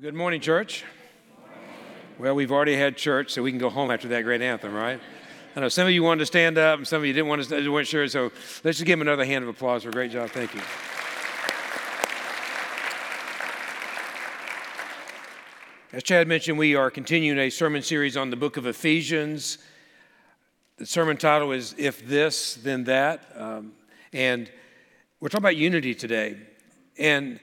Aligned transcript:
Good 0.00 0.14
morning, 0.14 0.40
church. 0.40 0.84
Well, 2.20 2.36
we've 2.36 2.52
already 2.52 2.76
had 2.76 2.96
church, 2.96 3.32
so 3.32 3.42
we 3.42 3.50
can 3.50 3.58
go 3.58 3.68
home 3.68 3.90
after 3.90 4.06
that 4.08 4.22
great 4.22 4.40
anthem, 4.40 4.72
right? 4.72 5.00
I 5.56 5.60
know 5.60 5.68
some 5.68 5.88
of 5.88 5.92
you 5.92 6.04
wanted 6.04 6.20
to 6.20 6.26
stand 6.26 6.56
up, 6.56 6.78
and 6.78 6.86
some 6.86 7.00
of 7.00 7.06
you 7.06 7.12
didn't 7.12 7.26
want 7.26 7.42
to, 7.48 7.68
weren't 7.68 7.88
sure. 7.88 8.06
So 8.06 8.30
let's 8.62 8.78
just 8.78 8.84
give 8.84 8.96
them 8.96 9.08
another 9.08 9.24
hand 9.24 9.42
of 9.42 9.48
applause 9.48 9.82
for 9.82 9.88
a 9.88 9.92
great 9.92 10.12
job. 10.12 10.30
Thank 10.30 10.54
you. 10.54 10.60
As 15.92 16.04
Chad 16.04 16.28
mentioned, 16.28 16.58
we 16.58 16.76
are 16.76 16.92
continuing 16.92 17.40
a 17.40 17.50
sermon 17.50 17.82
series 17.82 18.16
on 18.16 18.30
the 18.30 18.36
book 18.36 18.56
of 18.56 18.66
Ephesians. 18.66 19.58
The 20.76 20.86
sermon 20.86 21.16
title 21.16 21.50
is 21.50 21.74
If 21.76 22.06
This, 22.06 22.54
Then 22.54 22.84
That. 22.84 23.24
Um, 23.34 23.72
and 24.12 24.48
we're 25.18 25.28
talking 25.28 25.42
about 25.42 25.56
unity 25.56 25.96
today. 25.96 26.36
And 27.00 27.40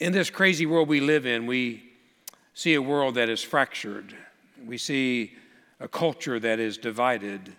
in 0.00 0.12
this 0.12 0.30
crazy 0.30 0.66
world 0.66 0.88
we 0.88 1.00
live 1.00 1.26
in, 1.26 1.46
we 1.46 1.82
see 2.52 2.74
a 2.74 2.82
world 2.82 3.14
that 3.16 3.28
is 3.28 3.42
fractured. 3.42 4.14
We 4.64 4.78
see 4.78 5.34
a 5.80 5.88
culture 5.88 6.38
that 6.40 6.58
is 6.58 6.78
divided. 6.78 7.52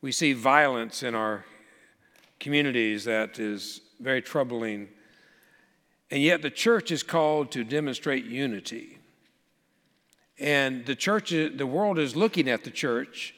We 0.00 0.12
see 0.12 0.32
violence 0.32 1.02
in 1.02 1.14
our 1.14 1.44
communities 2.40 3.04
that 3.04 3.38
is 3.38 3.80
very 4.00 4.22
troubling. 4.22 4.88
And 6.10 6.22
yet, 6.22 6.42
the 6.42 6.50
church 6.50 6.90
is 6.90 7.02
called 7.02 7.50
to 7.52 7.64
demonstrate 7.64 8.24
unity. 8.24 8.98
And 10.38 10.84
the 10.84 10.96
church, 10.96 11.30
the 11.30 11.66
world 11.66 11.98
is 11.98 12.16
looking 12.16 12.48
at 12.48 12.64
the 12.64 12.70
church 12.70 13.34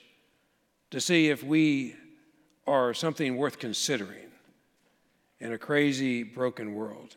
to 0.91 1.01
see 1.01 1.29
if 1.29 1.43
we 1.43 1.97
are 2.67 2.95
something 2.95 3.37
worth 3.37 3.59
considering 3.59 4.31
in 5.39 5.53
a 5.53 5.59
crazy, 5.59 6.23
broken 6.23 6.75
world. 6.75 7.17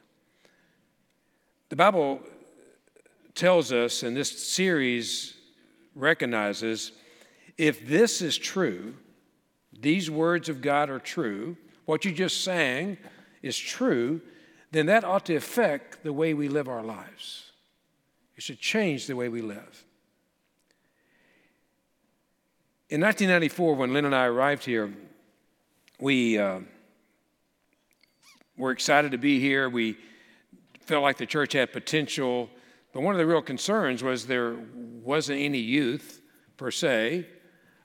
The 1.69 1.75
Bible 1.75 2.21
tells 3.35 3.73
us, 3.73 4.03
and 4.03 4.15
this 4.15 4.47
series 4.47 5.33
recognizes, 5.95 6.93
if 7.57 7.85
this 7.85 8.21
is 8.21 8.37
true, 8.37 8.95
these 9.77 10.09
words 10.09 10.47
of 10.47 10.61
God 10.61 10.89
are 10.89 10.99
true, 10.99 11.57
what 11.85 12.05
you 12.05 12.13
just 12.13 12.43
sang 12.43 12.97
is 13.41 13.57
true, 13.57 14.21
then 14.71 14.85
that 14.85 15.03
ought 15.03 15.25
to 15.25 15.35
affect 15.35 16.03
the 16.03 16.13
way 16.13 16.33
we 16.33 16.47
live 16.47 16.69
our 16.69 16.83
lives. 16.83 17.51
It 18.37 18.43
should 18.43 18.59
change 18.59 19.07
the 19.07 19.15
way 19.15 19.27
we 19.27 19.41
live. 19.41 19.83
In 22.89 23.01
1994, 23.01 23.75
when 23.75 23.91
Lynn 23.91 24.05
and 24.05 24.15
I 24.15 24.25
arrived 24.25 24.63
here, 24.63 24.93
we 25.99 26.37
uh, 26.37 26.61
were 28.55 28.71
excited 28.71 29.11
to 29.11 29.17
be 29.17 29.41
here. 29.41 29.69
We 29.69 29.97
felt 30.87 31.03
like 31.03 31.17
the 31.17 31.25
church 31.25 31.53
had 31.53 31.71
potential. 31.73 32.49
But 32.93 33.01
one 33.03 33.13
of 33.13 33.19
the 33.19 33.25
real 33.25 33.41
concerns 33.41 34.01
was 34.01 34.25
there 34.25 34.55
wasn't 35.03 35.39
any 35.39 35.59
youth 35.59 36.21
per 36.55 36.71
se, 36.71 37.27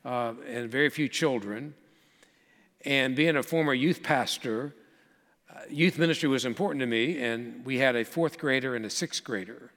uh, 0.05 0.34
and 0.48 0.70
very 0.70 0.89
few 0.89 1.08
children. 1.08 1.75
And 2.84 3.14
being 3.14 3.36
a 3.36 3.42
former 3.42 3.75
youth 3.75 4.03
pastor, 4.03 4.75
uh, 5.50 5.61
youth 5.69 5.98
ministry 5.98 6.28
was 6.28 6.45
important 6.45 6.80
to 6.80 6.86
me, 6.86 7.23
and 7.23 7.64
we 7.64 7.78
had 7.78 7.97
a 7.97 8.05
fourth 8.05 8.39
grader 8.39 8.75
and 8.75 8.86
a 8.86 8.91
sixth 8.91 9.23
grader. 9.23 9.73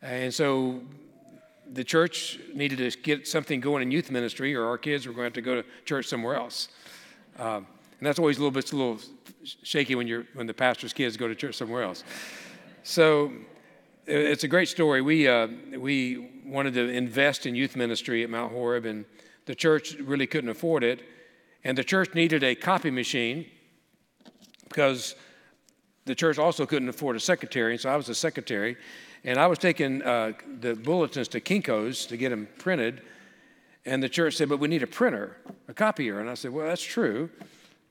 And 0.00 0.34
so 0.34 0.80
the 1.70 1.84
church 1.84 2.38
needed 2.54 2.78
to 2.78 2.98
get 2.98 3.28
something 3.28 3.60
going 3.60 3.82
in 3.82 3.90
youth 3.90 4.10
ministry, 4.10 4.54
or 4.54 4.66
our 4.66 4.78
kids 4.78 5.06
were 5.06 5.12
going 5.12 5.22
to 5.22 5.26
have 5.26 5.32
to 5.34 5.42
go 5.42 5.54
to 5.62 5.64
church 5.84 6.06
somewhere 6.06 6.34
else. 6.34 6.68
Um, 7.38 7.66
and 7.98 8.06
that's 8.06 8.18
always 8.18 8.38
a 8.38 8.40
little 8.40 8.50
bit 8.50 8.72
a 8.72 8.76
little 8.76 8.98
shaky 9.44 9.94
when, 9.94 10.06
you're, 10.06 10.24
when 10.34 10.46
the 10.46 10.54
pastor's 10.54 10.92
kids 10.92 11.16
go 11.16 11.28
to 11.28 11.34
church 11.34 11.56
somewhere 11.56 11.82
else. 11.82 12.04
So 12.82 13.32
it's 14.06 14.44
a 14.44 14.48
great 14.48 14.68
story. 14.68 15.02
We, 15.02 15.28
uh, 15.28 15.48
we 15.78 16.42
wanted 16.44 16.74
to 16.74 16.88
invest 16.88 17.46
in 17.46 17.54
youth 17.54 17.76
ministry 17.76 18.22
at 18.22 18.30
Mount 18.30 18.52
Horeb, 18.52 18.84
and 18.84 19.04
the 19.46 19.54
church 19.54 19.94
really 19.94 20.26
couldn't 20.26 20.50
afford 20.50 20.84
it. 20.84 21.02
And 21.64 21.78
the 21.78 21.84
church 21.84 22.14
needed 22.14 22.42
a 22.42 22.54
copy 22.54 22.90
machine 22.90 23.46
because 24.68 25.14
the 26.06 26.14
church 26.14 26.38
also 26.38 26.66
couldn't 26.66 26.88
afford 26.88 27.14
a 27.14 27.20
secretary. 27.20 27.72
And 27.72 27.80
so 27.80 27.90
I 27.90 27.96
was 27.96 28.08
a 28.08 28.14
secretary. 28.14 28.76
And 29.24 29.38
I 29.38 29.46
was 29.46 29.58
taking 29.60 30.02
uh, 30.02 30.32
the 30.60 30.74
bulletins 30.74 31.28
to 31.28 31.40
Kinko's 31.40 32.06
to 32.06 32.16
get 32.16 32.30
them 32.30 32.48
printed. 32.58 33.02
And 33.84 34.02
the 34.02 34.08
church 34.08 34.34
said, 34.34 34.48
But 34.48 34.58
we 34.58 34.66
need 34.66 34.82
a 34.82 34.88
printer, 34.88 35.36
a 35.68 35.74
copier. 35.74 36.18
And 36.18 36.28
I 36.28 36.34
said, 36.34 36.52
Well, 36.52 36.66
that's 36.66 36.82
true 36.82 37.30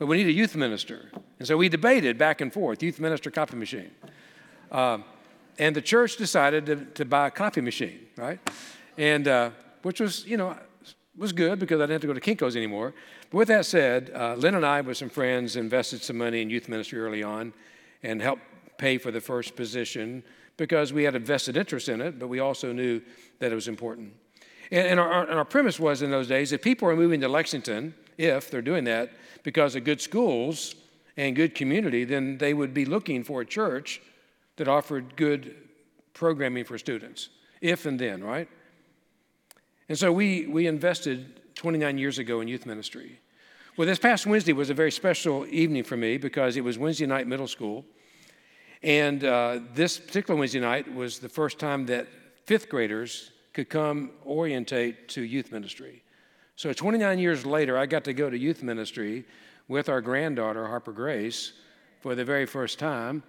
but 0.01 0.07
we 0.07 0.17
need 0.17 0.25
a 0.25 0.31
youth 0.31 0.55
minister. 0.55 1.11
And 1.37 1.47
so 1.47 1.55
we 1.55 1.69
debated 1.69 2.17
back 2.17 2.41
and 2.41 2.51
forth 2.51 2.81
youth 2.81 2.99
minister 2.99 3.29
copy 3.29 3.55
machine. 3.55 3.91
Um, 4.71 5.03
and 5.59 5.75
the 5.75 5.81
church 5.83 6.17
decided 6.17 6.65
to, 6.65 6.85
to, 6.95 7.05
buy 7.05 7.27
a 7.27 7.29
copy 7.29 7.61
machine, 7.61 8.07
right? 8.17 8.39
And 8.97 9.27
uh, 9.27 9.51
which 9.83 9.99
was, 9.99 10.25
you 10.25 10.37
know, 10.37 10.57
was 11.15 11.33
good 11.33 11.59
because 11.59 11.79
I 11.79 11.83
didn't 11.83 11.91
have 11.91 12.01
to 12.01 12.07
go 12.07 12.13
to 12.13 12.19
Kinko's 12.19 12.55
anymore. 12.55 12.95
But 13.29 13.37
with 13.37 13.47
that 13.49 13.67
said, 13.67 14.11
uh, 14.15 14.33
Lynn 14.33 14.55
and 14.55 14.65
I, 14.65 14.81
with 14.81 14.97
some 14.97 15.09
friends, 15.09 15.55
invested 15.55 16.01
some 16.01 16.17
money 16.17 16.41
in 16.41 16.49
youth 16.49 16.67
ministry 16.67 16.99
early 16.99 17.21
on 17.21 17.53
and 18.01 18.23
helped 18.23 18.41
pay 18.79 18.97
for 18.97 19.11
the 19.11 19.21
first 19.21 19.55
position 19.55 20.23
because 20.57 20.91
we 20.91 21.03
had 21.03 21.13
a 21.13 21.19
vested 21.19 21.57
interest 21.57 21.89
in 21.89 22.01
it, 22.01 22.17
but 22.17 22.27
we 22.27 22.39
also 22.39 22.73
knew 22.73 23.03
that 23.37 23.51
it 23.51 23.55
was 23.55 23.67
important. 23.67 24.13
And, 24.71 24.87
and, 24.87 24.99
our, 24.99 25.27
and 25.29 25.37
our 25.37 25.45
premise 25.45 25.79
was 25.79 26.01
in 26.01 26.09
those 26.09 26.27
days 26.27 26.51
if 26.51 26.63
people 26.63 26.89
are 26.89 26.95
moving 26.95 27.21
to 27.21 27.27
Lexington, 27.27 27.93
if 28.17 28.49
they're 28.51 28.61
doing 28.61 28.83
that, 28.85 29.11
because 29.43 29.75
of 29.75 29.83
good 29.83 30.01
schools 30.01 30.75
and 31.17 31.35
good 31.35 31.55
community, 31.55 32.03
then 32.03 32.37
they 32.37 32.53
would 32.53 32.73
be 32.73 32.85
looking 32.85 33.23
for 33.23 33.41
a 33.41 33.45
church 33.45 34.01
that 34.57 34.67
offered 34.67 35.15
good 35.15 35.55
programming 36.13 36.65
for 36.65 36.77
students, 36.77 37.29
if 37.61 37.85
and 37.85 37.99
then, 37.99 38.23
right? 38.23 38.47
And 39.89 39.97
so 39.97 40.11
we, 40.11 40.47
we 40.47 40.67
invested 40.67 41.41
29 41.55 41.97
years 41.97 42.17
ago 42.17 42.41
in 42.41 42.47
youth 42.47 42.65
ministry. 42.65 43.19
Well, 43.77 43.87
this 43.87 43.99
past 43.99 44.25
Wednesday 44.25 44.53
was 44.53 44.69
a 44.69 44.73
very 44.73 44.91
special 44.91 45.45
evening 45.47 45.83
for 45.83 45.97
me 45.97 46.17
because 46.17 46.57
it 46.57 46.63
was 46.63 46.77
Wednesday 46.77 47.05
night 47.05 47.27
middle 47.27 47.47
school. 47.47 47.85
And 48.83 49.23
uh, 49.23 49.59
this 49.73 49.97
particular 49.99 50.39
Wednesday 50.39 50.59
night 50.59 50.93
was 50.93 51.19
the 51.19 51.29
first 51.29 51.59
time 51.59 51.85
that 51.87 52.07
fifth 52.45 52.67
graders 52.69 53.31
could 53.53 53.69
come 53.69 54.11
orientate 54.25 55.07
to 55.09 55.21
youth 55.21 55.51
ministry. 55.51 56.03
So 56.61 56.71
29 56.71 57.17
years 57.17 57.43
later, 57.43 57.75
I 57.75 57.87
got 57.87 58.03
to 58.03 58.13
go 58.13 58.29
to 58.29 58.37
youth 58.37 58.61
ministry 58.61 59.25
with 59.67 59.89
our 59.89 59.99
granddaughter, 59.99 60.67
Harper 60.67 60.91
Grace, 60.91 61.53
for 62.01 62.13
the 62.13 62.23
very 62.23 62.45
first 62.45 62.77
time. 62.77 63.23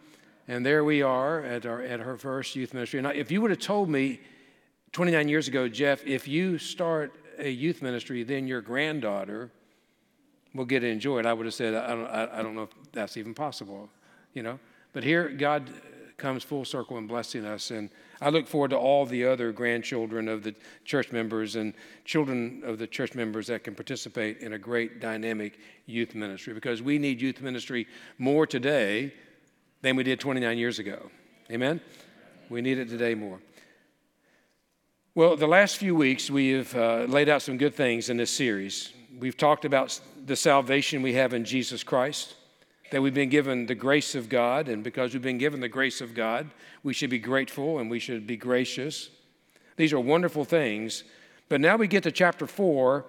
And 0.49 0.67
there 0.67 0.85
we 0.85 1.01
are 1.01 1.43
at, 1.43 1.65
our, 1.65 1.81
at 1.81 2.01
her 2.01 2.19
first 2.19 2.55
youth 2.55 2.75
ministry. 2.75 2.99
And 2.99 3.09
if 3.09 3.31
you 3.31 3.41
would 3.41 3.51
have 3.51 3.59
told 3.59 3.89
me 3.89 4.21
29 4.93 5.29
years 5.29 5.49
ago, 5.49 5.67
Jeff, 5.67 6.07
if 6.07 6.29
you 6.29 6.59
start 6.59 7.15
a 7.39 7.49
youth 7.49 7.81
ministry, 7.81 8.23
then 8.23 8.47
your 8.47 8.61
granddaughter 8.61 9.51
will 10.55 10.67
get 10.67 10.81
to 10.81 10.89
enjoy 10.89 11.21
it, 11.21 11.25
I 11.25 11.33
would 11.33 11.47
have 11.47 11.55
said, 11.55 11.73
I 11.73 11.89
don't, 11.95 12.07
I, 12.09 12.41
I 12.41 12.43
don't 12.43 12.55
know 12.55 12.65
if 12.65 12.93
that's 12.93 13.17
even 13.17 13.33
possible, 13.33 13.89
you 14.35 14.43
know. 14.43 14.59
But 14.93 15.05
here, 15.05 15.31
God 15.31 15.73
comes 16.19 16.45
full 16.45 16.67
circle 16.67 16.99
and 16.99 17.09
blessing 17.09 17.47
us. 17.47 17.71
And 17.71 17.89
I 18.23 18.29
look 18.29 18.47
forward 18.47 18.71
to 18.71 18.79
all 18.79 19.05
the 19.05 19.25
other 19.27 19.51
grandchildren 19.51 20.29
of 20.29 20.45
the 20.45 20.55
church 20.85 21.11
members 21.11 21.57
and 21.57 21.75
children 22.05 22.63
of 22.65 22.79
the 22.79 22.87
church 22.87 23.17
members 23.17 23.49
that 23.49 23.65
can 23.65 23.75
participate 23.75 24.39
in 24.39 24.53
a 24.53 24.59
great 24.59 25.01
dynamic 25.01 25.59
youth 25.87 26.15
ministry 26.15 26.55
because 26.55 26.81
we 26.81 26.99
need 26.99 27.21
youth 27.21 27.41
ministry 27.41 27.89
more 28.19 28.47
today 28.47 29.13
than 29.81 29.97
we 29.97 30.05
did 30.05 30.21
29 30.21 30.57
years 30.57 30.79
ago. 30.79 31.11
Amen? 31.51 31.81
We 32.49 32.63
need 32.63 32.79
it 32.79 32.89
today 32.89 33.17
more. 33.17 33.41
Well, 35.17 35.37
the 35.37 35.49
last 35.49 35.77
few 35.77 35.97
weeks 35.97 36.31
we 36.31 36.53
have 36.53 36.75
uh, 36.77 37.05
laid 37.09 37.29
out 37.29 37.43
some 37.43 37.59
good 37.59 37.75
things 37.75 38.09
in 38.09 38.19
this 38.19 38.31
series. 38.31 38.93
We've 39.19 39.37
talked 39.37 39.65
about 39.65 39.99
the 40.25 40.37
salvation 40.37 41.03
we 41.03 41.15
have 41.15 41.35
in 41.35 41.45
Jesus 41.45 41.83
Christ 41.83 42.37
that 42.93 43.01
we've 43.01 43.15
been 43.15 43.31
given 43.31 43.65
the 43.65 43.75
grace 43.75 44.15
of 44.15 44.29
God, 44.29 44.69
and 44.69 44.85
because 44.85 45.15
we've 45.15 45.23
been 45.23 45.39
given 45.39 45.61
the 45.61 45.69
grace 45.69 46.03
of 46.03 46.13
God, 46.13 46.51
we 46.83 46.93
should 46.93 47.09
be 47.09 47.19
grateful 47.19 47.79
and 47.79 47.91
we 47.91 47.99
should 47.99 48.27
be 48.27 48.37
gracious. 48.37 49.09
These 49.79 49.95
are 49.95 49.99
wonderful 49.99 50.45
things. 50.45 51.03
But 51.49 51.63
now 51.63 51.77
we 51.77 51.87
get 51.87 52.03
to 52.03 52.13
chapter 52.13 52.47
4, 52.47 53.07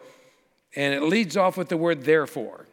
and 0.78 0.94
it 0.94 1.04
leads 1.04 1.36
off 1.36 1.57
with 1.57 1.68
the 1.68 1.75
word 1.75 2.06
therefore. 2.06 2.66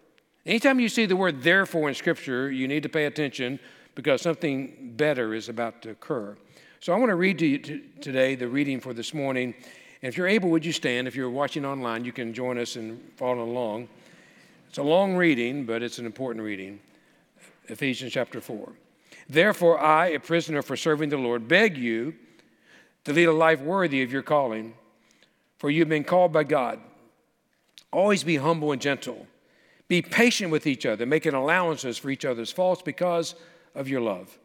Anytime 0.47 0.79
you 0.79 0.89
see 0.89 1.05
the 1.05 1.17
word 1.17 1.43
therefore 1.43 1.89
in 1.89 1.97
Scripture, 1.97 2.49
you 2.49 2.69
need 2.69 2.85
to 2.85 2.89
pay 2.89 3.07
attention 3.07 3.59
because 3.97 4.23
something 4.23 4.93
better 4.97 5.35
is 5.35 5.49
about 5.49 5.83
to 5.83 5.91
occur. 5.91 6.37
So 6.79 6.93
I 6.93 6.97
want 6.97 7.11
to 7.11 7.17
read 7.17 7.41
to 7.41 7.47
you 7.47 7.59
today 8.01 8.37
the 8.37 8.47
reading 8.47 8.79
for 8.79 8.95
this 8.95 9.13
morning. 9.13 9.53
And 10.01 10.09
if 10.13 10.17
you're 10.17 10.29
able, 10.29 10.49
would 10.51 10.65
you 10.65 10.73
stand? 10.73 11.09
If 11.09 11.17
you're 11.17 11.29
watching 11.29 11.65
online, 11.65 12.05
you 12.05 12.13
can 12.13 12.33
join 12.33 12.57
us 12.57 12.77
and 12.77 13.01
follow 13.17 13.43
along. 13.43 13.89
It's 14.69 14.79
a 14.79 14.85
long 14.85 15.17
reading, 15.17 15.67
but 15.67 15.83
it's 15.83 15.99
an 15.99 16.07
important 16.07 16.45
reading. 16.45 16.79
Ephesians 17.69 18.13
chapter 18.13 18.41
4. 18.41 18.73
Therefore, 19.29 19.79
I, 19.79 20.09
a 20.09 20.21
prisoner 20.21 20.63
for 20.63 20.77
serving 20.77 21.09
the 21.11 21.17
Lord, 21.17 21.47
beg 21.47 21.77
you 21.77 22.15
to 23.05 23.13
lead 23.13 23.27
a 23.29 23.33
life 23.33 23.61
worthy 23.61 24.03
of 24.03 24.13
your 24.13 24.23
calling, 24.23 24.75
for 25.59 25.71
you've 25.71 25.89
been 25.89 26.05
called 26.05 26.33
by 26.33 26.45
God. 26.45 26.81
Always 27.93 28.25
be 28.25 28.37
humble 28.37 28.73
and 28.73 28.81
gentle. 28.81 29.27
Be 29.89 30.03
patient 30.03 30.51
with 30.51 30.67
each 30.67 30.87
other, 30.87 31.07
making 31.07 31.35
allowances 31.35 31.99
for 31.99 32.11
each 32.11 32.25
other's 32.25 32.53
faults 32.53 32.83
because 32.83 33.35
of 33.75 33.89
your 33.89 34.01
love. 34.01 34.39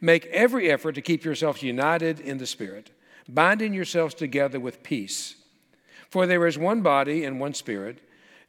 Make 0.00 0.26
every 0.26 0.70
effort 0.70 0.92
to 0.92 1.02
keep 1.02 1.24
yourselves 1.24 1.62
united 1.62 2.20
in 2.20 2.38
the 2.38 2.46
Spirit, 2.46 2.90
binding 3.28 3.74
yourselves 3.74 4.14
together 4.14 4.60
with 4.60 4.82
peace. 4.82 5.36
For 6.08 6.26
there 6.26 6.46
is 6.46 6.58
one 6.58 6.82
body 6.82 7.24
and 7.24 7.40
one 7.40 7.54
Spirit, 7.54 8.00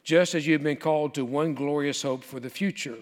just 0.04 0.34
as 0.34 0.46
you 0.46 0.54
have 0.54 0.62
been 0.62 0.76
called 0.76 1.14
to 1.14 1.24
one 1.24 1.54
glorious 1.54 2.02
hope 2.02 2.24
for 2.24 2.40
the 2.40 2.50
future. 2.50 2.98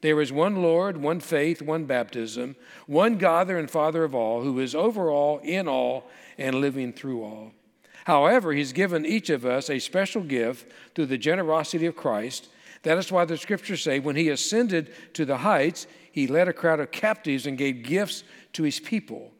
There 0.00 0.20
is 0.20 0.32
one 0.32 0.62
Lord, 0.62 0.96
one 0.96 1.20
faith, 1.20 1.60
one 1.60 1.84
baptism, 1.84 2.56
one 2.86 3.18
God 3.18 3.50
and 3.50 3.70
Father 3.70 4.04
of 4.04 4.14
all, 4.14 4.42
who 4.42 4.60
is 4.60 4.74
over 4.74 5.10
all, 5.10 5.38
in 5.38 5.66
all, 5.66 6.08
and 6.36 6.60
living 6.60 6.92
through 6.92 7.24
all. 7.24 7.52
However, 8.04 8.52
He's 8.52 8.72
given 8.72 9.04
each 9.04 9.28
of 9.28 9.44
us 9.44 9.68
a 9.68 9.78
special 9.78 10.22
gift 10.22 10.70
through 10.94 11.06
the 11.06 11.18
generosity 11.18 11.86
of 11.86 11.96
Christ. 11.96 12.48
That 12.84 12.96
is 12.96 13.10
why 13.10 13.24
the 13.24 13.36
scriptures 13.36 13.82
say, 13.82 13.98
when 13.98 14.16
He 14.16 14.28
ascended 14.28 14.94
to 15.14 15.24
the 15.24 15.38
heights, 15.38 15.86
he 16.18 16.26
led 16.26 16.48
a 16.48 16.52
crowd 16.52 16.80
of 16.80 16.90
captives 16.90 17.46
and 17.46 17.56
gave 17.56 17.84
gifts 17.84 18.24
to 18.52 18.64
his 18.64 18.80
people. 18.80 19.30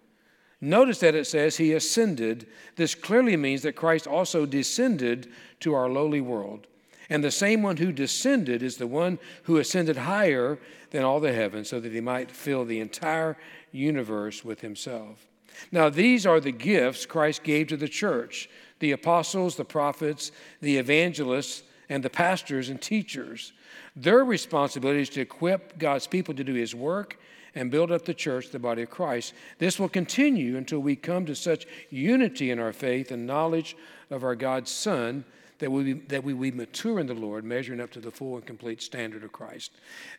Notice 0.60 1.00
that 1.00 1.16
it 1.16 1.26
says 1.26 1.56
he 1.56 1.72
ascended. 1.72 2.46
This 2.76 2.94
clearly 2.94 3.36
means 3.36 3.62
that 3.62 3.74
Christ 3.74 4.06
also 4.06 4.46
descended 4.46 5.28
to 5.58 5.74
our 5.74 5.88
lowly 5.88 6.20
world. 6.20 6.68
And 7.10 7.24
the 7.24 7.30
same 7.30 7.62
one 7.62 7.78
who 7.78 7.92
descended 7.92 8.62
is 8.62 8.76
the 8.76 8.86
one 8.86 9.18
who 9.44 9.56
ascended 9.56 9.96
higher 9.96 10.58
than 10.90 11.04
all 11.04 11.20
the 11.20 11.32
heavens 11.32 11.68
so 11.68 11.80
that 11.80 11.92
he 11.92 12.00
might 12.00 12.30
fill 12.30 12.64
the 12.64 12.80
entire 12.80 13.36
universe 13.72 14.44
with 14.44 14.60
himself. 14.60 15.26
Now, 15.72 15.88
these 15.88 16.26
are 16.26 16.40
the 16.40 16.52
gifts 16.52 17.06
Christ 17.06 17.42
gave 17.42 17.68
to 17.68 17.76
the 17.76 17.88
church 17.88 18.48
the 18.80 18.92
apostles, 18.92 19.56
the 19.56 19.64
prophets, 19.64 20.30
the 20.60 20.76
evangelists, 20.76 21.64
and 21.88 22.02
the 22.02 22.10
pastors 22.10 22.68
and 22.68 22.80
teachers. 22.80 23.52
Their 23.96 24.24
responsibility 24.24 25.00
is 25.00 25.08
to 25.10 25.20
equip 25.20 25.78
God's 25.78 26.06
people 26.06 26.34
to 26.34 26.44
do 26.44 26.54
His 26.54 26.74
work 26.74 27.18
and 27.54 27.70
build 27.70 27.90
up 27.90 28.04
the 28.04 28.14
church, 28.14 28.50
the 28.50 28.58
body 28.58 28.82
of 28.82 28.90
Christ. 28.90 29.34
This 29.58 29.80
will 29.80 29.88
continue 29.88 30.56
until 30.56 30.78
we 30.78 30.94
come 30.94 31.26
to 31.26 31.34
such 31.34 31.66
unity 31.90 32.50
in 32.50 32.60
our 32.60 32.72
faith 32.72 33.10
and 33.10 33.26
knowledge 33.26 33.76
of 34.10 34.22
our 34.22 34.36
God's 34.36 34.70
Son 34.70 35.24
that 35.58 35.72
we, 35.72 35.94
that 35.94 36.22
we, 36.22 36.34
we 36.34 36.50
mature 36.50 37.00
in 37.00 37.06
the 37.06 37.14
Lord, 37.14 37.44
measuring 37.44 37.80
up 37.80 37.90
to 37.92 38.00
the 38.00 38.10
full 38.10 38.36
and 38.36 38.46
complete 38.46 38.80
standard 38.80 39.24
of 39.24 39.32
Christ. 39.32 39.72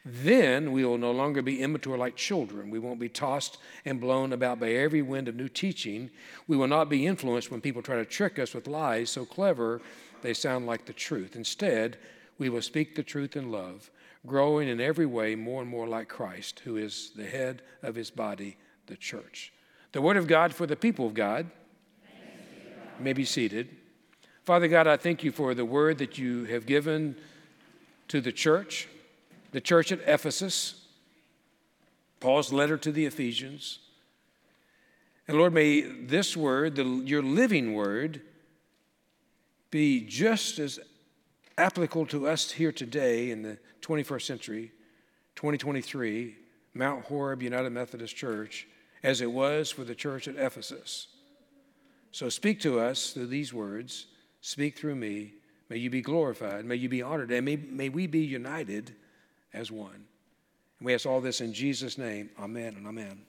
Then 0.05 0.71
we 0.71 0.83
will 0.83 0.97
no 0.97 1.11
longer 1.11 1.41
be 1.41 1.61
immature 1.61 1.97
like 1.97 2.15
children. 2.15 2.69
We 2.69 2.79
won't 2.79 2.99
be 2.99 3.09
tossed 3.09 3.57
and 3.85 4.01
blown 4.01 4.33
about 4.33 4.59
by 4.59 4.71
every 4.71 5.01
wind 5.01 5.27
of 5.27 5.35
new 5.35 5.47
teaching. 5.47 6.09
We 6.47 6.57
will 6.57 6.67
not 6.67 6.89
be 6.89 7.07
influenced 7.07 7.51
when 7.51 7.61
people 7.61 7.81
try 7.81 7.95
to 7.95 8.05
trick 8.05 8.37
us 8.37 8.53
with 8.53 8.67
lies 8.67 9.09
so 9.09 9.25
clever 9.25 9.81
they 10.21 10.33
sound 10.33 10.65
like 10.65 10.85
the 10.85 10.93
truth. 10.93 11.35
Instead, 11.35 11.97
we 12.37 12.49
will 12.49 12.61
speak 12.61 12.95
the 12.95 13.03
truth 13.03 13.35
in 13.35 13.51
love, 13.51 13.89
growing 14.25 14.67
in 14.67 14.81
every 14.81 15.05
way 15.05 15.35
more 15.35 15.61
and 15.61 15.69
more 15.69 15.87
like 15.87 16.09
Christ, 16.09 16.61
who 16.65 16.77
is 16.77 17.11
the 17.15 17.25
head 17.25 17.61
of 17.81 17.95
his 17.95 18.11
body, 18.11 18.57
the 18.87 18.97
church. 18.97 19.53
The 19.91 20.01
word 20.01 20.17
of 20.17 20.27
God 20.27 20.53
for 20.53 20.67
the 20.67 20.75
people 20.75 21.07
of 21.07 21.13
God. 21.13 21.49
may 22.99 23.13
be 23.13 23.23
seated. 23.23 23.78
Father 24.49 24.67
God, 24.67 24.87
I 24.87 24.97
thank 24.97 25.23
you 25.23 25.31
for 25.31 25.53
the 25.53 25.63
word 25.63 25.99
that 25.99 26.17
you 26.17 26.45
have 26.45 26.65
given 26.65 27.15
to 28.07 28.19
the 28.19 28.31
church, 28.31 28.87
the 29.51 29.61
church 29.61 29.91
at 29.91 29.99
Ephesus, 30.07 30.87
Paul's 32.19 32.51
letter 32.51 32.75
to 32.75 32.91
the 32.91 33.05
Ephesians. 33.05 33.77
And 35.27 35.37
Lord, 35.37 35.53
may 35.53 35.81
this 35.81 36.35
word, 36.35 36.77
the, 36.77 36.83
your 36.83 37.21
living 37.21 37.75
word, 37.75 38.21
be 39.69 40.01
just 40.01 40.57
as 40.57 40.79
applicable 41.55 42.07
to 42.07 42.27
us 42.27 42.49
here 42.49 42.71
today 42.71 43.29
in 43.29 43.43
the 43.43 43.59
21st 43.81 44.23
century, 44.23 44.71
2023, 45.35 46.35
Mount 46.73 47.05
Horeb 47.05 47.43
United 47.43 47.69
Methodist 47.69 48.15
Church, 48.15 48.67
as 49.03 49.21
it 49.21 49.31
was 49.31 49.69
for 49.69 49.83
the 49.83 49.93
church 49.93 50.27
at 50.27 50.37
Ephesus. 50.37 51.05
So 52.11 52.29
speak 52.29 52.59
to 52.61 52.79
us 52.79 53.11
through 53.11 53.27
these 53.27 53.53
words. 53.53 54.07
Speak 54.41 54.77
through 54.77 54.95
me. 54.95 55.33
May 55.69 55.77
you 55.77 55.89
be 55.89 56.01
glorified. 56.01 56.65
May 56.65 56.75
you 56.75 56.89
be 56.89 57.01
honored. 57.01 57.31
And 57.31 57.45
may, 57.45 57.55
may 57.55 57.89
we 57.89 58.07
be 58.07 58.21
united 58.21 58.95
as 59.53 59.71
one. 59.71 60.05
And 60.79 60.85
we 60.85 60.93
ask 60.93 61.05
all 61.05 61.21
this 61.21 61.41
in 61.41 61.53
Jesus' 61.53 61.97
name. 61.97 62.29
Amen 62.39 62.75
and 62.75 62.87
amen. 62.87 63.21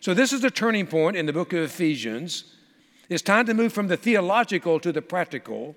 So, 0.00 0.14
this 0.14 0.32
is 0.32 0.40
the 0.40 0.50
turning 0.50 0.86
point 0.86 1.16
in 1.16 1.26
the 1.26 1.32
book 1.32 1.52
of 1.52 1.60
Ephesians. 1.60 2.54
It's 3.08 3.22
time 3.22 3.46
to 3.46 3.54
move 3.54 3.72
from 3.72 3.88
the 3.88 3.96
theological 3.96 4.78
to 4.80 4.92
the 4.92 5.02
practical. 5.02 5.74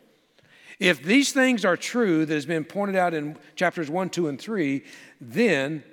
If 0.79 1.03
these 1.03 1.31
things 1.31 1.63
are 1.63 1.77
true 1.77 2.25
that 2.25 2.33
has 2.33 2.45
been 2.45 2.65
pointed 2.65 2.95
out 2.95 3.13
in 3.13 3.37
chapters 3.55 3.89
1, 3.89 4.09
2, 4.09 4.27
and 4.27 4.39
3, 4.39 4.83
then 5.19 5.83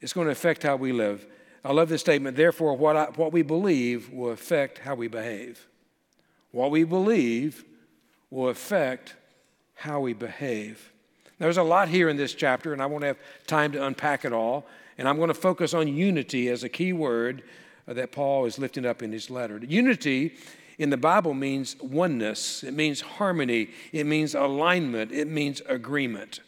it's 0.00 0.12
going 0.12 0.26
to 0.26 0.32
affect 0.32 0.62
how 0.62 0.76
we 0.76 0.92
live. 0.92 1.26
I 1.64 1.72
love 1.72 1.88
this 1.88 2.00
statement. 2.00 2.36
Therefore, 2.36 2.76
what, 2.76 2.96
I, 2.96 3.04
what 3.16 3.32
we 3.32 3.42
believe 3.42 4.10
will 4.10 4.30
affect 4.30 4.78
how 4.78 4.94
we 4.94 5.08
behave. 5.08 5.66
What 6.50 6.70
we 6.70 6.84
believe 6.84 7.64
will 8.34 8.48
affect 8.48 9.14
how 9.74 10.00
we 10.00 10.12
behave. 10.12 10.92
There's 11.38 11.56
a 11.56 11.62
lot 11.62 11.88
here 11.88 12.08
in 12.08 12.16
this 12.16 12.34
chapter, 12.34 12.72
and 12.72 12.82
I 12.82 12.86
won't 12.86 13.04
have 13.04 13.16
time 13.46 13.70
to 13.72 13.86
unpack 13.86 14.24
it 14.24 14.32
all. 14.32 14.66
And 14.98 15.08
I'm 15.08 15.18
going 15.18 15.28
to 15.28 15.34
focus 15.34 15.72
on 15.72 15.86
unity 15.86 16.48
as 16.48 16.64
a 16.64 16.68
key 16.68 16.92
word 16.92 17.44
that 17.86 18.10
Paul 18.10 18.44
is 18.46 18.58
lifting 18.58 18.86
up 18.86 19.02
in 19.02 19.12
his 19.12 19.30
letter. 19.30 19.58
Unity 19.58 20.34
in 20.78 20.90
the 20.90 20.96
Bible 20.96 21.32
means 21.32 21.76
oneness, 21.80 22.64
it 22.64 22.74
means 22.74 23.00
harmony, 23.00 23.70
it 23.92 24.04
means 24.04 24.34
alignment, 24.34 25.12
it 25.12 25.28
means 25.28 25.62
agreement. 25.68 26.40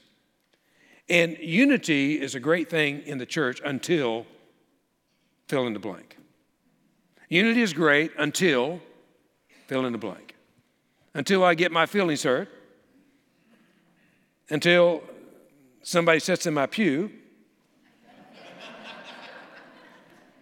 And 1.08 1.38
unity 1.38 2.20
is 2.20 2.34
a 2.34 2.40
great 2.40 2.68
thing 2.68 3.02
in 3.06 3.18
the 3.18 3.26
church 3.26 3.60
until 3.64 4.26
fill 5.46 5.68
in 5.68 5.72
the 5.72 5.78
blank. 5.78 6.16
Unity 7.28 7.62
is 7.62 7.72
great 7.72 8.10
until 8.18 8.80
fill 9.68 9.86
in 9.86 9.92
the 9.92 9.98
blank. 9.98 10.25
Until 11.16 11.42
I 11.44 11.54
get 11.54 11.72
my 11.72 11.86
feelings 11.86 12.24
hurt, 12.24 12.46
until 14.50 15.02
somebody 15.82 16.20
sits 16.20 16.44
in 16.44 16.52
my 16.52 16.66
pew, 16.66 17.10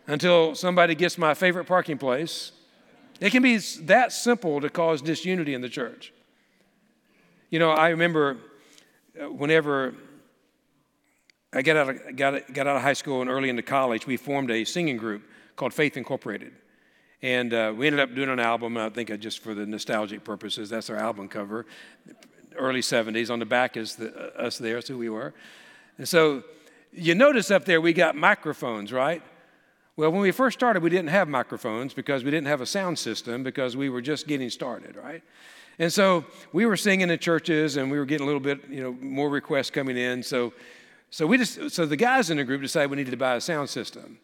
until 0.09 0.57
somebody 0.57 0.97
gets 0.97 1.17
my 1.17 1.33
favorite 1.33 1.67
parking 1.67 1.97
place, 1.97 2.51
it 3.21 3.31
can 3.31 3.41
be 3.41 3.57
that 3.83 4.11
simple 4.13 4.61
to 4.61 4.69
cause 4.69 5.01
disunity 5.01 5.55
in 5.55 5.61
the 5.61 5.69
church. 5.69 6.13
You 7.51 7.61
know, 7.61 7.71
I 7.71 7.91
remember 7.91 8.39
uh, 9.17 9.31
whenever 9.31 9.95
I 11.53 11.63
got 11.63 11.77
out 11.77 11.89
of, 11.91 12.17
got, 12.17 12.53
got 12.53 12.67
out 12.67 12.75
of 12.75 12.83
high 12.83 12.95
school 12.95 13.21
and 13.21 13.31
early 13.31 13.49
into 13.49 13.63
college, 13.63 14.09
we 14.09 14.17
formed 14.17 14.51
a 14.51 14.65
singing 14.65 14.97
group 14.97 15.23
called 15.55 15.73
Faith 15.73 15.97
Incorporated. 15.97 16.53
And 17.25 17.55
uh, 17.55 17.73
we 17.75 17.87
ended 17.87 18.01
up 18.01 18.15
doing 18.15 18.29
an 18.29 18.39
album, 18.39 18.77
I 18.77 18.91
think 18.91 19.19
just 19.19 19.39
for 19.39 19.55
the 19.55 19.65
nostalgic 19.65 20.25
purposes, 20.25 20.69
that's 20.69 20.91
our 20.91 20.97
album 20.97 21.27
cover, 21.27 21.65
early 22.55 22.83
70s. 22.83 23.31
On 23.31 23.39
the 23.39 23.47
back 23.47 23.79
is 23.79 23.97
the, 23.97 24.15
uh, 24.15 24.43
us 24.43 24.59
there, 24.59 24.75
that's 24.75 24.89
who 24.89 24.99
we 24.99 25.09
were. 25.09 25.33
And 25.97 26.07
so 26.07 26.45
you 26.93 27.15
notice 27.15 27.51
up 27.51 27.65
there 27.65 27.81
we 27.81 27.95
got 27.95 28.15
microphones, 28.15 28.93
right? 28.93 29.23
Well, 29.97 30.13
when 30.13 30.21
we 30.21 30.33
first 30.33 30.59
started, 30.59 30.83
we 30.83 30.91
didn't 30.91 31.09
have 31.09 31.27
microphones 31.27 31.95
because 31.95 32.25
we 32.25 32.31
didn't 32.31 32.49
have 32.49 32.61
a 32.61 32.67
sound 32.67 32.99
system 32.99 33.43
because 33.43 33.75
we 33.75 33.89
were 33.89 34.03
just 34.03 34.27
getting 34.27 34.51
started, 34.51 34.95
right? 34.95 35.23
And 35.79 35.91
so 35.91 36.27
we 36.53 36.67
were 36.67 36.77
singing 36.77 37.09
in 37.09 37.19
churches 37.19 37.79
and 37.79 37.91
we 37.91 37.99
were 37.99 38.05
getting 38.05 38.25
a 38.25 38.27
little 38.27 38.39
bit, 38.39 38.69
you 38.69 38.83
know, 38.83 38.93
more 39.01 39.31
requests 39.31 39.71
coming 39.71 39.97
in. 39.97 40.23
So, 40.23 40.53
so 41.09 41.27
we 41.27 41.39
just, 41.39 41.71
so 41.71 41.87
the 41.87 41.97
guys 41.97 42.29
in 42.29 42.37
the 42.37 42.45
group 42.45 42.61
decided 42.61 42.91
we 42.91 42.99
needed 42.99 43.13
to 43.13 43.17
buy 43.17 43.37
a 43.37 43.41
sound 43.41 43.71
system. 43.71 44.19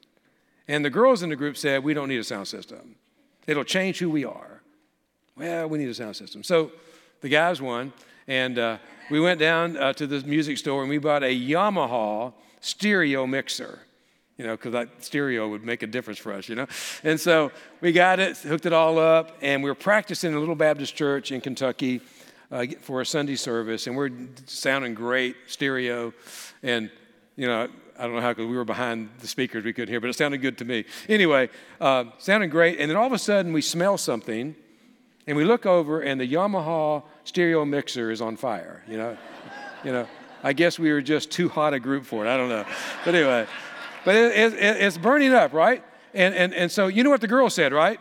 And 0.68 0.84
the 0.84 0.90
girls 0.90 1.22
in 1.22 1.30
the 1.30 1.36
group 1.36 1.56
said, 1.56 1.82
we 1.82 1.94
don't 1.94 2.08
need 2.08 2.20
a 2.20 2.24
sound 2.24 2.48
system. 2.48 2.96
It'll 3.46 3.64
change 3.64 3.98
who 3.98 4.10
we 4.10 4.24
are. 4.24 4.62
Well, 5.36 5.68
we 5.68 5.78
need 5.78 5.88
a 5.88 5.94
sound 5.94 6.16
system. 6.16 6.42
So 6.42 6.72
the 7.20 7.28
guys 7.28 7.60
won. 7.60 7.92
And 8.28 8.58
uh, 8.58 8.78
we 9.10 9.20
went 9.20 9.40
down 9.40 9.76
uh, 9.76 9.92
to 9.94 10.06
the 10.06 10.20
music 10.20 10.58
store 10.58 10.82
and 10.82 10.90
we 10.90 10.98
bought 10.98 11.22
a 11.22 11.34
Yamaha 11.34 12.32
stereo 12.60 13.26
mixer 13.26 13.80
you 14.40 14.46
know, 14.46 14.56
because 14.56 14.72
that 14.72 14.88
stereo 15.04 15.50
would 15.50 15.62
make 15.62 15.82
a 15.82 15.86
difference 15.86 16.18
for 16.18 16.32
us, 16.32 16.48
you 16.48 16.54
know. 16.54 16.66
And 17.04 17.20
so 17.20 17.52
we 17.82 17.92
got 17.92 18.20
it, 18.20 18.38
hooked 18.38 18.64
it 18.64 18.72
all 18.72 18.98
up, 18.98 19.36
and 19.42 19.62
we 19.62 19.68
were 19.68 19.74
practicing 19.74 20.30
in 20.30 20.36
a 20.38 20.40
little 20.40 20.54
Baptist 20.54 20.96
church 20.96 21.30
in 21.30 21.42
Kentucky 21.42 22.00
uh, 22.50 22.64
for 22.80 23.02
a 23.02 23.06
Sunday 23.06 23.36
service, 23.36 23.86
and 23.86 23.94
we're 23.94 24.08
sounding 24.46 24.94
great, 24.94 25.36
stereo, 25.46 26.14
and 26.62 26.90
you 27.36 27.46
know, 27.46 27.68
I 28.00 28.04
don't 28.04 28.14
know 28.14 28.22
how 28.22 28.30
because 28.30 28.46
we 28.46 28.56
were 28.56 28.64
behind 28.64 29.10
the 29.18 29.26
speakers, 29.26 29.62
we 29.62 29.74
couldn't 29.74 29.90
hear, 29.90 30.00
but 30.00 30.08
it 30.08 30.14
sounded 30.14 30.38
good 30.38 30.56
to 30.58 30.64
me. 30.64 30.86
Anyway, 31.06 31.50
uh, 31.82 32.04
sounded 32.16 32.50
great, 32.50 32.80
and 32.80 32.90
then 32.90 32.96
all 32.96 33.06
of 33.06 33.12
a 33.12 33.18
sudden 33.18 33.52
we 33.52 33.60
smell 33.60 33.98
something, 33.98 34.56
and 35.26 35.36
we 35.36 35.44
look 35.44 35.66
over, 35.66 36.00
and 36.00 36.18
the 36.18 36.26
Yamaha 36.26 37.02
stereo 37.24 37.62
mixer 37.66 38.10
is 38.10 38.22
on 38.22 38.36
fire. 38.36 38.82
You 38.88 38.96
know, 38.96 39.18
you 39.84 39.92
know. 39.92 40.08
I 40.42 40.54
guess 40.54 40.78
we 40.78 40.90
were 40.90 41.02
just 41.02 41.30
too 41.30 41.50
hot 41.50 41.74
a 41.74 41.78
group 41.78 42.06
for 42.06 42.24
it. 42.24 42.28
I 42.30 42.38
don't 42.38 42.48
know, 42.48 42.64
but 43.04 43.14
anyway. 43.14 43.46
But 44.06 44.14
it, 44.16 44.54
it, 44.54 44.54
it's 44.54 44.96
burning 44.96 45.34
up, 45.34 45.52
right? 45.52 45.84
And, 46.14 46.34
and, 46.34 46.54
and 46.54 46.72
so 46.72 46.86
you 46.86 47.04
know 47.04 47.10
what 47.10 47.20
the 47.20 47.28
girl 47.28 47.50
said, 47.50 47.74
right? 47.74 48.00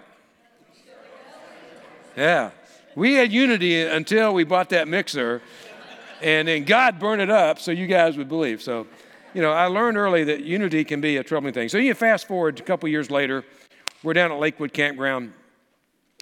Yeah. 2.15 2.51
We 2.95 3.15
had 3.15 3.33
unity 3.33 3.81
until 3.81 4.33
we 4.33 4.45
bought 4.45 4.69
that 4.69 4.87
mixer, 4.87 5.41
and 6.21 6.47
then 6.47 6.63
God 6.63 6.99
burned 6.99 7.21
it 7.21 7.29
up 7.29 7.59
so 7.59 7.71
you 7.71 7.87
guys 7.87 8.17
would 8.17 8.29
believe. 8.29 8.61
So, 8.61 8.87
you 9.33 9.41
know, 9.41 9.51
I 9.51 9.65
learned 9.67 9.97
early 9.97 10.23
that 10.25 10.43
unity 10.43 10.83
can 10.83 11.01
be 11.01 11.17
a 11.17 11.23
troubling 11.23 11.53
thing. 11.53 11.69
So 11.69 11.77
you 11.77 11.93
fast 11.93 12.27
forward 12.27 12.59
a 12.59 12.63
couple 12.63 12.89
years 12.89 13.11
later, 13.11 13.43
we're 14.03 14.13
down 14.13 14.31
at 14.31 14.39
Lakewood 14.39 14.73
Campground 14.73 15.33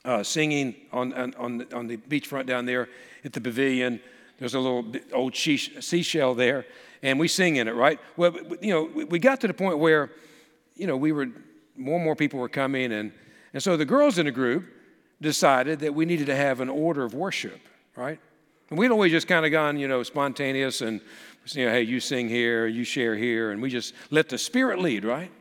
uh, 0.04 0.24
singing 0.24 0.76
on, 0.92 1.14
on, 1.14 1.34
on, 1.36 1.58
the, 1.60 1.76
on 1.76 1.88
the 1.88 1.98
beachfront 1.98 2.46
down 2.46 2.66
there 2.66 2.90
at 3.24 3.34
the 3.34 3.42
pavilion. 3.42 4.00
There's 4.40 4.54
a 4.54 4.60
little 4.60 4.86
old 5.14 5.36
seashell 5.36 6.36
there, 6.36 6.66
and 7.02 7.20
we 7.20 7.28
sing 7.28 7.56
in 7.56 7.68
it, 7.68 7.76
right? 7.76 8.00
Well, 8.16 8.36
you 8.62 8.72
know, 8.72 9.06
we 9.06 9.20
got 9.20 9.42
to 9.42 9.48
the 9.48 9.54
point 9.54 9.80
where, 9.80 10.12
you 10.76 10.88
know, 10.88 10.96
we 10.96 11.12
were, 11.12 11.28
more 11.76 11.96
and 11.96 12.04
more 12.04 12.16
people 12.16 12.40
were 12.40 12.50
coming, 12.50 12.92
and, 12.92 13.12
and 13.54 13.64
so 13.64 13.76
the 13.78 13.86
girls 13.86 14.18
in 14.18 14.26
the 14.26 14.32
group 14.32 14.66
decided 15.22 15.80
that 15.80 15.96
we 15.96 16.06
needed 16.06 16.28
to 16.28 16.36
have 16.36 16.62
an 16.62 16.70
order 16.70 17.04
of 17.04 17.14
worship, 17.14 17.60
right? 17.96 18.20
And 18.70 18.78
we'd 18.78 18.92
always 18.92 19.12
just 19.12 19.28
kind 19.28 19.46
of 19.46 19.52
gone, 19.52 19.80
you 19.80 19.88
know, 19.88 20.04
spontaneous 20.04 20.82
and, 20.82 21.02
you 21.56 21.66
know, 21.66 21.72
hey, 21.72 21.84
you 21.84 22.00
sing 22.00 22.30
here, 22.30 22.68
you 22.68 22.84
share 22.84 23.16
here, 23.16 23.52
and 23.52 23.62
we 23.62 23.70
just 23.70 23.94
let 24.10 24.30
the 24.30 24.38
Spirit 24.38 24.80
lead, 24.80 25.06
right? 25.06 25.32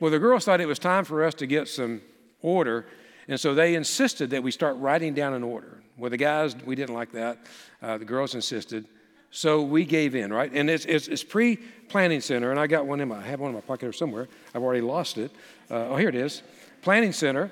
Well, 0.00 0.10
the 0.10 0.18
girls 0.18 0.44
thought 0.44 0.60
it 0.60 0.66
was 0.66 0.78
time 0.78 1.04
for 1.04 1.24
us 1.24 1.34
to 1.34 1.46
get 1.46 1.68
some 1.68 2.02
order, 2.42 2.86
and 3.28 3.38
so 3.38 3.54
they 3.54 3.74
insisted 3.74 4.30
that 4.30 4.42
we 4.42 4.50
start 4.50 4.76
writing 4.76 5.14
down 5.14 5.34
an 5.34 5.42
order. 5.42 5.80
Well, 5.96 6.10
the 6.10 6.16
guys, 6.16 6.54
we 6.64 6.74
didn't 6.74 6.94
like 6.94 7.12
that. 7.12 7.38
Uh, 7.82 7.98
the 7.98 8.04
girls 8.04 8.34
insisted. 8.34 8.86
So 9.30 9.62
we 9.62 9.84
gave 9.84 10.14
in, 10.14 10.32
right? 10.32 10.50
And 10.52 10.70
it's, 10.70 10.84
it's, 10.84 11.08
it's 11.08 11.24
pre 11.24 11.56
planning 11.88 12.20
center, 12.20 12.50
and 12.50 12.60
I 12.60 12.66
got 12.66 12.86
one 12.86 13.00
in 13.00 13.08
my, 13.08 13.18
I 13.18 13.22
have 13.22 13.40
one 13.40 13.50
in 13.50 13.54
my 13.54 13.60
pocket 13.60 13.86
or 13.86 13.92
somewhere. 13.92 14.28
I've 14.54 14.62
already 14.62 14.80
lost 14.80 15.18
it. 15.18 15.30
Uh, 15.70 15.88
oh, 15.88 15.96
here 15.96 16.08
it 16.08 16.14
is. 16.14 16.42
Planning 16.82 17.12
center. 17.12 17.50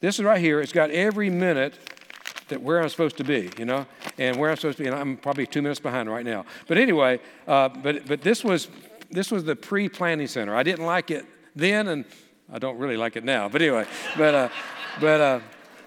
This 0.00 0.18
is 0.18 0.24
right 0.24 0.40
here. 0.40 0.60
It's 0.60 0.72
got 0.72 0.90
every 0.90 1.30
minute 1.30 1.78
that 2.48 2.62
where 2.62 2.80
I'm 2.82 2.88
supposed 2.88 3.16
to 3.18 3.24
be, 3.24 3.50
you 3.58 3.64
know, 3.64 3.86
and 4.18 4.36
where 4.36 4.50
I'm 4.50 4.56
supposed 4.56 4.78
to 4.78 4.84
be. 4.84 4.88
And 4.88 4.96
I'm 4.96 5.16
probably 5.16 5.46
two 5.46 5.62
minutes 5.62 5.80
behind 5.80 6.10
right 6.10 6.24
now. 6.24 6.44
But 6.68 6.78
anyway, 6.78 7.20
uh, 7.46 7.68
but 7.68 8.06
but 8.06 8.22
this 8.22 8.44
was 8.44 8.68
this 9.10 9.30
was 9.30 9.44
the 9.44 9.56
pre-planning 9.56 10.26
center. 10.26 10.54
I 10.54 10.62
didn't 10.62 10.86
like 10.86 11.10
it 11.10 11.24
then, 11.54 11.88
and 11.88 12.04
I 12.52 12.58
don't 12.58 12.78
really 12.78 12.96
like 12.96 13.16
it 13.16 13.24
now. 13.24 13.48
But 13.48 13.62
anyway, 13.62 13.86
but 14.16 14.34
uh, 14.34 14.48
but 15.00 15.20
uh, 15.20 15.40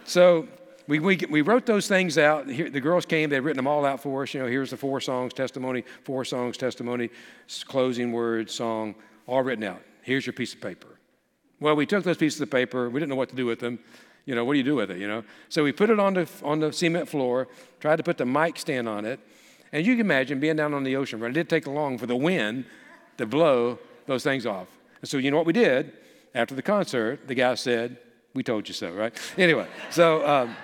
so 0.05 0.47
we, 0.89 0.97
we, 0.97 1.19
we 1.29 1.41
wrote 1.41 1.67
those 1.67 1.87
things 1.87 2.17
out. 2.17 2.49
Here, 2.49 2.67
the 2.67 2.81
girls 2.81 3.05
came, 3.05 3.29
they'd 3.29 3.41
written 3.41 3.57
them 3.57 3.67
all 3.67 3.85
out 3.85 4.01
for 4.01 4.23
us. 4.23 4.33
You 4.33 4.41
know, 4.41 4.47
here's 4.47 4.71
the 4.71 4.77
four 4.77 4.99
songs, 4.99 5.33
testimony, 5.35 5.83
four 6.03 6.25
songs, 6.25 6.57
testimony, 6.57 7.11
closing 7.65 8.11
words, 8.11 8.55
song, 8.55 8.95
all 9.27 9.43
written 9.43 9.63
out. 9.63 9.83
Here's 10.01 10.25
your 10.25 10.33
piece 10.33 10.55
of 10.55 10.61
paper. 10.61 10.87
Well, 11.59 11.75
we 11.75 11.85
took 11.85 12.03
those 12.03 12.17
pieces 12.17 12.41
of 12.41 12.49
paper. 12.49 12.89
We 12.89 12.99
didn't 12.99 13.09
know 13.09 13.15
what 13.17 13.29
to 13.29 13.35
do 13.35 13.45
with 13.45 13.59
them. 13.59 13.77
You 14.29 14.35
know, 14.35 14.45
what 14.45 14.53
do 14.53 14.59
you 14.59 14.63
do 14.63 14.75
with 14.75 14.91
it, 14.91 14.99
you 14.99 15.07
know? 15.07 15.23
So 15.49 15.63
we 15.63 15.71
put 15.71 15.89
it 15.89 15.99
on 15.99 16.13
the, 16.13 16.29
on 16.43 16.59
the 16.59 16.71
cement 16.71 17.09
floor, 17.09 17.47
tried 17.79 17.95
to 17.95 18.03
put 18.03 18.19
the 18.19 18.27
mic 18.27 18.59
stand 18.59 18.87
on 18.87 19.03
it. 19.03 19.19
And 19.71 19.83
you 19.83 19.93
can 19.93 20.01
imagine 20.01 20.39
being 20.39 20.55
down 20.55 20.75
on 20.75 20.83
the 20.83 20.97
ocean 20.97 21.17
front. 21.17 21.35
It 21.35 21.39
did 21.39 21.49
take 21.49 21.65
long 21.65 21.97
for 21.97 22.05
the 22.05 22.15
wind 22.15 22.65
to 23.17 23.25
blow 23.25 23.79
those 24.05 24.23
things 24.23 24.45
off. 24.45 24.67
And 25.01 25.09
so 25.09 25.17
you 25.17 25.31
know 25.31 25.37
what 25.37 25.47
we 25.47 25.53
did? 25.53 25.93
After 26.35 26.53
the 26.53 26.61
concert, 26.61 27.27
the 27.27 27.33
guy 27.33 27.55
said, 27.55 27.97
we 28.35 28.43
told 28.43 28.67
you 28.67 28.75
so, 28.75 28.91
right? 28.91 29.11
Anyway, 29.35 29.65
so 29.89 30.23
um, 30.27 30.55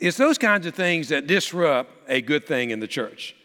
it's 0.00 0.16
those 0.16 0.36
kinds 0.36 0.66
of 0.66 0.74
things 0.74 1.10
that 1.10 1.28
disrupt 1.28 1.92
a 2.08 2.20
good 2.20 2.44
thing 2.44 2.70
in 2.70 2.80
the 2.80 2.88
church. 2.88 3.36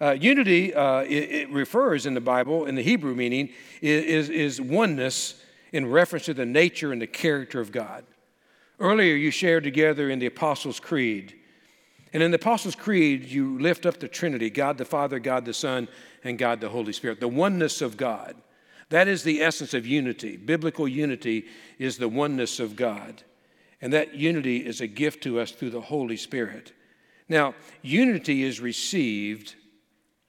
Uh, 0.00 0.12
unity, 0.12 0.72
uh, 0.72 1.00
it, 1.00 1.08
it, 1.08 1.50
refers 1.50 2.06
in 2.06 2.14
the 2.14 2.20
Bible, 2.20 2.66
in 2.66 2.76
the 2.76 2.82
Hebrew 2.82 3.16
meaning, 3.16 3.48
is, 3.80 4.28
is 4.30 4.60
oneness 4.60 5.42
in 5.72 5.90
reference 5.90 6.26
to 6.26 6.34
the 6.34 6.46
nature 6.46 6.92
and 6.92 7.02
the 7.02 7.08
character 7.08 7.60
of 7.60 7.72
God. 7.72 8.04
Earlier, 8.82 9.14
you 9.14 9.30
shared 9.30 9.62
together 9.62 10.10
in 10.10 10.18
the 10.18 10.26
Apostles' 10.26 10.80
Creed. 10.80 11.34
And 12.12 12.20
in 12.20 12.32
the 12.32 12.36
Apostles' 12.36 12.74
Creed, 12.74 13.24
you 13.24 13.56
lift 13.60 13.86
up 13.86 14.00
the 14.00 14.08
Trinity 14.08 14.50
God 14.50 14.76
the 14.76 14.84
Father, 14.84 15.20
God 15.20 15.44
the 15.44 15.54
Son, 15.54 15.86
and 16.24 16.36
God 16.36 16.60
the 16.60 16.68
Holy 16.68 16.92
Spirit, 16.92 17.20
the 17.20 17.28
oneness 17.28 17.80
of 17.80 17.96
God. 17.96 18.34
That 18.88 19.06
is 19.06 19.22
the 19.22 19.40
essence 19.40 19.72
of 19.72 19.86
unity. 19.86 20.36
Biblical 20.36 20.88
unity 20.88 21.46
is 21.78 21.96
the 21.96 22.08
oneness 22.08 22.58
of 22.58 22.74
God. 22.74 23.22
And 23.80 23.92
that 23.92 24.16
unity 24.16 24.66
is 24.66 24.80
a 24.80 24.88
gift 24.88 25.22
to 25.22 25.38
us 25.38 25.52
through 25.52 25.70
the 25.70 25.80
Holy 25.80 26.16
Spirit. 26.16 26.72
Now, 27.28 27.54
unity 27.82 28.42
is 28.42 28.60
received, 28.60 29.54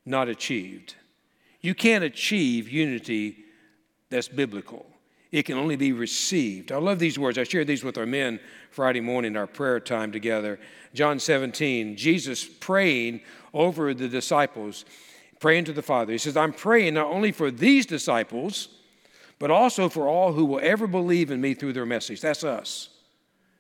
not 0.06 0.30
achieved. 0.30 0.94
You 1.60 1.74
can't 1.74 2.04
achieve 2.04 2.70
unity 2.70 3.46
that's 4.12 4.28
biblical. 4.28 4.86
It 5.34 5.48
can 5.48 5.58
only 5.58 5.76
be 5.76 5.94
received. 5.94 6.72
I 6.72 6.78
love 6.78 7.00
these 7.00 7.18
words. 7.18 7.40
I 7.40 7.44
shared 7.44 7.66
these 7.66 7.84
with 7.84 7.98
our 7.98 8.06
men 8.06 8.40
Friday 8.70 9.02
morning, 9.02 9.36
our 9.36 9.48
prayer 9.48 9.80
time 9.80 10.12
together. 10.12 10.60
John 10.94 11.20
17, 11.20 11.98
Jesus 11.98 12.46
praying 12.46 13.22
over 13.52 13.96
the 13.96 14.08
disciples, 14.08 14.86
praying 15.40 15.66
to 15.66 15.74
the 15.74 15.82
Father. 15.82 16.12
He 16.12 16.20
says, 16.20 16.38
I'm 16.38 16.54
praying 16.54 16.94
not 16.94 17.08
only 17.08 17.32
for 17.32 17.50
these 17.50 17.88
disciples, 17.88 18.68
but 19.40 19.50
also 19.50 19.90
for 19.90 20.08
all 20.08 20.34
who 20.34 20.46
will 20.46 20.60
ever 20.62 20.86
believe 20.86 21.32
in 21.32 21.42
me 21.42 21.56
through 21.56 21.74
their 21.74 21.88
message. 21.88 22.22
That's 22.22 22.44
us. 22.44 22.90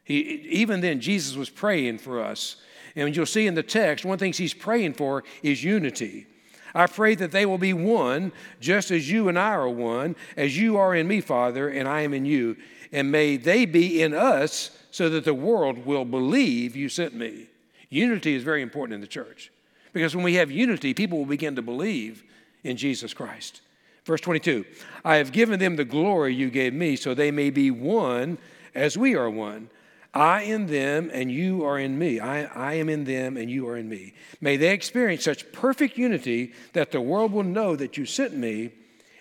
He, 0.03 0.20
even 0.51 0.80
then, 0.80 1.01
Jesus 1.01 1.36
was 1.36 1.50
praying 1.50 1.98
for 1.98 2.24
us. 2.24 2.58
And 2.96 3.15
you'll 3.15 3.25
see 3.25 3.48
in 3.48 3.56
the 3.56 3.63
text, 3.63 4.06
one 4.06 4.13
of 4.13 4.20
the 4.20 4.25
things 4.25 4.38
he's 4.38 4.53
praying 4.53 4.94
for 4.94 5.24
is 5.42 5.63
unity. 5.63 6.27
I 6.75 6.88
pray 6.88 7.15
that 7.15 7.32
they 7.32 7.46
will 7.46 7.58
be 7.58 7.74
one, 7.74 8.32
just 8.60 8.92
as 8.92 9.10
you 9.10 9.30
and 9.30 9.38
I 9.38 9.51
are 9.51 9.70
one, 9.70 10.15
as 10.36 10.58
you 10.58 10.77
are 10.77 10.96
in 10.96 11.08
me, 11.08 11.22
Father, 11.22 11.70
and 11.70 11.88
I 11.88 12.01
am 12.01 12.13
in 12.13 12.25
you. 12.25 12.58
And 12.92 13.12
may 13.12 13.38
they 13.38 13.65
be 13.65 14.01
in 14.01 14.13
us 14.13 14.72
so 14.92 15.10
that 15.10 15.25
the 15.25 15.34
world 15.34 15.86
will 15.86 16.06
believe 16.06 16.75
you 16.75 16.89
sent 16.89 17.13
me. 17.13 17.48
Unity 17.89 18.36
is 18.36 18.44
very 18.44 18.62
important 18.62 18.96
in 18.96 19.01
the 19.01 19.08
church 19.08 19.51
because 19.94 20.15
when 20.15 20.25
we 20.25 20.36
have 20.36 20.50
unity, 20.50 20.94
people 20.94 21.20
will 21.20 21.25
begin 21.25 21.56
to 21.56 21.62
believe 21.62 22.24
in 22.63 22.77
Jesus 22.77 23.13
Christ. 23.13 23.62
Verse 24.06 24.22
22 24.22 24.65
I 25.06 25.18
have 25.18 25.32
given 25.32 25.60
them 25.60 25.75
the 25.75 25.86
glory 25.86 26.34
you 26.34 26.50
gave 26.50 26.74
me 26.74 26.96
so 26.96 27.13
they 27.13 27.32
may 27.32 27.50
be 27.50 27.72
one 27.72 28.38
as 28.75 28.98
we 28.98 29.15
are 29.15 29.30
one. 29.30 29.70
I 30.13 30.43
in 30.43 30.67
them 30.67 31.10
and 31.12 31.32
you 31.32 31.65
are 31.65 31.79
in 31.79 31.98
me. 31.98 32.20
I, 32.20 32.43
I 32.43 32.74
am 32.75 32.88
in 32.88 33.03
them 33.05 33.36
and 33.36 33.50
you 33.50 33.67
are 33.67 33.77
in 33.77 33.89
me. 33.89 34.13
May 34.39 34.58
they 34.58 34.72
experience 34.72 35.24
such 35.24 35.51
perfect 35.51 35.98
unity 35.98 36.53
that 36.74 36.91
the 36.91 37.01
world 37.01 37.32
will 37.32 37.43
know 37.43 37.75
that 37.75 37.98
you 37.98 38.05
sent 38.05 38.36
me 38.36 38.72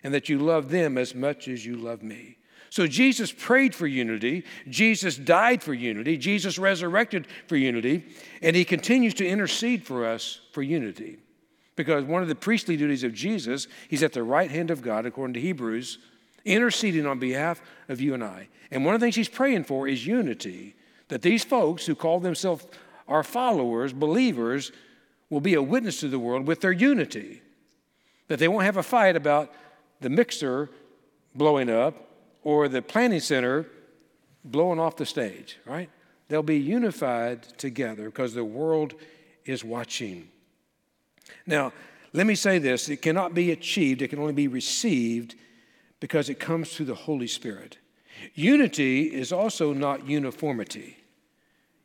and 0.04 0.12
that 0.12 0.28
you 0.28 0.38
love 0.38 0.68
them 0.68 0.98
as 0.98 1.14
much 1.14 1.48
as 1.48 1.64
you 1.64 1.76
love 1.76 2.02
me. 2.02 2.36
So 2.68 2.86
Jesus 2.86 3.32
prayed 3.32 3.74
for 3.74 3.86
unity. 3.86 4.44
Jesus 4.68 5.16
died 5.16 5.62
for 5.62 5.74
unity. 5.74 6.16
Jesus 6.16 6.58
resurrected 6.58 7.26
for 7.46 7.56
unity. 7.56 8.04
And 8.42 8.56
he 8.56 8.64
continues 8.64 9.14
to 9.14 9.26
intercede 9.26 9.84
for 9.84 10.06
us 10.06 10.40
for 10.52 10.62
unity. 10.62 11.18
Because 11.74 12.04
one 12.04 12.22
of 12.22 12.28
the 12.28 12.34
priestly 12.34 12.76
duties 12.76 13.04
of 13.04 13.14
Jesus, 13.14 13.66
he's 13.88 14.02
at 14.02 14.12
the 14.12 14.22
right 14.22 14.50
hand 14.50 14.70
of 14.70 14.82
God, 14.82 15.06
according 15.06 15.34
to 15.34 15.40
Hebrews, 15.40 15.98
interceding 16.44 17.06
on 17.06 17.18
behalf 17.18 17.62
of 17.88 18.00
you 18.00 18.14
and 18.14 18.24
I. 18.24 18.48
And 18.70 18.84
one 18.84 18.94
of 18.94 19.00
the 19.00 19.04
things 19.04 19.16
he's 19.16 19.28
praying 19.28 19.64
for 19.64 19.88
is 19.88 20.06
unity 20.06 20.74
that 21.12 21.20
these 21.20 21.44
folks 21.44 21.84
who 21.84 21.94
call 21.94 22.20
themselves 22.20 22.64
our 23.06 23.22
followers, 23.22 23.92
believers, 23.92 24.72
will 25.28 25.42
be 25.42 25.52
a 25.52 25.60
witness 25.60 26.00
to 26.00 26.08
the 26.08 26.18
world 26.18 26.46
with 26.46 26.62
their 26.62 26.72
unity. 26.72 27.42
That 28.28 28.38
they 28.38 28.48
won't 28.48 28.64
have 28.64 28.78
a 28.78 28.82
fight 28.82 29.14
about 29.14 29.52
the 30.00 30.08
mixer 30.08 30.70
blowing 31.34 31.68
up 31.68 32.08
or 32.42 32.66
the 32.66 32.80
planning 32.80 33.20
center 33.20 33.66
blowing 34.42 34.80
off 34.80 34.96
the 34.96 35.04
stage, 35.04 35.58
right? 35.66 35.90
They'll 36.28 36.42
be 36.42 36.58
unified 36.58 37.42
together 37.58 38.06
because 38.06 38.32
the 38.32 38.42
world 38.42 38.94
is 39.44 39.62
watching. 39.62 40.30
Now, 41.46 41.74
let 42.14 42.26
me 42.26 42.34
say 42.34 42.58
this 42.58 42.88
it 42.88 43.02
cannot 43.02 43.34
be 43.34 43.50
achieved, 43.50 44.00
it 44.00 44.08
can 44.08 44.18
only 44.18 44.32
be 44.32 44.48
received 44.48 45.34
because 46.00 46.30
it 46.30 46.40
comes 46.40 46.72
through 46.72 46.86
the 46.86 46.94
Holy 46.94 47.26
Spirit. 47.26 47.76
Unity 48.32 49.12
is 49.12 49.30
also 49.30 49.74
not 49.74 50.08
uniformity. 50.08 50.96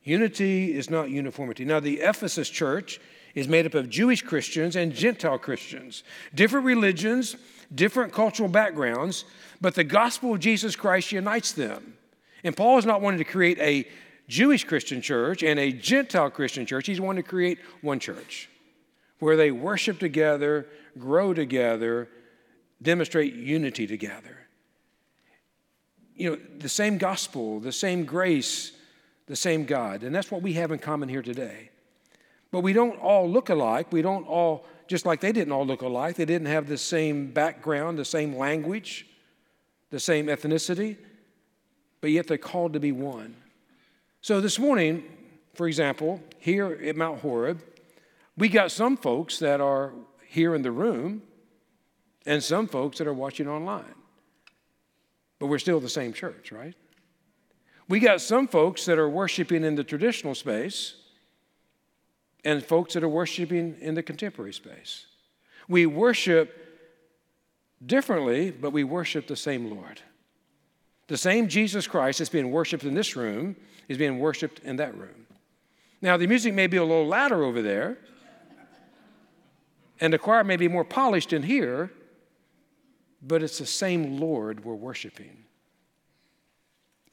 Unity 0.07 0.73
is 0.73 0.89
not 0.89 1.09
uniformity. 1.09 1.65
Now, 1.65 1.81
the 1.81 1.99
Ephesus 1.99 2.49
church 2.49 3.01
is 3.35 3.49
made 3.49 3.65
up 3.65 3.73
of 3.73 3.89
Jewish 3.89 4.21
Christians 4.21 4.77
and 4.77 4.93
Gentile 4.93 5.37
Christians, 5.37 6.03
different 6.33 6.65
religions, 6.65 7.35
different 7.75 8.13
cultural 8.13 8.47
backgrounds, 8.47 9.25
but 9.59 9.75
the 9.75 9.83
gospel 9.83 10.33
of 10.33 10.39
Jesus 10.39 10.77
Christ 10.77 11.11
unites 11.11 11.51
them. 11.51 11.97
And 12.45 12.55
Paul 12.55 12.77
is 12.77 12.85
not 12.85 13.01
wanting 13.01 13.17
to 13.17 13.25
create 13.25 13.59
a 13.59 13.85
Jewish 14.29 14.63
Christian 14.63 15.01
church 15.01 15.43
and 15.43 15.59
a 15.59 15.73
Gentile 15.73 16.29
Christian 16.29 16.65
church. 16.65 16.87
He's 16.87 17.01
wanting 17.01 17.21
to 17.21 17.29
create 17.29 17.59
one 17.81 17.99
church 17.99 18.49
where 19.19 19.35
they 19.35 19.51
worship 19.51 19.99
together, 19.99 20.67
grow 20.97 21.33
together, 21.33 22.07
demonstrate 22.81 23.33
unity 23.33 23.85
together. 23.85 24.37
You 26.15 26.29
know, 26.29 26.37
the 26.59 26.69
same 26.69 26.97
gospel, 26.97 27.59
the 27.59 27.73
same 27.73 28.05
grace, 28.05 28.71
the 29.27 29.35
same 29.35 29.65
God. 29.65 30.03
And 30.03 30.15
that's 30.15 30.31
what 30.31 30.41
we 30.41 30.53
have 30.53 30.71
in 30.71 30.79
common 30.79 31.07
here 31.07 31.21
today. 31.21 31.69
But 32.51 32.61
we 32.61 32.73
don't 32.73 32.97
all 32.99 33.29
look 33.29 33.49
alike. 33.49 33.91
We 33.91 34.01
don't 34.01 34.25
all, 34.25 34.65
just 34.87 35.05
like 35.05 35.21
they 35.21 35.31
didn't 35.31 35.51
all 35.51 35.65
look 35.65 35.81
alike, 35.81 36.15
they 36.15 36.25
didn't 36.25 36.47
have 36.47 36.67
the 36.67 36.77
same 36.77 37.31
background, 37.31 37.99
the 37.99 38.05
same 38.05 38.35
language, 38.35 39.05
the 39.89 39.99
same 39.99 40.27
ethnicity, 40.27 40.97
but 42.01 42.11
yet 42.11 42.27
they're 42.27 42.37
called 42.37 42.73
to 42.73 42.79
be 42.79 42.91
one. 42.91 43.35
So 44.21 44.41
this 44.41 44.59
morning, 44.59 45.03
for 45.53 45.67
example, 45.67 46.21
here 46.39 46.79
at 46.83 46.95
Mount 46.95 47.19
Horeb, 47.19 47.61
we 48.37 48.49
got 48.49 48.71
some 48.71 48.97
folks 48.97 49.39
that 49.39 49.59
are 49.59 49.93
here 50.27 50.55
in 50.55 50.61
the 50.61 50.71
room 50.71 51.23
and 52.25 52.43
some 52.43 52.67
folks 52.67 52.97
that 52.99 53.07
are 53.07 53.13
watching 53.13 53.47
online. 53.47 53.95
But 55.39 55.47
we're 55.47 55.59
still 55.59 55.79
the 55.79 55.89
same 55.89 56.13
church, 56.13 56.51
right? 56.51 56.75
We 57.87 57.99
got 57.99 58.21
some 58.21 58.47
folks 58.47 58.85
that 58.85 58.99
are 58.99 59.09
worshiping 59.09 59.63
in 59.63 59.75
the 59.75 59.83
traditional 59.83 60.35
space 60.35 60.95
and 62.43 62.63
folks 62.63 62.93
that 62.93 63.03
are 63.03 63.09
worshiping 63.09 63.77
in 63.79 63.95
the 63.95 64.03
contemporary 64.03 64.53
space. 64.53 65.05
We 65.67 65.85
worship 65.85 66.53
differently, 67.85 68.51
but 68.51 68.71
we 68.71 68.83
worship 68.83 69.27
the 69.27 69.35
same 69.35 69.69
Lord. 69.69 70.01
The 71.07 71.17
same 71.17 71.47
Jesus 71.47 71.87
Christ 71.87 72.19
that's 72.19 72.29
being 72.29 72.51
worshiped 72.51 72.83
in 72.83 72.93
this 72.93 73.15
room 73.15 73.55
is 73.87 73.97
being 73.97 74.19
worshiped 74.19 74.59
in 74.59 74.75
that 74.77 74.97
room. 74.97 75.25
Now, 76.01 76.17
the 76.17 76.27
music 76.27 76.53
may 76.53 76.67
be 76.67 76.77
a 76.77 76.83
little 76.83 77.07
louder 77.07 77.43
over 77.43 77.61
there, 77.61 77.97
and 79.99 80.13
the 80.13 80.19
choir 80.19 80.43
may 80.43 80.57
be 80.57 80.67
more 80.67 80.83
polished 80.83 81.33
in 81.33 81.43
here, 81.43 81.91
but 83.21 83.41
it's 83.41 83.57
the 83.57 83.65
same 83.65 84.19
Lord 84.19 84.63
we're 84.63 84.75
worshiping. 84.75 85.45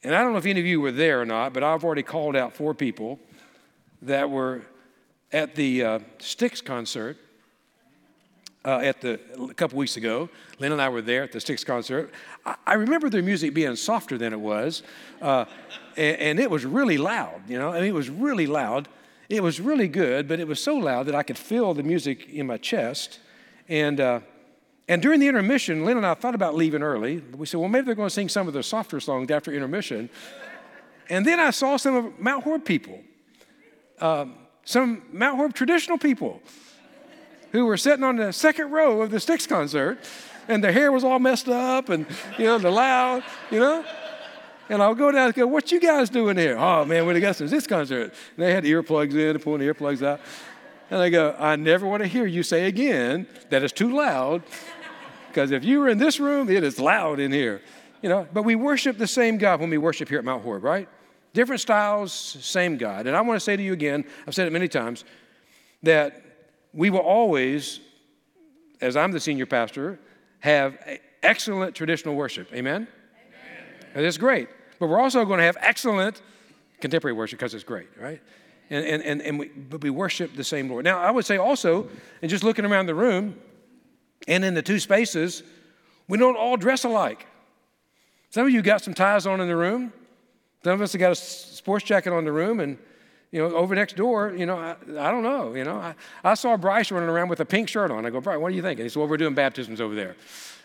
And 0.05 0.13
I 0.13 0.21
don't 0.21 0.33
know 0.33 0.37
if 0.37 0.45
any 0.45 0.59
of 0.59 0.67
you 0.67 0.79
were 0.81 0.91
there 0.91 1.19
or 1.19 1.25
not, 1.25 1.51
but 1.51 1.63
I've 1.63 1.83
already 1.83 2.03
called 2.03 2.35
out 2.35 2.53
four 2.53 2.75
people 2.75 3.19
that 4.03 4.29
were 4.29 4.61
at 5.31 5.55
the 5.55 5.83
uh, 5.83 5.99
Styx 6.19 6.61
concert 6.61 7.17
uh, 8.63 8.81
at 8.83 9.01
the 9.01 9.19
a 9.49 9.53
couple 9.55 9.79
weeks 9.79 9.97
ago. 9.97 10.29
Lynn 10.59 10.71
and 10.71 10.79
I 10.79 10.89
were 10.89 11.01
there 11.01 11.23
at 11.23 11.31
the 11.31 11.39
Styx 11.39 11.63
concert. 11.63 12.13
I, 12.45 12.53
I 12.67 12.73
remember 12.75 13.09
their 13.09 13.23
music 13.23 13.55
being 13.55 13.75
softer 13.75 14.15
than 14.15 14.31
it 14.31 14.39
was, 14.39 14.83
uh, 15.23 15.45
and, 15.97 16.17
and, 16.17 16.39
it 16.39 16.51
was 16.51 16.65
really 16.65 16.99
loud. 16.99 17.41
You 17.47 17.57
know, 17.57 17.71
I 17.71 17.79
mean, 17.79 17.89
it 17.89 17.95
was 17.95 18.11
really 18.11 18.45
loud. 18.45 18.87
It 19.27 19.41
was 19.41 19.59
really 19.59 19.87
good, 19.87 20.27
but 20.27 20.39
it 20.39 20.47
was 20.47 20.61
so 20.61 20.75
loud 20.75 21.07
that 21.07 21.15
I 21.15 21.23
could 21.23 21.37
feel 21.37 21.73
the 21.73 21.81
music 21.81 22.29
in 22.29 22.45
my 22.45 22.57
chest. 22.57 23.21
And 23.67 23.99
uh, 23.99 24.19
and 24.87 25.01
during 25.01 25.19
the 25.19 25.27
intermission, 25.27 25.83
Lynn 25.83 25.97
and 25.97 26.05
I 26.05 26.13
thought 26.13 26.35
about 26.35 26.55
leaving 26.55 26.83
early. 26.83 27.23
We 27.35 27.45
said, 27.45 27.59
well, 27.59 27.69
maybe 27.69 27.85
they're 27.85 27.95
going 27.95 28.09
to 28.09 28.13
sing 28.13 28.29
some 28.29 28.47
of 28.47 28.53
the 28.53 28.61
softer 28.61 28.99
songs 28.99 29.31
after 29.31 29.51
intermission. 29.51 30.09
And 31.09 31.25
then 31.25 31.39
I 31.39 31.49
saw 31.51 31.77
some 31.77 31.95
of 31.95 32.19
Mount 32.19 32.43
Horeb 32.43 32.65
people, 32.65 32.99
um, 33.99 34.35
some 34.63 35.03
Mount 35.11 35.37
Horeb 35.37 35.53
traditional 35.53 35.97
people 35.97 36.41
who 37.51 37.65
were 37.65 37.77
sitting 37.77 38.03
on 38.03 38.17
the 38.17 38.33
second 38.33 38.71
row 38.71 39.01
of 39.01 39.11
the 39.11 39.19
Styx 39.19 39.47
concert, 39.47 39.99
and 40.47 40.63
their 40.63 40.71
hair 40.71 40.91
was 40.91 41.03
all 41.03 41.19
messed 41.19 41.47
up, 41.47 41.89
and 41.89 42.05
you 42.37 42.45
know, 42.45 42.57
the 42.57 42.69
loud, 42.69 43.23
you 43.49 43.59
know. 43.59 43.85
And 44.67 44.81
I'll 44.81 44.95
go 44.95 45.11
down 45.11 45.27
and 45.27 45.33
go, 45.33 45.47
"What 45.47 45.71
you 45.71 45.79
guys 45.79 46.09
doing 46.09 46.37
here?" 46.37 46.57
Oh 46.57 46.85
man, 46.85 47.05
we're 47.05 47.19
got 47.19 47.35
some 47.35 47.47
Styx 47.47 47.67
concert. 47.67 48.13
And 48.35 48.45
they 48.45 48.53
had 48.53 48.63
earplugs 48.63 49.13
in, 49.13 49.29
and 49.29 49.41
pulling 49.41 49.61
the 49.61 49.73
earplugs 49.73 50.05
out. 50.05 50.19
And 50.89 50.99
I 50.99 51.09
go, 51.09 51.35
"I 51.37 51.55
never 51.55 51.87
want 51.87 52.03
to 52.03 52.07
hear 52.07 52.25
you 52.25 52.43
say 52.43 52.65
again 52.65 53.27
that 53.49 53.63
it's 53.63 53.73
too 53.73 53.95
loud, 53.95 54.43
because 55.35 55.51
if 55.51 55.65
you 55.65 55.81
were 55.81 55.89
in 55.89 55.97
this 55.97 56.17
room, 56.17 56.49
it 56.49 56.63
is 56.63 56.79
loud 56.79 57.19
in 57.19 57.31
here." 57.31 57.61
You 58.01 58.07
know. 58.07 58.25
But 58.31 58.43
we 58.43 58.55
worship 58.55 58.97
the 58.97 59.07
same 59.07 59.37
God 59.37 59.59
when 59.59 59.69
we 59.69 59.77
worship 59.77 60.07
here 60.07 60.19
at 60.19 60.23
Mount 60.23 60.43
Horeb, 60.43 60.63
right? 60.63 60.87
Different 61.33 61.59
styles, 61.59 62.13
same 62.13 62.77
God. 62.77 63.07
And 63.07 63.15
I 63.17 63.21
want 63.21 63.35
to 63.35 63.43
say 63.43 63.57
to 63.57 63.63
you 63.63 63.73
again, 63.73 64.05
I've 64.25 64.33
said 64.33 64.47
it 64.47 64.53
many 64.53 64.69
times, 64.69 65.03
that 65.83 66.21
we 66.71 66.89
will 66.89 66.99
always, 66.99 67.81
as 68.79 68.95
I'm 68.95 69.11
the 69.11 69.19
senior 69.19 69.45
pastor, 69.45 69.99
have 70.39 70.77
excellent 71.21 71.75
traditional 71.75 72.15
worship. 72.15 72.53
Amen? 72.53 72.87
Amen. 72.87 73.67
And 73.95 74.05
that's 74.05 74.17
great. 74.17 74.47
But 74.79 74.87
we're 74.87 75.01
also 75.01 75.25
going 75.25 75.39
to 75.39 75.43
have 75.45 75.57
excellent 75.59 76.21
contemporary 76.79 77.13
worship 77.13 77.39
because 77.39 77.53
it's 77.53 77.65
great, 77.65 77.89
right? 77.99 78.21
And, 78.69 78.85
and, 78.85 79.03
and, 79.03 79.21
and 79.21 79.39
we, 79.39 79.47
but 79.47 79.81
we 79.81 79.89
worship 79.89 80.35
the 80.35 80.43
same 80.43 80.69
Lord. 80.69 80.85
Now, 80.85 80.99
I 80.99 81.11
would 81.11 81.25
say 81.25 81.37
also, 81.37 81.89
and 82.21 82.29
just 82.29 82.43
looking 82.43 82.65
around 82.65 82.85
the 82.85 82.95
room 82.95 83.35
and 84.27 84.43
in 84.43 84.53
the 84.53 84.61
two 84.61 84.79
spaces, 84.79 85.43
we 86.07 86.17
don't 86.17 86.35
all 86.35 86.57
dress 86.57 86.83
alike. 86.83 87.27
Some 88.29 88.45
of 88.45 88.51
you 88.51 88.61
got 88.61 88.81
some 88.81 88.93
ties 88.93 89.25
on 89.25 89.39
in 89.39 89.47
the 89.47 89.55
room. 89.55 89.93
Some 90.63 90.73
of 90.73 90.81
us 90.81 90.93
have 90.93 90.99
got 90.99 91.11
a 91.11 91.15
sports 91.15 91.85
jacket 91.85 92.11
on 92.11 92.25
the 92.25 92.31
room, 92.31 92.59
and 92.59 92.77
you 93.31 93.39
know, 93.39 93.55
over 93.55 93.75
next 93.75 93.95
door, 93.95 94.33
you 94.35 94.45
know, 94.45 94.57
I, 94.57 94.71
I 94.97 95.11
don't 95.11 95.23
know, 95.23 95.53
you 95.53 95.63
know. 95.63 95.75
I, 95.75 95.95
I 96.23 96.33
saw 96.35 96.55
Bryce 96.57 96.91
running 96.91 97.09
around 97.09 97.29
with 97.29 97.39
a 97.39 97.45
pink 97.45 97.69
shirt 97.69 97.91
on. 97.91 98.05
I 98.05 98.09
go, 98.09 98.21
Bryce, 98.21 98.39
what 98.39 98.49
do 98.49 98.55
you 98.55 98.61
think? 98.61 98.79
He 98.79 98.87
said, 98.87 98.97
well, 98.97 99.07
we're 99.07 99.17
doing 99.17 99.35
baptisms 99.35 99.81
over 99.81 99.93
there. 99.93 100.15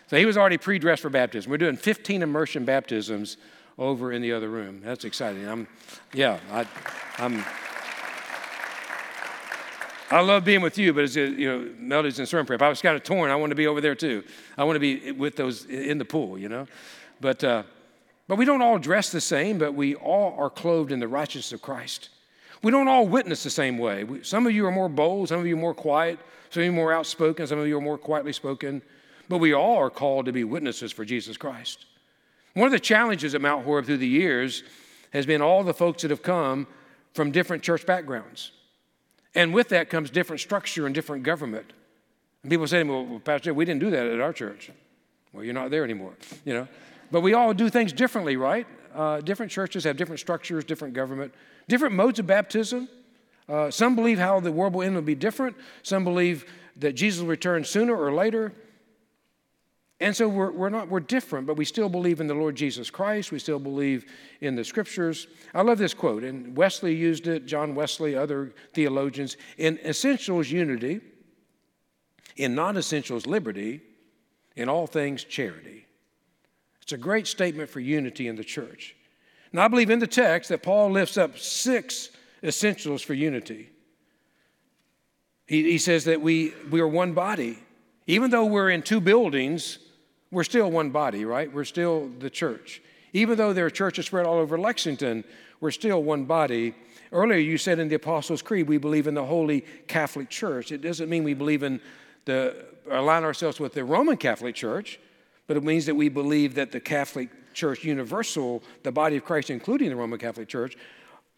So 0.07 0.17
he 0.17 0.25
was 0.25 0.37
already 0.37 0.57
pre-dressed 0.57 1.01
for 1.01 1.09
baptism. 1.09 1.51
We're 1.51 1.57
doing 1.57 1.77
15 1.77 2.21
immersion 2.21 2.65
baptisms 2.65 3.37
over 3.77 4.11
in 4.11 4.21
the 4.21 4.31
other 4.33 4.49
room. 4.49 4.81
That's 4.83 5.05
exciting. 5.05 5.47
I'm, 5.47 5.67
yeah, 6.13 6.39
I, 6.51 6.65
I'm, 7.17 7.43
I 10.11 10.19
love 10.19 10.43
being 10.43 10.61
with 10.61 10.77
you, 10.77 10.91
but 10.93 11.05
as 11.05 11.15
you 11.15 11.47
know, 11.47 11.69
Melody's 11.79 12.19
in 12.19 12.25
sermon 12.25 12.45
prep. 12.45 12.61
I 12.61 12.67
was 12.67 12.81
kind 12.81 12.97
of 12.97 13.03
torn. 13.03 13.31
I 13.31 13.35
want 13.35 13.51
to 13.51 13.55
be 13.55 13.67
over 13.67 13.79
there 13.79 13.95
too. 13.95 14.23
I 14.57 14.65
want 14.65 14.75
to 14.75 14.79
be 14.79 15.13
with 15.13 15.37
those 15.37 15.65
in 15.65 15.97
the 15.97 16.05
pool, 16.05 16.37
you 16.37 16.49
know. 16.49 16.67
But, 17.21 17.41
uh, 17.43 17.63
but 18.27 18.37
we 18.37 18.43
don't 18.43 18.61
all 18.61 18.77
dress 18.77 19.09
the 19.09 19.21
same, 19.21 19.57
but 19.57 19.73
we 19.73 19.95
all 19.95 20.35
are 20.37 20.49
clothed 20.49 20.91
in 20.91 20.99
the 20.99 21.07
righteousness 21.07 21.53
of 21.53 21.61
Christ. 21.61 22.09
We 22.61 22.71
don't 22.71 22.89
all 22.89 23.07
witness 23.07 23.43
the 23.43 23.49
same 23.49 23.77
way. 23.77 24.03
We, 24.03 24.23
some 24.23 24.45
of 24.45 24.51
you 24.51 24.65
are 24.65 24.71
more 24.71 24.89
bold, 24.89 25.29
some 25.29 25.39
of 25.39 25.47
you 25.47 25.55
are 25.55 25.59
more 25.59 25.73
quiet, 25.73 26.19
some 26.49 26.61
of 26.61 26.65
you 26.65 26.71
are 26.71 26.75
more 26.75 26.93
outspoken, 26.93 27.47
some 27.47 27.59
of 27.59 27.67
you 27.67 27.77
are 27.77 27.81
more 27.81 27.97
quietly 27.97 28.33
spoken, 28.33 28.81
but 29.29 29.37
we 29.37 29.53
all 29.53 29.77
are 29.77 29.89
called 29.89 30.25
to 30.25 30.33
be 30.33 30.43
witnesses 30.43 30.91
for 30.91 31.05
Jesus 31.05 31.37
Christ. 31.37 31.85
One 32.53 32.65
of 32.65 32.73
the 32.73 32.79
challenges 32.81 33.33
at 33.33 33.41
Mount 33.41 33.63
Horeb 33.63 33.85
through 33.85 33.97
the 33.97 34.07
years 34.07 34.63
has 35.13 35.25
been 35.25 35.41
all 35.41 35.63
the 35.63 35.73
folks 35.73 36.01
that 36.01 36.11
have 36.11 36.21
come 36.21 36.67
from 37.13 37.31
different 37.31 37.63
church 37.63 37.85
backgrounds. 37.85 38.51
And 39.33 39.53
with 39.53 39.69
that 39.69 39.89
comes 39.89 40.09
different 40.09 40.41
structure 40.41 40.85
and 40.85 40.93
different 40.93 41.23
government. 41.23 41.71
And 42.43 42.51
people 42.51 42.67
say 42.67 42.83
well, 42.83 43.21
Pastor, 43.23 43.53
we 43.53 43.65
didn't 43.65 43.81
do 43.81 43.91
that 43.91 44.05
at 44.05 44.19
our 44.19 44.33
church. 44.33 44.71
Well, 45.31 45.43
you're 45.43 45.53
not 45.53 45.71
there 45.71 45.83
anymore, 45.83 46.13
you 46.43 46.53
know. 46.53 46.67
But 47.11 47.21
we 47.21 47.33
all 47.33 47.53
do 47.53 47.69
things 47.69 47.93
differently, 47.93 48.35
right? 48.35 48.67
Uh, 48.93 49.21
different 49.21 49.51
churches 49.51 49.83
have 49.83 49.95
different 49.95 50.19
structures, 50.19 50.65
different 50.65 50.93
government. 50.93 51.33
Different 51.67 51.95
modes 51.95 52.19
of 52.19 52.27
baptism. 52.27 52.89
Uh, 53.47 53.71
some 53.71 53.95
believe 53.95 54.19
how 54.19 54.39
the 54.39 54.51
world 54.51 54.73
will 54.73 54.81
end 54.81 54.95
will 54.95 55.01
be 55.01 55.15
different. 55.15 55.55
Some 55.83 56.03
believe 56.03 56.45
that 56.77 56.93
Jesus 56.93 57.21
will 57.21 57.29
return 57.29 57.63
sooner 57.63 57.95
or 57.95 58.13
later. 58.13 58.53
And 60.01 60.15
so 60.15 60.27
we're, 60.27 60.51
we're 60.51 60.69
not, 60.69 60.89
we're 60.89 60.99
different, 60.99 61.45
but 61.45 61.57
we 61.57 61.63
still 61.63 61.87
believe 61.87 62.19
in 62.19 62.25
the 62.25 62.33
Lord 62.33 62.55
Jesus 62.55 62.89
Christ. 62.89 63.31
We 63.31 63.37
still 63.37 63.59
believe 63.59 64.11
in 64.41 64.55
the 64.55 64.63
scriptures. 64.63 65.27
I 65.53 65.61
love 65.61 65.77
this 65.77 65.93
quote, 65.93 66.23
and 66.23 66.57
Wesley 66.57 66.95
used 66.95 67.27
it, 67.27 67.45
John 67.45 67.75
Wesley, 67.75 68.15
other 68.15 68.51
theologians. 68.73 69.37
In 69.59 69.77
essentials, 69.85 70.49
unity. 70.49 71.01
In 72.35 72.55
non 72.55 72.77
essentials, 72.77 73.27
liberty. 73.27 73.79
In 74.55 74.69
all 74.69 74.87
things, 74.87 75.23
charity. 75.23 75.85
It's 76.81 76.93
a 76.93 76.97
great 76.97 77.27
statement 77.27 77.69
for 77.69 77.79
unity 77.79 78.27
in 78.27 78.35
the 78.35 78.43
church. 78.43 78.95
Now, 79.53 79.65
I 79.65 79.67
believe 79.67 79.91
in 79.91 79.99
the 79.99 80.07
text 80.07 80.49
that 80.49 80.63
Paul 80.63 80.89
lifts 80.89 81.15
up 81.15 81.37
six 81.37 82.09
essentials 82.43 83.03
for 83.03 83.13
unity. 83.13 83.69
He, 85.45 85.61
he 85.63 85.77
says 85.77 86.05
that 86.05 86.21
we, 86.21 86.55
we 86.71 86.81
are 86.81 86.87
one 86.87 87.13
body. 87.13 87.59
Even 88.07 88.31
though 88.31 88.45
we're 88.45 88.71
in 88.71 88.81
two 88.81 88.99
buildings, 88.99 89.77
we're 90.31 90.43
still 90.43 90.71
one 90.71 90.89
body, 90.89 91.25
right? 91.25 91.51
We're 91.51 91.65
still 91.65 92.09
the 92.19 92.29
church. 92.29 92.81
Even 93.13 93.37
though 93.37 93.53
there 93.53 93.65
are 93.65 93.69
churches 93.69 94.05
spread 94.05 94.25
all 94.25 94.37
over 94.37 94.57
Lexington, 94.57 95.23
we're 95.59 95.71
still 95.71 96.01
one 96.01 96.25
body. 96.25 96.73
Earlier, 97.11 97.37
you 97.37 97.57
said 97.57 97.79
in 97.79 97.89
the 97.89 97.95
Apostles' 97.95 98.41
Creed, 98.41 98.67
we 98.67 98.77
believe 98.77 99.07
in 99.07 99.13
the 99.13 99.25
Holy 99.25 99.65
Catholic 99.87 100.29
Church. 100.29 100.71
It 100.71 100.81
doesn't 100.81 101.09
mean 101.09 101.23
we 101.23 101.33
believe 101.33 101.63
in 101.63 101.81
the, 102.25 102.65
align 102.89 103.23
ourselves 103.23 103.59
with 103.59 103.73
the 103.73 103.83
Roman 103.83 104.15
Catholic 104.15 104.55
Church, 104.55 104.99
but 105.47 105.57
it 105.57 105.63
means 105.63 105.85
that 105.85 105.95
we 105.95 106.07
believe 106.07 106.55
that 106.55 106.71
the 106.71 106.79
Catholic 106.79 107.29
Church 107.53 107.83
universal, 107.83 108.63
the 108.83 108.91
body 108.91 109.17
of 109.17 109.25
Christ, 109.25 109.49
including 109.49 109.89
the 109.89 109.95
Roman 109.97 110.17
Catholic 110.17 110.47
Church, 110.47 110.77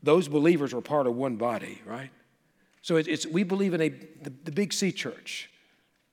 those 0.03 0.27
believers 0.27 0.73
are 0.73 0.81
part 0.81 1.07
of 1.07 1.15
one 1.15 1.37
body, 1.37 1.81
right? 1.85 2.11
So 2.83 2.97
it's, 2.97 3.25
we 3.25 3.43
believe 3.43 3.73
in 3.73 3.81
a, 3.81 3.89
the, 3.89 4.33
the 4.43 4.51
big 4.51 4.73
C 4.73 4.91
church, 4.91 5.49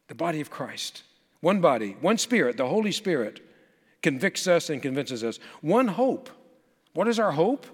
the 0.08 0.14
body 0.14 0.40
of 0.40 0.50
Christ. 0.50 1.02
One 1.40 1.60
body, 1.60 1.96
one 2.00 2.18
spirit, 2.18 2.56
the 2.56 2.68
Holy 2.68 2.92
Spirit 2.92 3.40
convicts 4.02 4.46
us 4.46 4.70
and 4.70 4.82
convinces 4.82 5.24
us. 5.24 5.38
One 5.60 5.88
hope. 5.88 6.30
What 6.92 7.08
is 7.08 7.18
our 7.18 7.32
hope? 7.32 7.66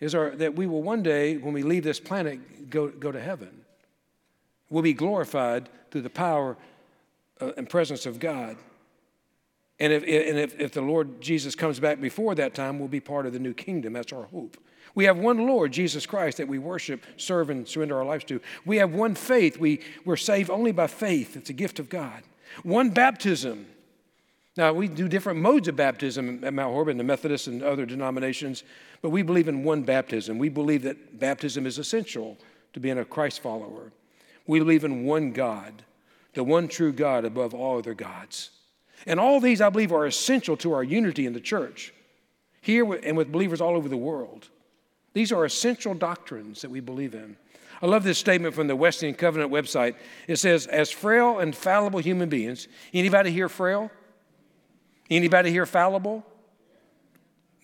Is 0.00 0.14
our, 0.14 0.30
that 0.30 0.56
we 0.56 0.66
will 0.66 0.82
one 0.82 1.02
day, 1.02 1.36
when 1.36 1.52
we 1.52 1.62
leave 1.62 1.84
this 1.84 2.00
planet, 2.00 2.70
go, 2.70 2.88
go 2.88 3.12
to 3.12 3.20
heaven. 3.20 3.64
We'll 4.70 4.82
be 4.82 4.94
glorified 4.94 5.68
through 5.90 6.02
the 6.02 6.10
power 6.10 6.56
uh, 7.40 7.52
and 7.56 7.68
presence 7.68 8.06
of 8.06 8.18
God. 8.18 8.56
And, 9.78 9.92
if, 9.92 10.02
and 10.02 10.38
if, 10.38 10.58
if 10.58 10.72
the 10.72 10.82
Lord 10.82 11.20
Jesus 11.20 11.54
comes 11.54 11.80
back 11.80 12.00
before 12.00 12.34
that 12.34 12.54
time, 12.54 12.78
we'll 12.78 12.88
be 12.88 13.00
part 13.00 13.26
of 13.26 13.32
the 13.32 13.38
new 13.38 13.54
kingdom. 13.54 13.92
That's 13.92 14.12
our 14.12 14.24
hope. 14.24 14.56
We 14.94 15.04
have 15.04 15.18
one 15.18 15.46
Lord, 15.46 15.72
Jesus 15.72 16.06
Christ, 16.06 16.38
that 16.38 16.48
we 16.48 16.58
worship, 16.58 17.04
serve, 17.16 17.50
and 17.50 17.66
surrender 17.66 17.96
our 17.96 18.04
lives 18.04 18.24
to. 18.24 18.40
We 18.64 18.78
have 18.78 18.92
one 18.92 19.14
faith. 19.14 19.58
We, 19.58 19.80
we're 20.04 20.16
saved 20.16 20.50
only 20.50 20.72
by 20.72 20.86
faith. 20.86 21.36
It's 21.36 21.50
a 21.50 21.54
gift 21.54 21.78
of 21.78 21.88
God. 21.88 22.22
One 22.62 22.90
baptism. 22.90 23.66
Now, 24.56 24.72
we 24.72 24.88
do 24.88 25.08
different 25.08 25.40
modes 25.40 25.68
of 25.68 25.76
baptism 25.76 26.44
at 26.44 26.52
Mount 26.52 26.72
Horeb 26.72 26.88
and 26.88 27.00
the 27.00 27.04
Methodists 27.04 27.46
and 27.46 27.62
other 27.62 27.86
denominations, 27.86 28.64
but 29.00 29.10
we 29.10 29.22
believe 29.22 29.48
in 29.48 29.64
one 29.64 29.82
baptism. 29.82 30.38
We 30.38 30.48
believe 30.48 30.82
that 30.82 31.18
baptism 31.18 31.66
is 31.66 31.78
essential 31.78 32.36
to 32.72 32.80
being 32.80 32.98
a 32.98 33.04
Christ 33.04 33.40
follower. 33.40 33.92
We 34.46 34.58
believe 34.58 34.84
in 34.84 35.04
one 35.04 35.32
God 35.32 35.84
the 36.34 36.44
one 36.44 36.68
true 36.68 36.92
God 36.92 37.24
above 37.24 37.54
all 37.54 37.78
other 37.78 37.94
gods. 37.94 38.50
And 39.06 39.18
all 39.18 39.40
these, 39.40 39.60
I 39.60 39.70
believe, 39.70 39.92
are 39.92 40.06
essential 40.06 40.56
to 40.58 40.72
our 40.72 40.84
unity 40.84 41.26
in 41.26 41.32
the 41.32 41.40
church, 41.40 41.92
here 42.60 42.92
and 42.92 43.16
with 43.16 43.32
believers 43.32 43.60
all 43.60 43.76
over 43.76 43.88
the 43.88 43.96
world. 43.96 44.48
These 45.12 45.32
are 45.32 45.44
essential 45.44 45.94
doctrines 45.94 46.60
that 46.62 46.70
we 46.70 46.80
believe 46.80 47.14
in. 47.14 47.36
I 47.82 47.86
love 47.86 48.04
this 48.04 48.18
statement 48.18 48.54
from 48.54 48.66
the 48.66 48.76
Wesleyan 48.76 49.14
Covenant 49.14 49.50
website. 49.50 49.94
It 50.28 50.36
says, 50.36 50.66
as 50.66 50.90
frail 50.90 51.38
and 51.38 51.54
fallible 51.54 52.00
human 52.00 52.28
beings, 52.28 52.68
anybody 52.92 53.30
here 53.30 53.48
frail? 53.48 53.90
Anybody 55.08 55.50
here 55.50 55.66
fallible? 55.66 56.24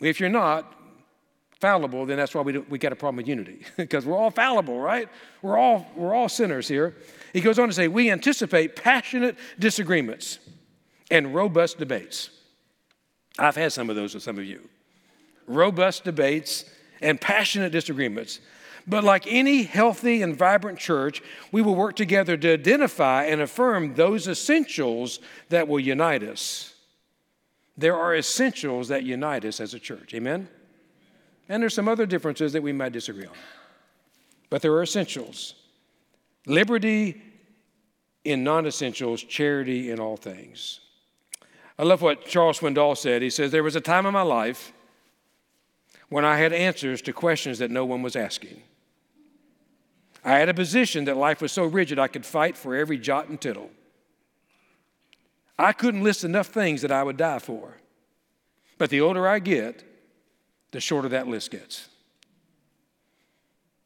If 0.01 0.19
you're 0.19 0.31
not 0.31 0.73
fallible, 1.61 2.07
then 2.07 2.17
that's 2.17 2.35
why 2.35 2.43
we, 2.43 2.59
we 2.59 2.79
got 2.79 2.93
a 2.93 2.97
problem 2.97 3.17
with 3.17 3.29
unity, 3.29 3.61
because 3.77 4.07
we're 4.07 4.17
all 4.17 4.31
fallible, 4.31 4.79
right? 4.81 5.09
We're 5.43 5.59
all, 5.59 5.87
we're 5.95 6.15
all 6.15 6.29
sinners 6.29 6.69
here. 6.69 6.97
He 7.33 7.41
goes 7.41 7.59
on 7.59 7.69
to 7.69 7.75
say, 7.75 7.89
we 7.89 8.11
anticipate 8.11 8.77
passionate 8.77 9.37
disagreements 9.59 10.39
and 11.11 11.35
robust 11.35 11.79
debates. 11.79 12.31
I've 13.39 13.57
had 13.57 13.73
some 13.73 13.91
of 13.91 13.97
those 13.97 14.15
with 14.15 14.23
some 14.23 14.39
of 14.39 14.45
you. 14.45 14.69
Robust 15.47 16.05
debates 16.05 16.65
and 17.01 17.21
passionate 17.21 17.71
disagreements. 17.71 18.41
But 18.87 19.03
like 19.03 19.27
any 19.27 19.65
healthy 19.65 20.23
and 20.23 20.37
vibrant 20.37 20.79
church, 20.79 21.23
we 21.51 21.61
will 21.61 21.75
work 21.75 21.97
together 21.97 22.37
to 22.37 22.53
identify 22.53 23.25
and 23.25 23.41
affirm 23.41 23.95
those 23.95 24.29
essentials 24.29 25.19
that 25.49 25.67
will 25.67 25.81
unite 25.81 26.23
us. 26.23 26.75
There 27.77 27.97
are 27.97 28.15
essentials 28.15 28.89
that 28.89 29.03
unite 29.03 29.45
us 29.45 29.61
as 29.61 29.75
a 29.75 29.81
church. 29.81 30.15
Amen? 30.15 30.49
And 31.49 31.63
there's 31.63 31.75
some 31.75 31.89
other 31.89 32.07
differences 32.07 32.53
that 32.53 32.63
we 32.63 32.73
might 32.73 32.93
disagree 32.93 33.27
on. 33.27 33.35
But 34.51 34.63
there 34.63 34.73
are 34.73 34.83
essentials 34.83 35.55
liberty 36.47 37.21
in 38.25 38.45
non 38.45 38.67
essentials, 38.67 39.23
charity 39.23 39.91
in 39.91 40.01
all 40.01 40.17
things. 40.17 40.81
I 41.79 41.83
love 41.83 42.03
what 42.03 42.25
Charles 42.25 42.61
Swindoll 42.61 42.97
said. 42.97 43.21
He 43.21 43.31
says, 43.31 43.51
There 43.51 43.63
was 43.63 43.77
a 43.77 43.81
time 43.81 44.07
in 44.07 44.13
my 44.13 44.23
life 44.23 44.73
when 46.09 46.25
I 46.25 46.37
had 46.39 46.53
answers 46.53 47.03
to 47.03 47.13
questions 47.13 47.59
that 47.59 47.71
no 47.71 47.85
one 47.85 48.03
was 48.03 48.17
asking. 48.17 48.63
I 50.27 50.41
had 50.41 50.49
a 50.49 50.55
position 50.55 51.05
that 51.05 51.17
life 51.17 51.41
was 51.41 51.53
so 51.53 51.65
rigid 51.65 52.01
I 52.01 52.09
could 52.09 52.27
fight 52.27 52.57
for 52.57 52.75
every 52.75 52.99
jot 52.99 53.29
and 53.29 53.41
tittle. 53.41 53.71
I 55.57 55.73
couldn't 55.73 56.03
list 56.03 56.25
enough 56.25 56.49
things 56.49 56.83
that 56.83 56.91
I 56.91 57.05
would 57.05 57.17
die 57.17 57.39
for. 57.39 57.77
But 58.77 58.91
the 58.91 59.01
older 59.01 59.29
I 59.29 59.39
get, 59.39 59.85
the 60.73 60.81
shorter 60.81 61.09
that 61.11 61.29
list 61.29 61.53
gets. 61.53 61.89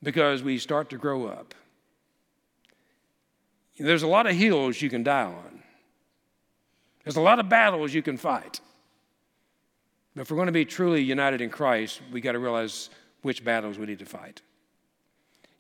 Because 0.03 0.43
we 0.43 0.57
start 0.57 0.89
to 0.91 0.97
grow 0.97 1.27
up. 1.27 1.55
There's 3.79 4.03
a 4.03 4.09
lot 4.09 4.27
of 4.27 4.35
hills 4.35 4.81
you 4.81 4.89
can 4.89 5.03
die 5.03 5.25
on, 5.25 5.63
there's 7.05 7.17
a 7.17 7.21
lot 7.21 7.39
of 7.39 7.51
battles 7.51 7.93
you 7.93 8.03
can 8.03 8.17
fight. 8.17 8.61
But 10.15 10.23
if 10.23 10.31
we're 10.31 10.37
going 10.37 10.47
to 10.47 10.53
be 10.53 10.65
truly 10.65 11.03
united 11.03 11.43
in 11.43 11.51
Christ, 11.51 12.01
we 12.11 12.23
got 12.23 12.33
to 12.33 12.39
realize 12.39 12.89
which 13.21 13.45
battles 13.45 13.79
we 13.79 13.85
need 13.85 13.99
to 13.99 14.07
fight. 14.07 14.41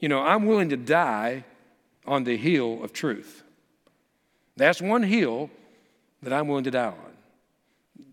You 0.00 0.08
know, 0.08 0.20
I'm 0.22 0.46
willing 0.46 0.70
to 0.70 0.76
die 0.76 1.44
on 2.06 2.24
the 2.24 2.36
hill 2.36 2.82
of 2.82 2.92
truth. 2.92 3.42
That's 4.56 4.82
one 4.82 5.02
hill 5.02 5.50
that 6.22 6.32
I'm 6.32 6.48
willing 6.48 6.64
to 6.64 6.70
die 6.70 6.86
on. 6.86 7.16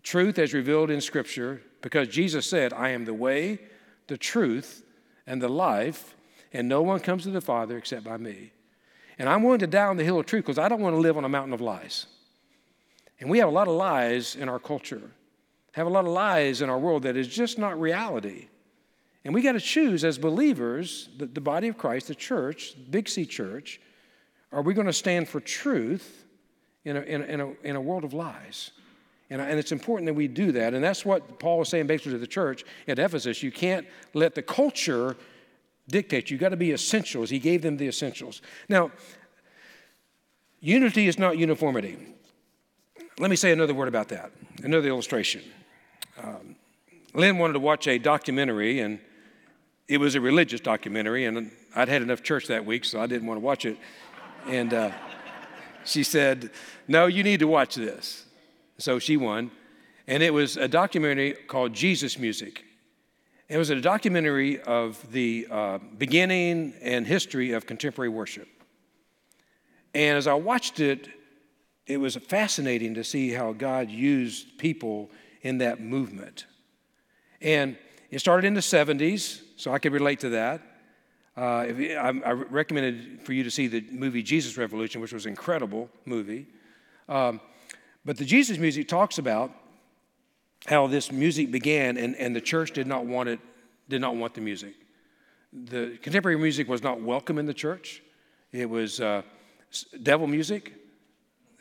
Truth 0.02 0.38
as 0.38 0.54
revealed 0.54 0.90
in 0.90 1.00
Scripture, 1.00 1.62
because 1.82 2.08
Jesus 2.08 2.46
said, 2.46 2.72
I 2.72 2.90
am 2.90 3.04
the 3.04 3.14
way, 3.14 3.58
the 4.06 4.16
truth, 4.16 4.84
and 5.26 5.42
the 5.42 5.48
life, 5.48 6.14
and 6.52 6.68
no 6.68 6.82
one 6.82 7.00
comes 7.00 7.24
to 7.24 7.30
the 7.30 7.40
Father 7.40 7.76
except 7.76 8.04
by 8.04 8.16
me. 8.16 8.52
And 9.18 9.28
I'm 9.28 9.42
willing 9.42 9.58
to 9.60 9.66
die 9.66 9.86
on 9.86 9.96
the 9.96 10.04
hill 10.04 10.20
of 10.20 10.26
truth 10.26 10.44
because 10.44 10.58
I 10.58 10.68
don't 10.68 10.80
want 10.80 10.94
to 10.94 11.00
live 11.00 11.16
on 11.16 11.24
a 11.24 11.28
mountain 11.28 11.52
of 11.52 11.60
lies. 11.60 12.06
And 13.20 13.28
we 13.28 13.38
have 13.38 13.48
a 13.48 13.52
lot 13.52 13.66
of 13.66 13.74
lies 13.74 14.36
in 14.36 14.48
our 14.48 14.58
culture, 14.58 15.10
have 15.72 15.86
a 15.86 15.90
lot 15.90 16.04
of 16.04 16.12
lies 16.12 16.62
in 16.62 16.70
our 16.70 16.78
world 16.78 17.02
that 17.02 17.16
is 17.16 17.28
just 17.28 17.58
not 17.58 17.80
reality. 17.80 18.48
And 19.28 19.34
we 19.34 19.42
got 19.42 19.52
to 19.52 19.60
choose 19.60 20.06
as 20.06 20.16
believers, 20.16 21.10
the, 21.18 21.26
the, 21.26 21.42
body 21.42 21.68
of 21.68 21.76
Christ, 21.76 22.08
the 22.08 22.14
church, 22.14 22.74
Big 22.88 23.10
C 23.10 23.26
church, 23.26 23.78
are 24.52 24.62
we 24.62 24.72
going 24.72 24.86
to 24.86 24.92
stand 24.94 25.28
for 25.28 25.38
truth 25.38 26.24
in 26.86 26.96
a, 26.96 27.00
in 27.02 27.20
a, 27.20 27.24
in 27.26 27.40
a, 27.42 27.52
in 27.62 27.76
a 27.76 27.80
world 27.82 28.04
of 28.04 28.14
lies? 28.14 28.70
And, 29.28 29.42
and, 29.42 29.58
it's 29.58 29.70
important 29.70 30.06
that 30.06 30.14
we 30.14 30.28
do 30.28 30.50
that. 30.52 30.72
And 30.72 30.82
that's 30.82 31.04
what 31.04 31.38
Paul 31.38 31.58
was 31.58 31.68
saying 31.68 31.88
basically 31.88 32.12
to 32.12 32.18
the 32.18 32.26
church 32.26 32.64
at 32.88 32.98
Ephesus. 32.98 33.42
You 33.42 33.52
can't 33.52 33.86
let 34.14 34.34
the 34.34 34.40
culture 34.40 35.14
dictate. 35.88 36.30
You've 36.30 36.40
got 36.40 36.48
to 36.48 36.56
be 36.56 36.72
essentials. 36.72 37.28
He 37.28 37.38
gave 37.38 37.60
them 37.60 37.76
the 37.76 37.86
essentials. 37.86 38.40
Now, 38.66 38.92
unity 40.60 41.06
is 41.06 41.18
not 41.18 41.36
uniformity. 41.36 41.98
Let 43.18 43.28
me 43.28 43.36
say 43.36 43.52
another 43.52 43.74
word 43.74 43.88
about 43.88 44.08
that, 44.08 44.32
another 44.62 44.88
illustration. 44.88 45.42
Um, 46.16 46.56
Lynn 47.12 47.36
wanted 47.36 47.52
to 47.52 47.60
watch 47.60 47.86
a 47.88 47.98
documentary, 47.98 48.80
and 48.80 49.00
it 49.88 49.98
was 49.98 50.14
a 50.14 50.20
religious 50.20 50.60
documentary, 50.60 51.24
and 51.24 51.50
I'd 51.74 51.88
had 51.88 52.02
enough 52.02 52.22
church 52.22 52.46
that 52.48 52.64
week, 52.64 52.84
so 52.84 53.00
I 53.00 53.06
didn't 53.06 53.26
want 53.26 53.38
to 53.38 53.44
watch 53.44 53.64
it. 53.64 53.78
And 54.46 54.72
uh, 54.74 54.90
she 55.84 56.02
said, 56.02 56.50
No, 56.86 57.06
you 57.06 57.22
need 57.22 57.40
to 57.40 57.48
watch 57.48 57.74
this. 57.74 58.26
So 58.76 58.98
she 58.98 59.16
won. 59.16 59.50
And 60.06 60.22
it 60.22 60.32
was 60.32 60.56
a 60.56 60.68
documentary 60.68 61.32
called 61.32 61.72
Jesus 61.72 62.18
Music. 62.18 62.64
It 63.48 63.56
was 63.56 63.70
a 63.70 63.80
documentary 63.80 64.60
of 64.60 65.10
the 65.10 65.48
uh, 65.50 65.78
beginning 65.96 66.74
and 66.82 67.06
history 67.06 67.52
of 67.52 67.66
contemporary 67.66 68.10
worship. 68.10 68.48
And 69.94 70.18
as 70.18 70.26
I 70.26 70.34
watched 70.34 70.80
it, 70.80 71.08
it 71.86 71.96
was 71.96 72.16
fascinating 72.16 72.94
to 72.94 73.04
see 73.04 73.30
how 73.30 73.52
God 73.54 73.90
used 73.90 74.58
people 74.58 75.10
in 75.40 75.58
that 75.58 75.80
movement. 75.80 76.44
And 77.40 77.78
it 78.10 78.20
started 78.20 78.46
in 78.46 78.54
the 78.54 78.60
70s, 78.60 79.42
so 79.56 79.72
I 79.72 79.78
could 79.78 79.92
relate 79.92 80.20
to 80.20 80.30
that. 80.30 80.62
Uh, 81.36 81.40
I, 81.40 82.20
I, 82.24 82.32
recommended 82.32 83.20
for 83.22 83.32
you 83.32 83.44
to 83.44 83.50
see 83.50 83.68
the 83.68 83.84
movie 83.92 84.24
Jesus 84.24 84.56
Revolution, 84.56 85.00
which 85.00 85.12
was 85.12 85.24
an 85.24 85.30
incredible 85.30 85.88
movie. 86.04 86.48
Um, 87.08 87.40
but 88.04 88.16
the 88.16 88.24
Jesus 88.24 88.58
music 88.58 88.88
talks 88.88 89.18
about 89.18 89.52
how 90.66 90.88
this 90.88 91.12
music 91.12 91.52
began, 91.52 91.96
and, 91.96 92.16
and 92.16 92.34
the 92.34 92.40
church 92.40 92.72
did 92.72 92.86
not 92.86 93.06
want 93.06 93.28
it, 93.28 93.38
did 93.88 94.00
not 94.00 94.16
want 94.16 94.34
the 94.34 94.40
music. 94.40 94.74
The 95.52 95.98
contemporary 96.02 96.38
music 96.38 96.68
was 96.68 96.82
not 96.82 97.00
welcome 97.00 97.38
in 97.38 97.46
the 97.46 97.54
church. 97.54 98.02
It 98.50 98.68
was 98.68 99.00
uh, 99.00 99.22
devil 100.02 100.26
music. 100.26 100.74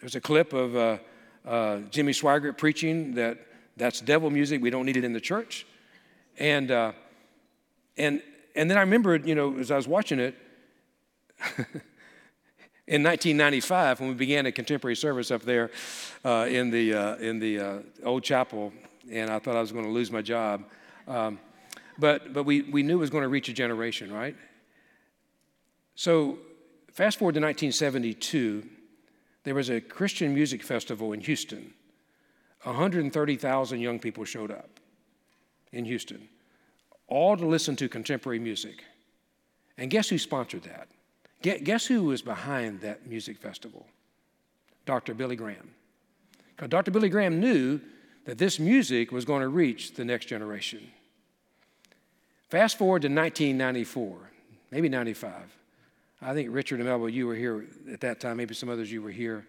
There's 0.01 0.15
a 0.15 0.21
clip 0.21 0.53
of 0.53 0.75
uh, 0.75 0.97
uh, 1.45 1.79
Jimmy 1.91 2.13
Swaggart 2.13 2.57
preaching 2.57 3.13
that 3.15 3.37
that's 3.75 4.01
devil 4.01 4.29
music. 4.29 4.61
We 4.61 4.69
don't 4.69 4.85
need 4.85 4.97
it 4.97 5.03
in 5.03 5.13
the 5.13 5.21
church. 5.21 5.67
And 6.37 6.71
uh, 6.71 6.91
and, 7.97 8.21
and 8.55 8.69
then 8.69 8.77
I 8.77 8.81
remembered, 8.81 9.27
you 9.27 9.35
know, 9.35 9.57
as 9.57 9.71
I 9.71 9.75
was 9.75 9.87
watching 9.87 10.19
it, 10.19 10.35
in 12.87 13.03
1995, 13.03 13.99
when 13.99 14.09
we 14.09 14.15
began 14.15 14.45
a 14.45 14.51
contemporary 14.51 14.95
service 14.95 15.31
up 15.31 15.41
there 15.41 15.71
uh, 16.23 16.47
in 16.49 16.69
the, 16.69 16.93
uh, 16.93 17.15
in 17.15 17.39
the 17.39 17.59
uh, 17.59 17.79
old 18.03 18.23
chapel, 18.23 18.71
and 19.11 19.29
I 19.29 19.39
thought 19.39 19.55
I 19.55 19.61
was 19.61 19.71
going 19.71 19.85
to 19.85 19.91
lose 19.91 20.11
my 20.11 20.21
job. 20.21 20.63
Um, 21.07 21.39
but 21.99 22.33
but 22.33 22.43
we, 22.43 22.61
we 22.63 22.83
knew 22.83 22.97
it 22.97 22.99
was 22.99 23.09
going 23.09 23.23
to 23.23 23.29
reach 23.29 23.49
a 23.49 23.53
generation, 23.53 24.13
right? 24.13 24.35
So, 25.95 26.37
fast 26.91 27.17
forward 27.17 27.33
to 27.33 27.39
1972, 27.41 28.67
there 29.43 29.55
was 29.55 29.69
a 29.69 29.81
Christian 29.81 30.35
music 30.35 30.61
festival 30.61 31.13
in 31.13 31.21
Houston. 31.21 31.73
130,000 32.63 33.79
young 33.79 33.97
people 33.97 34.25
showed 34.25 34.51
up 34.51 34.79
in 35.71 35.85
Houston 35.85 36.27
all 37.07 37.37
to 37.37 37.45
listen 37.45 37.75
to 37.77 37.89
contemporary 37.89 38.39
music. 38.39 38.83
And 39.77 39.89
guess 39.89 40.09
who 40.09 40.17
sponsored 40.17 40.63
that? 40.63 40.87
Guess 41.41 41.85
who 41.85 42.03
was 42.03 42.21
behind 42.21 42.81
that 42.81 43.07
music 43.07 43.37
festival? 43.37 43.85
Dr. 44.85 45.13
Billy 45.13 45.35
Graham. 45.35 45.73
Because 46.55 46.69
Dr. 46.69 46.91
Billy 46.91 47.09
Graham 47.09 47.39
knew 47.39 47.79
that 48.25 48.37
this 48.37 48.59
music 48.59 49.11
was 49.11 49.23
going 49.23 49.41
to 49.41 49.47
reach 49.47 49.93
the 49.93 50.03
next 50.03 50.25
generation. 50.25 50.85
Fast 52.49 52.77
forward 52.77 53.03
to 53.03 53.07
1994, 53.07 54.17
maybe 54.71 54.89
95. 54.89 55.33
I 56.21 56.33
think 56.33 56.49
Richard 56.51 56.79
and 56.79 56.87
Melville, 56.87 57.09
you 57.09 57.27
were 57.27 57.35
here 57.35 57.65
at 57.91 58.01
that 58.01 58.19
time, 58.19 58.37
maybe 58.37 58.55
some 58.55 58.69
others 58.69 58.91
you 58.91 59.01
were 59.01 59.11
here. 59.11 59.45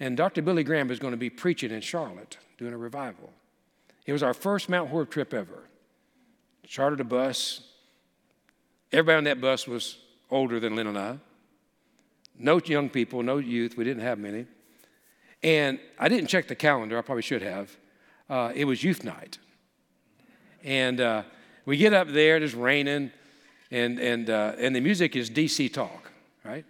And 0.00 0.16
Dr. 0.16 0.42
Billy 0.42 0.64
Graham 0.64 0.90
is 0.90 0.98
going 0.98 1.12
to 1.12 1.18
be 1.18 1.30
preaching 1.30 1.70
in 1.70 1.80
Charlotte, 1.80 2.38
doing 2.58 2.72
a 2.72 2.78
revival. 2.78 3.32
It 4.08 4.12
was 4.12 4.22
our 4.22 4.32
first 4.32 4.70
Mount 4.70 4.88
Horeb 4.88 5.10
trip 5.10 5.34
ever 5.34 5.64
chartered 6.66 7.00
a 7.00 7.04
bus. 7.04 7.60
Everybody 8.90 9.18
on 9.18 9.24
that 9.24 9.38
bus 9.38 9.68
was 9.68 9.98
older 10.30 10.58
than 10.58 10.74
Lynn 10.74 10.86
and 10.86 10.98
I. 10.98 11.18
No 12.38 12.58
young 12.58 12.88
people, 12.88 13.22
no 13.22 13.36
youth. 13.36 13.76
We 13.76 13.84
didn't 13.84 14.02
have 14.02 14.18
many. 14.18 14.46
And 15.42 15.78
I 15.98 16.08
didn't 16.08 16.28
check 16.28 16.48
the 16.48 16.54
calendar. 16.54 16.96
I 16.96 17.02
probably 17.02 17.22
should 17.22 17.42
have. 17.42 17.76
Uh, 18.30 18.50
it 18.54 18.64
was 18.64 18.82
youth 18.82 19.04
night. 19.04 19.36
And 20.64 21.02
uh, 21.02 21.24
we 21.66 21.76
get 21.76 21.92
up 21.92 22.08
there, 22.08 22.38
it's 22.38 22.54
raining, 22.54 23.12
and, 23.70 23.98
and, 23.98 24.30
uh, 24.30 24.54
and 24.58 24.74
the 24.74 24.80
music 24.80 25.16
is 25.16 25.28
DC 25.28 25.70
Talk, 25.70 26.10
right? 26.44 26.64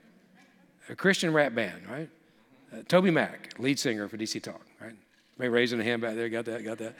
A 0.88 0.96
Christian 0.96 1.33
rap 1.33 1.55
band, 1.55 1.87
right? 1.88 2.11
Uh, 2.72 2.83
Toby 2.88 3.12
Mac, 3.12 3.55
lead 3.61 3.79
singer 3.79 4.09
for 4.09 4.16
DC 4.16 4.42
Talk, 4.42 4.66
right? 4.81 4.96
Maybe 5.38 5.51
raising 5.51 5.81
a 5.81 5.85
hand 5.85 6.03
back 6.03 6.16
there, 6.16 6.29
got 6.29 6.44
that, 6.46 6.64
got 6.64 6.79
that. 6.79 6.96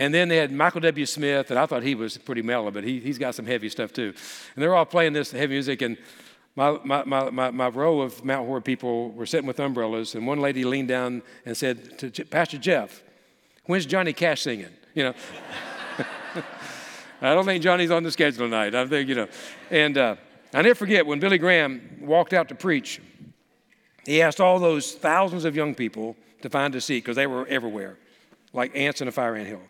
And 0.00 0.14
then 0.14 0.28
they 0.28 0.38
had 0.38 0.50
Michael 0.50 0.80
W. 0.80 1.04
Smith, 1.04 1.50
and 1.50 1.58
I 1.58 1.66
thought 1.66 1.82
he 1.82 1.94
was 1.94 2.16
pretty 2.16 2.40
mellow, 2.40 2.70
but 2.70 2.84
he, 2.84 3.00
he's 3.00 3.18
got 3.18 3.34
some 3.34 3.44
heavy 3.44 3.68
stuff 3.68 3.92
too. 3.92 4.14
And 4.54 4.62
they're 4.62 4.74
all 4.74 4.86
playing 4.86 5.12
this 5.12 5.30
heavy 5.30 5.52
music, 5.52 5.82
and 5.82 5.98
my, 6.56 6.78
my, 6.82 7.04
my, 7.04 7.28
my, 7.28 7.50
my 7.50 7.68
row 7.68 8.00
of 8.00 8.24
Mount 8.24 8.46
Horeb 8.46 8.64
people 8.64 9.10
were 9.10 9.26
sitting 9.26 9.46
with 9.46 9.60
umbrellas, 9.60 10.14
and 10.14 10.26
one 10.26 10.40
lady 10.40 10.64
leaned 10.64 10.88
down 10.88 11.20
and 11.44 11.54
said 11.54 11.98
to 11.98 12.24
Pastor 12.24 12.56
Jeff, 12.56 13.02
When's 13.66 13.84
Johnny 13.84 14.14
Cash 14.14 14.40
singing? 14.40 14.70
You 14.94 15.04
know. 15.04 15.14
I 17.20 17.34
don't 17.34 17.44
think 17.44 17.62
Johnny's 17.62 17.90
on 17.90 18.02
the 18.02 18.10
schedule 18.10 18.46
tonight. 18.46 18.74
I 18.74 18.86
think, 18.86 19.06
you 19.06 19.14
know. 19.14 19.28
And 19.70 19.98
uh, 19.98 20.16
I 20.54 20.62
never 20.62 20.74
forget 20.74 21.04
when 21.04 21.20
Billy 21.20 21.36
Graham 21.36 21.98
walked 22.00 22.32
out 22.32 22.48
to 22.48 22.54
preach, 22.54 23.02
he 24.06 24.22
asked 24.22 24.40
all 24.40 24.58
those 24.58 24.92
thousands 24.94 25.44
of 25.44 25.54
young 25.54 25.74
people 25.74 26.16
to 26.40 26.48
find 26.48 26.74
a 26.74 26.80
seat 26.80 27.04
because 27.04 27.16
they 27.16 27.26
were 27.26 27.46
everywhere, 27.48 27.98
like 28.54 28.74
ants 28.74 29.02
in 29.02 29.08
a 29.08 29.12
fire 29.12 29.36
ant 29.36 29.46
hill. 29.46 29.60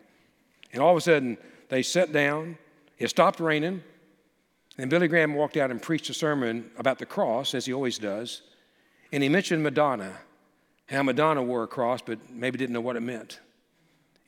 And 0.72 0.82
all 0.82 0.92
of 0.92 0.96
a 0.96 1.00
sudden, 1.00 1.38
they 1.68 1.82
sat 1.82 2.12
down, 2.12 2.58
it 2.98 3.08
stopped 3.08 3.40
raining, 3.40 3.82
and 4.78 4.88
Billy 4.88 5.08
Graham 5.08 5.34
walked 5.34 5.56
out 5.56 5.70
and 5.70 5.80
preached 5.80 6.08
a 6.10 6.14
sermon 6.14 6.70
about 6.78 6.98
the 6.98 7.06
cross, 7.06 7.54
as 7.54 7.66
he 7.66 7.72
always 7.72 7.98
does. 7.98 8.42
And 9.12 9.22
he 9.22 9.28
mentioned 9.28 9.62
Madonna, 9.62 10.16
how 10.88 11.02
Madonna 11.02 11.42
wore 11.42 11.64
a 11.64 11.66
cross, 11.66 12.00
but 12.00 12.18
maybe 12.30 12.58
didn't 12.58 12.72
know 12.72 12.80
what 12.80 12.96
it 12.96 13.00
meant. 13.00 13.40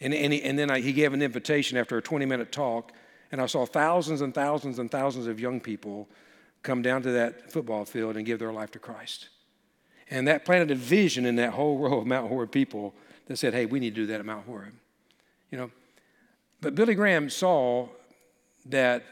And, 0.00 0.12
and, 0.12 0.32
he, 0.32 0.42
and 0.42 0.58
then 0.58 0.70
I, 0.70 0.80
he 0.80 0.92
gave 0.92 1.12
an 1.12 1.22
invitation 1.22 1.78
after 1.78 1.96
a 1.96 2.02
20 2.02 2.26
minute 2.26 2.50
talk, 2.50 2.92
and 3.30 3.40
I 3.40 3.46
saw 3.46 3.64
thousands 3.64 4.20
and 4.20 4.34
thousands 4.34 4.78
and 4.78 4.90
thousands 4.90 5.26
of 5.26 5.40
young 5.40 5.60
people 5.60 6.08
come 6.62 6.82
down 6.82 7.02
to 7.02 7.12
that 7.12 7.52
football 7.52 7.84
field 7.84 8.16
and 8.16 8.26
give 8.26 8.38
their 8.38 8.52
life 8.52 8.70
to 8.72 8.78
Christ. 8.78 9.28
And 10.10 10.28
that 10.28 10.44
planted 10.44 10.70
a 10.70 10.74
vision 10.74 11.24
in 11.24 11.36
that 11.36 11.52
whole 11.52 11.78
row 11.78 12.00
of 12.00 12.06
Mount 12.06 12.28
Horeb 12.28 12.50
people 12.50 12.94
that 13.26 13.38
said, 13.38 13.54
hey, 13.54 13.66
we 13.66 13.80
need 13.80 13.94
to 13.94 14.02
do 14.02 14.06
that 14.08 14.20
at 14.20 14.26
Mount 14.26 14.44
Horeb. 14.44 14.74
You 15.50 15.58
know, 15.58 15.70
but 16.62 16.74
Billy 16.74 16.94
Graham 16.94 17.28
saw 17.28 17.88
that 18.66 19.04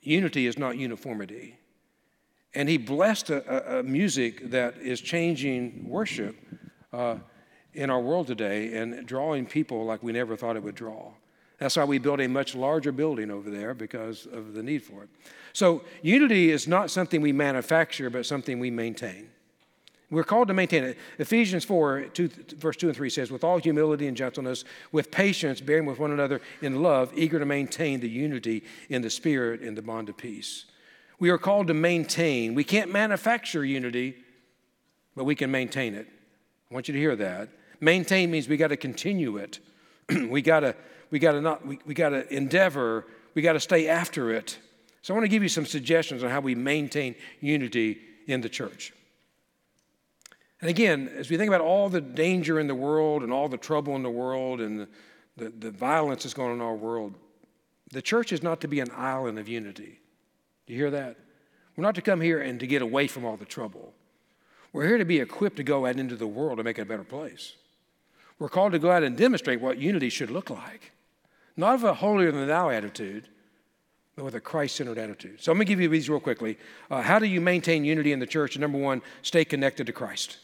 unity 0.00 0.46
is 0.46 0.56
not 0.56 0.78
uniformity. 0.78 1.58
And 2.54 2.68
he 2.68 2.78
blessed 2.78 3.30
a, 3.30 3.80
a 3.80 3.82
music 3.82 4.50
that 4.50 4.78
is 4.78 5.00
changing 5.00 5.88
worship 5.88 6.36
uh, 6.92 7.16
in 7.74 7.90
our 7.90 8.00
world 8.00 8.28
today 8.28 8.76
and 8.76 9.06
drawing 9.06 9.44
people 9.44 9.84
like 9.84 10.02
we 10.02 10.12
never 10.12 10.36
thought 10.36 10.56
it 10.56 10.62
would 10.62 10.74
draw. 10.74 11.12
That's 11.58 11.76
why 11.76 11.84
we 11.84 11.98
built 11.98 12.20
a 12.20 12.28
much 12.28 12.54
larger 12.54 12.92
building 12.92 13.30
over 13.30 13.50
there 13.50 13.74
because 13.74 14.26
of 14.26 14.54
the 14.54 14.62
need 14.62 14.82
for 14.82 15.02
it. 15.04 15.08
So, 15.52 15.82
unity 16.02 16.50
is 16.50 16.66
not 16.66 16.90
something 16.90 17.20
we 17.20 17.32
manufacture, 17.32 18.10
but 18.10 18.26
something 18.26 18.58
we 18.58 18.70
maintain. 18.70 19.28
We're 20.12 20.24
called 20.24 20.48
to 20.48 20.54
maintain 20.54 20.84
it. 20.84 20.98
Ephesians 21.18 21.64
4, 21.64 22.02
2, 22.12 22.28
verse 22.58 22.76
2 22.76 22.88
and 22.88 22.96
3 22.96 23.08
says, 23.08 23.30
With 23.30 23.42
all 23.42 23.56
humility 23.56 24.06
and 24.06 24.16
gentleness, 24.16 24.62
with 24.92 25.10
patience, 25.10 25.62
bearing 25.62 25.86
with 25.86 25.98
one 25.98 26.10
another 26.10 26.42
in 26.60 26.82
love, 26.82 27.10
eager 27.16 27.38
to 27.38 27.46
maintain 27.46 28.00
the 28.00 28.10
unity 28.10 28.62
in 28.90 29.00
the 29.00 29.08
Spirit 29.08 29.62
in 29.62 29.74
the 29.74 29.80
bond 29.80 30.10
of 30.10 30.18
peace. 30.18 30.66
We 31.18 31.30
are 31.30 31.38
called 31.38 31.68
to 31.68 31.74
maintain. 31.74 32.54
We 32.54 32.62
can't 32.62 32.92
manufacture 32.92 33.64
unity, 33.64 34.16
but 35.16 35.24
we 35.24 35.34
can 35.34 35.50
maintain 35.50 35.94
it. 35.94 36.06
I 36.70 36.74
want 36.74 36.88
you 36.88 36.92
to 36.92 37.00
hear 37.00 37.16
that. 37.16 37.48
Maintain 37.80 38.30
means 38.30 38.48
we 38.48 38.58
got 38.58 38.68
to 38.68 38.76
continue 38.76 39.38
it. 39.38 39.60
we 40.28 40.42
got 40.42 40.60
to 40.60 40.76
we 41.10 41.20
got 41.20 41.32
to 41.32 41.40
not 41.40 41.66
we, 41.66 41.78
we 41.86 41.94
got 41.94 42.10
to 42.10 42.30
endeavor, 42.30 43.06
we 43.32 43.40
got 43.40 43.54
to 43.54 43.60
stay 43.60 43.88
after 43.88 44.30
it. 44.30 44.58
So 45.00 45.14
I 45.14 45.16
want 45.16 45.24
to 45.24 45.28
give 45.28 45.42
you 45.42 45.48
some 45.48 45.64
suggestions 45.64 46.22
on 46.22 46.28
how 46.28 46.40
we 46.40 46.54
maintain 46.54 47.14
unity 47.40 47.98
in 48.26 48.42
the 48.42 48.50
church. 48.50 48.92
And 50.62 50.70
again, 50.70 51.10
as 51.16 51.28
we 51.28 51.36
think 51.36 51.48
about 51.48 51.60
all 51.60 51.88
the 51.88 52.00
danger 52.00 52.60
in 52.60 52.68
the 52.68 52.74
world 52.74 53.24
and 53.24 53.32
all 53.32 53.48
the 53.48 53.58
trouble 53.58 53.96
in 53.96 54.04
the 54.04 54.10
world 54.10 54.60
and 54.60 54.78
the, 54.78 54.88
the, 55.36 55.50
the 55.50 55.70
violence 55.72 56.22
that's 56.22 56.34
going 56.34 56.50
on 56.50 56.56
in 56.56 56.62
our 56.62 56.76
world, 56.76 57.14
the 57.90 58.00
church 58.00 58.32
is 58.32 58.44
not 58.44 58.60
to 58.60 58.68
be 58.68 58.78
an 58.78 58.90
island 58.96 59.40
of 59.40 59.48
unity. 59.48 59.98
Do 60.66 60.72
you 60.72 60.78
hear 60.78 60.92
that? 60.92 61.16
We're 61.76 61.82
not 61.82 61.96
to 61.96 62.02
come 62.02 62.20
here 62.20 62.40
and 62.40 62.60
to 62.60 62.66
get 62.68 62.80
away 62.80 63.08
from 63.08 63.24
all 63.24 63.36
the 63.36 63.44
trouble. 63.44 63.92
We're 64.72 64.86
here 64.86 64.98
to 64.98 65.04
be 65.04 65.18
equipped 65.18 65.56
to 65.56 65.64
go 65.64 65.84
out 65.84 65.96
into 65.96 66.14
the 66.14 66.28
world 66.28 66.58
to 66.58 66.64
make 66.64 66.78
it 66.78 66.82
a 66.82 66.86
better 66.86 67.04
place. 67.04 67.56
We're 68.38 68.48
called 68.48 68.72
to 68.72 68.78
go 68.78 68.92
out 68.92 69.02
and 69.02 69.16
demonstrate 69.16 69.60
what 69.60 69.78
unity 69.78 70.10
should 70.10 70.30
look 70.30 70.48
like. 70.48 70.92
Not 71.56 71.74
of 71.74 71.84
a 71.84 71.94
holier 71.94 72.30
than 72.30 72.46
thou 72.46 72.70
attitude, 72.70 73.28
but 74.14 74.24
with 74.24 74.36
a 74.36 74.40
Christ 74.40 74.76
centered 74.76 74.98
attitude. 74.98 75.42
So 75.42 75.50
I'm 75.50 75.58
going 75.58 75.66
to 75.66 75.72
give 75.72 75.80
you 75.80 75.88
these 75.88 76.08
real 76.08 76.20
quickly. 76.20 76.56
Uh, 76.88 77.02
how 77.02 77.18
do 77.18 77.26
you 77.26 77.40
maintain 77.40 77.84
unity 77.84 78.12
in 78.12 78.20
the 78.20 78.26
church? 78.26 78.56
Number 78.56 78.78
one, 78.78 79.02
stay 79.22 79.44
connected 79.44 79.86
to 79.88 79.92
Christ. 79.92 80.38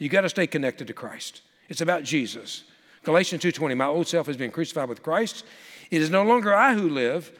You 0.00 0.08
got 0.08 0.22
to 0.22 0.28
stay 0.30 0.46
connected 0.46 0.88
to 0.88 0.94
Christ. 0.94 1.42
It's 1.68 1.82
about 1.82 2.02
Jesus. 2.02 2.64
Galatians 3.04 3.42
2:20, 3.42 3.76
my 3.76 3.84
old 3.84 4.08
self 4.08 4.26
has 4.26 4.36
been 4.36 4.50
crucified 4.50 4.88
with 4.88 5.02
Christ. 5.02 5.44
It 5.90 6.00
is 6.00 6.10
no 6.10 6.24
longer 6.24 6.54
I 6.54 6.74
who 6.74 6.88
live, 6.88 7.30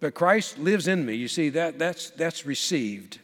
but 0.00 0.14
Christ 0.14 0.58
lives 0.58 0.88
in 0.88 1.06
me. 1.06 1.14
You 1.14 1.28
see 1.28 1.48
that 1.50 1.78
that's 1.78 2.10
that's 2.10 2.44
received. 2.44 3.20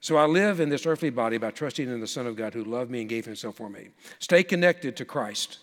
So 0.00 0.16
I 0.16 0.26
live 0.26 0.60
in 0.60 0.68
this 0.68 0.84
earthly 0.84 1.08
body 1.08 1.38
by 1.38 1.50
trusting 1.50 1.88
in 1.88 2.00
the 2.00 2.06
Son 2.06 2.26
of 2.26 2.36
God 2.36 2.52
who 2.52 2.62
loved 2.62 2.90
me 2.90 3.00
and 3.00 3.08
gave 3.08 3.24
himself 3.24 3.56
for 3.56 3.70
me. 3.70 3.88
Stay 4.18 4.42
connected 4.42 4.96
to 4.98 5.06
Christ. 5.06 5.58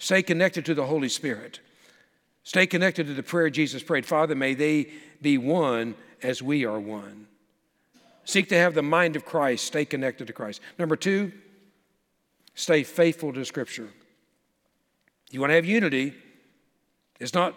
Stay 0.00 0.22
connected 0.22 0.64
to 0.66 0.74
the 0.74 0.86
Holy 0.86 1.08
Spirit. 1.08 1.60
Stay 2.42 2.66
connected 2.66 3.06
to 3.06 3.14
the 3.14 3.22
prayer 3.22 3.48
Jesus 3.48 3.84
prayed. 3.84 4.04
Father, 4.04 4.34
may 4.34 4.54
they 4.54 4.90
be 5.22 5.38
one 5.38 5.94
as 6.20 6.42
we 6.42 6.64
are 6.64 6.80
one. 6.80 7.28
Seek 8.24 8.48
to 8.48 8.56
have 8.56 8.74
the 8.74 8.82
mind 8.82 9.16
of 9.16 9.24
Christ. 9.24 9.64
Stay 9.64 9.84
connected 9.84 10.26
to 10.26 10.32
Christ. 10.32 10.60
Number 10.78 10.96
two, 10.96 11.32
Stay 12.54 12.82
faithful 12.82 13.32
to 13.32 13.44
Scripture. 13.44 13.88
You 15.30 15.40
want 15.40 15.50
to 15.50 15.54
have 15.54 15.64
unity. 15.64 16.14
It's 17.18 17.34
not 17.34 17.54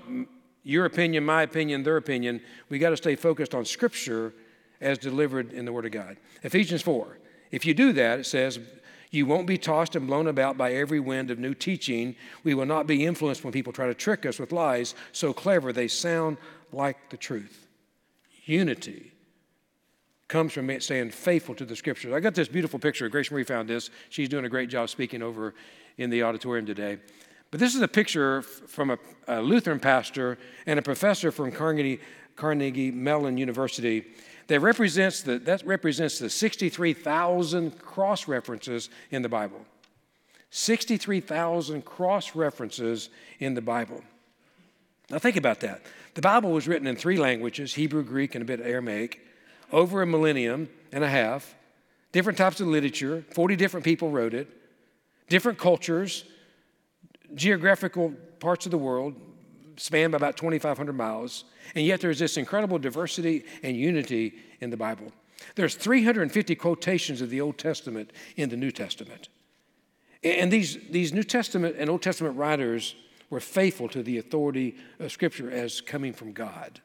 your 0.64 0.86
opinion, 0.86 1.24
my 1.26 1.44
opinion, 1.44 1.84
their 1.84 1.98
opinion. 1.98 2.42
We 2.70 2.80
got 2.80 2.90
to 2.90 2.98
stay 2.98 3.16
focused 3.16 3.54
on 3.54 3.66
Scripture 3.66 4.34
as 4.82 4.98
delivered 4.98 5.54
in 5.54 5.66
the 5.66 5.74
Word 5.74 5.86
of 5.86 5.92
God. 5.92 6.18
Ephesians 6.44 6.82
4. 6.82 7.18
If 7.52 7.66
you 7.66 7.74
do 7.74 7.94
that, 7.94 8.20
it 8.20 8.26
says, 8.26 8.60
you 9.10 9.26
won't 9.26 9.48
be 9.48 9.58
tossed 9.58 9.96
and 9.96 10.06
blown 10.06 10.28
about 10.28 10.58
by 10.58 10.74
every 10.74 11.00
wind 11.00 11.32
of 11.32 11.40
new 11.40 11.54
teaching. 11.54 12.16
We 12.44 12.54
will 12.54 12.66
not 12.66 12.88
be 12.88 13.06
influenced 13.06 13.44
when 13.44 13.54
people 13.54 13.72
try 13.72 13.88
to 13.88 13.94
trick 13.94 14.26
us 14.26 14.40
with 14.40 14.52
lies 14.52 14.96
so 15.12 15.32
clever 15.32 15.72
they 15.72 15.88
sound 15.88 16.38
like 16.72 17.10
the 17.10 17.18
truth. 17.18 17.68
Unity 18.46 19.14
comes 20.28 20.54
from 20.54 20.80
staying 20.80 21.12
faithful 21.12 21.56
to 21.56 21.66
the 21.66 21.76
scriptures. 21.76 22.14
I 22.14 22.20
got 22.20 22.36
this 22.36 22.48
beautiful 22.48 22.80
picture. 22.80 23.08
Grace 23.10 23.32
Marie 23.32 23.44
found 23.44 23.70
this. 23.70 23.90
She's 24.10 24.30
doing 24.30 24.46
a 24.46 24.50
great 24.50 24.70
job 24.70 24.90
speaking 24.90 25.22
over 25.22 25.54
in 25.98 26.10
the 26.10 26.24
auditorium 26.24 26.66
today. 26.66 26.98
But 27.50 27.60
this 27.60 27.76
is 27.76 27.82
a 27.82 27.88
picture 27.88 28.42
from 28.42 28.92
a, 28.92 28.98
a 29.28 29.42
Lutheran 29.42 29.80
pastor 29.80 30.38
and 30.66 30.78
a 30.78 30.82
professor 30.82 31.32
from 31.32 31.52
Carnegie, 31.52 32.02
Carnegie 32.36 32.92
Mellon 32.92 33.38
University 33.38 34.06
that 34.48 34.60
represents 34.60 35.22
the, 35.22 35.40
that 35.40 35.66
represents 35.66 36.20
the 36.20 36.30
63,000 36.30 37.80
cross 37.80 38.28
references 38.28 38.90
in 39.12 39.22
the 39.22 39.30
Bible. 39.30 39.66
63,000 40.50 41.84
cross 41.84 42.36
references 42.36 43.10
in 43.40 43.54
the 43.54 43.62
Bible. 43.62 44.02
Now, 45.10 45.20
think 45.20 45.38
about 45.38 45.62
that. 45.62 45.82
The 46.16 46.22
Bible 46.22 46.52
was 46.52 46.68
written 46.68 46.88
in 46.88 46.96
three 46.96 47.18
languages 47.18 47.74
Hebrew, 47.74 48.04
Greek, 48.04 48.36
and 48.36 48.42
a 48.42 48.46
bit 48.46 48.60
of 48.60 48.66
Aramaic 48.66 49.22
over 49.72 50.02
a 50.02 50.06
millennium 50.06 50.70
and 50.92 51.04
a 51.04 51.10
half, 51.10 51.56
different 52.12 52.38
types 52.38 52.60
of 52.62 52.68
literature, 52.68 53.24
40 53.34 53.56
different 53.56 53.84
people 53.84 54.10
wrote 54.10 54.34
it, 54.34 54.48
different 55.30 55.58
cultures, 55.58 56.24
geographical 57.36 58.14
parts 58.40 58.66
of 58.66 58.72
the 58.72 58.78
world, 58.78 59.16
spanned 59.76 60.12
by 60.12 60.18
about 60.18 60.38
2,500 60.38 60.94
miles, 60.94 61.46
and 61.76 61.86
yet 61.86 62.02
there's 62.02 62.20
this 62.20 62.38
incredible 62.38 62.80
diversity 62.80 63.44
and 63.64 63.76
unity 63.78 64.34
in 64.62 64.70
the 64.70 64.78
Bible. 64.78 65.12
There's 65.56 65.76
350 65.76 66.56
quotations 66.56 67.22
of 67.22 67.30
the 67.30 67.42
Old 67.42 67.58
Testament 67.58 68.12
in 68.36 68.50
the 68.50 68.58
New 68.58 68.72
Testament. 68.72 69.30
And 70.24 70.52
these, 70.52 70.78
these 70.90 71.14
New 71.14 71.24
Testament 71.24 71.76
and 71.78 71.90
Old 71.90 72.02
Testament 72.02 72.38
writers 72.38 72.96
were 73.30 73.40
faithful 73.40 73.88
to 73.90 74.02
the 74.02 74.18
authority 74.18 74.76
of 75.00 75.12
Scripture 75.12 75.52
as 75.52 75.82
coming 75.82 76.14
from 76.14 76.32
God. 76.32 76.82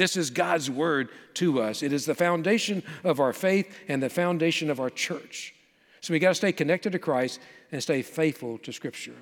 This 0.00 0.16
is 0.16 0.30
God's 0.30 0.70
word 0.70 1.10
to 1.34 1.60
us. 1.60 1.82
It 1.82 1.92
is 1.92 2.06
the 2.06 2.14
foundation 2.14 2.82
of 3.04 3.20
our 3.20 3.34
faith 3.34 3.70
and 3.86 4.02
the 4.02 4.08
foundation 4.08 4.70
of 4.70 4.80
our 4.80 4.88
church. 4.88 5.54
So 6.00 6.14
we 6.14 6.18
got 6.18 6.30
to 6.30 6.34
stay 6.36 6.52
connected 6.52 6.92
to 6.92 6.98
Christ 6.98 7.38
and 7.70 7.82
stay 7.82 8.00
faithful 8.00 8.56
to 8.60 8.72
Scripture. 8.72 9.12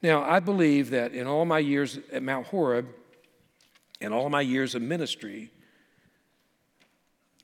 Now, 0.00 0.22
I 0.22 0.38
believe 0.38 0.90
that 0.90 1.12
in 1.12 1.26
all 1.26 1.44
my 1.44 1.58
years 1.58 1.98
at 2.12 2.22
Mount 2.22 2.46
Horeb 2.46 2.86
and 4.00 4.14
all 4.14 4.30
my 4.30 4.42
years 4.42 4.76
of 4.76 4.82
ministry, 4.82 5.50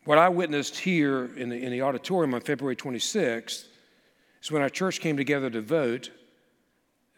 what 0.05 0.19
I 0.19 0.29
witnessed 0.29 0.79
here 0.79 1.29
in 1.37 1.49
the, 1.49 1.61
in 1.61 1.73
the 1.73 1.83
auditorium 1.83 2.33
on 2.33 2.43
February 2.43 2.77
26th 2.77 3.65
is 4.41 4.53
when 4.53 4.63
our 4.63 4.71
church 4.71 5.01
came 5.01 5.17
together 5.17 5.51
to 5.51 5.63
vote, 5.63 6.13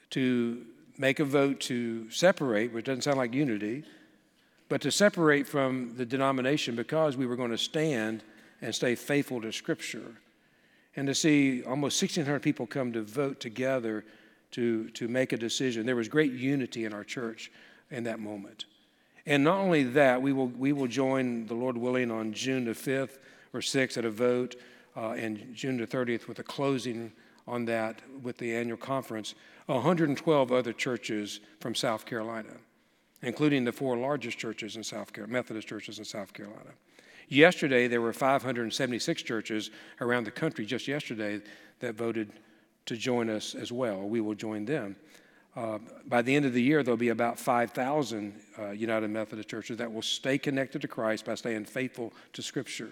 to 0.08 0.64
make 0.96 1.20
a 1.20 1.24
vote 1.26 1.60
to 1.60 2.10
separate, 2.10 2.72
which 2.72 2.86
doesn't 2.86 3.02
sound 3.02 3.18
like 3.18 3.34
unity 3.34 3.84
but 4.68 4.81
to 4.83 4.90
separate 4.90 5.46
from 5.46 5.94
the 5.96 6.04
denomination 6.04 6.76
because 6.76 7.16
we 7.16 7.26
were 7.26 7.37
going 7.37 7.50
to 7.50 7.59
stand 7.59 8.22
and 8.61 8.74
stay 8.74 8.94
faithful 8.94 9.40
to 9.40 9.52
Scripture. 9.52 10.14
and 10.96 11.07
to 11.07 11.14
see 11.14 11.62
almost 11.62 12.02
1,600 12.02 12.40
people 12.40 12.66
come 12.66 12.92
to 12.92 13.02
vote 13.02 13.38
together 13.38 14.04
to, 14.50 14.88
to 14.90 15.07
make 15.07 15.33
a 15.33 15.37
decision. 15.37 15.87
There 15.87 15.94
was 15.94 16.09
great 16.09 16.33
unity 16.33 16.85
in 16.85 16.92
our 16.92 17.04
church 17.04 17.52
in 17.90 18.04
that 18.04 18.18
moment. 18.18 18.64
And 19.26 19.44
not 19.44 19.59
only 19.59 19.85
that, 19.85 20.22
we 20.22 20.33
will, 20.33 20.48
we 20.48 20.72
will 20.72 20.87
join, 20.87 21.46
the 21.46 21.54
Lord 21.54 21.76
willing, 21.76 22.11
on 22.11 22.33
June 22.33 22.64
the 22.64 22.72
5th 22.72 23.18
or 23.52 23.61
6th 23.61 23.98
at 23.98 24.04
a 24.04 24.11
vote, 24.11 24.57
uh, 24.96 25.11
and 25.11 25.54
June 25.54 25.76
the 25.76 25.87
30th 25.87 26.26
with 26.26 26.38
a 26.38 26.42
closing 26.42 27.12
on 27.46 27.64
that 27.66 28.00
with 28.22 28.38
the 28.38 28.54
annual 28.54 28.76
conference, 28.76 29.35
112 29.66 30.52
other 30.52 30.72
churches 30.72 31.40
from 31.61 31.74
South 31.74 32.07
Carolina, 32.07 32.54
including 33.22 33.64
the 33.64 33.72
four 33.72 33.96
largest 33.96 34.38
churches 34.38 34.76
in 34.76 34.85
South 34.85 35.12
Carolina, 35.12 35.33
Methodist 35.33 35.68
churches 35.68 35.98
in 35.98 36.04
South 36.04 36.33
Carolina. 36.33 36.70
Yesterday, 37.28 37.88
there 37.88 38.00
were 38.00 38.12
576 38.12 39.22
churches 39.22 39.70
around 40.00 40.24
the 40.24 40.31
country, 40.31 40.64
just 40.64 40.88
yesterday, 40.88 41.40
that 41.81 41.94
voted 41.94 42.33
to 42.87 42.96
join 42.96 43.28
us 43.28 43.54
as 43.54 43.70
well. 43.70 44.09
We 44.09 44.20
will 44.20 44.35
join 44.35 44.64
them. 44.64 44.96
Uh, 45.54 45.78
by 46.07 46.22
the 46.22 46.35
end 46.35 46.46
of 46.46 46.52
the 46.52 46.62
year, 46.62 46.83
there'll 46.83 46.96
be 46.96 47.09
about 47.09 47.38
5,000 47.38 48.40
uh, 48.59 48.70
United 48.70 49.09
Methodist 49.09 49.48
churches 49.48 49.76
that 49.78 49.92
will 49.92 50.02
stay 50.02 50.38
connected 50.38 50.81
to 50.83 50.88
Christ 50.88 51.24
by 51.24 51.35
staying 51.35 51.64
faithful 51.64 52.12
to 52.33 52.42
Scripture. 52.42 52.90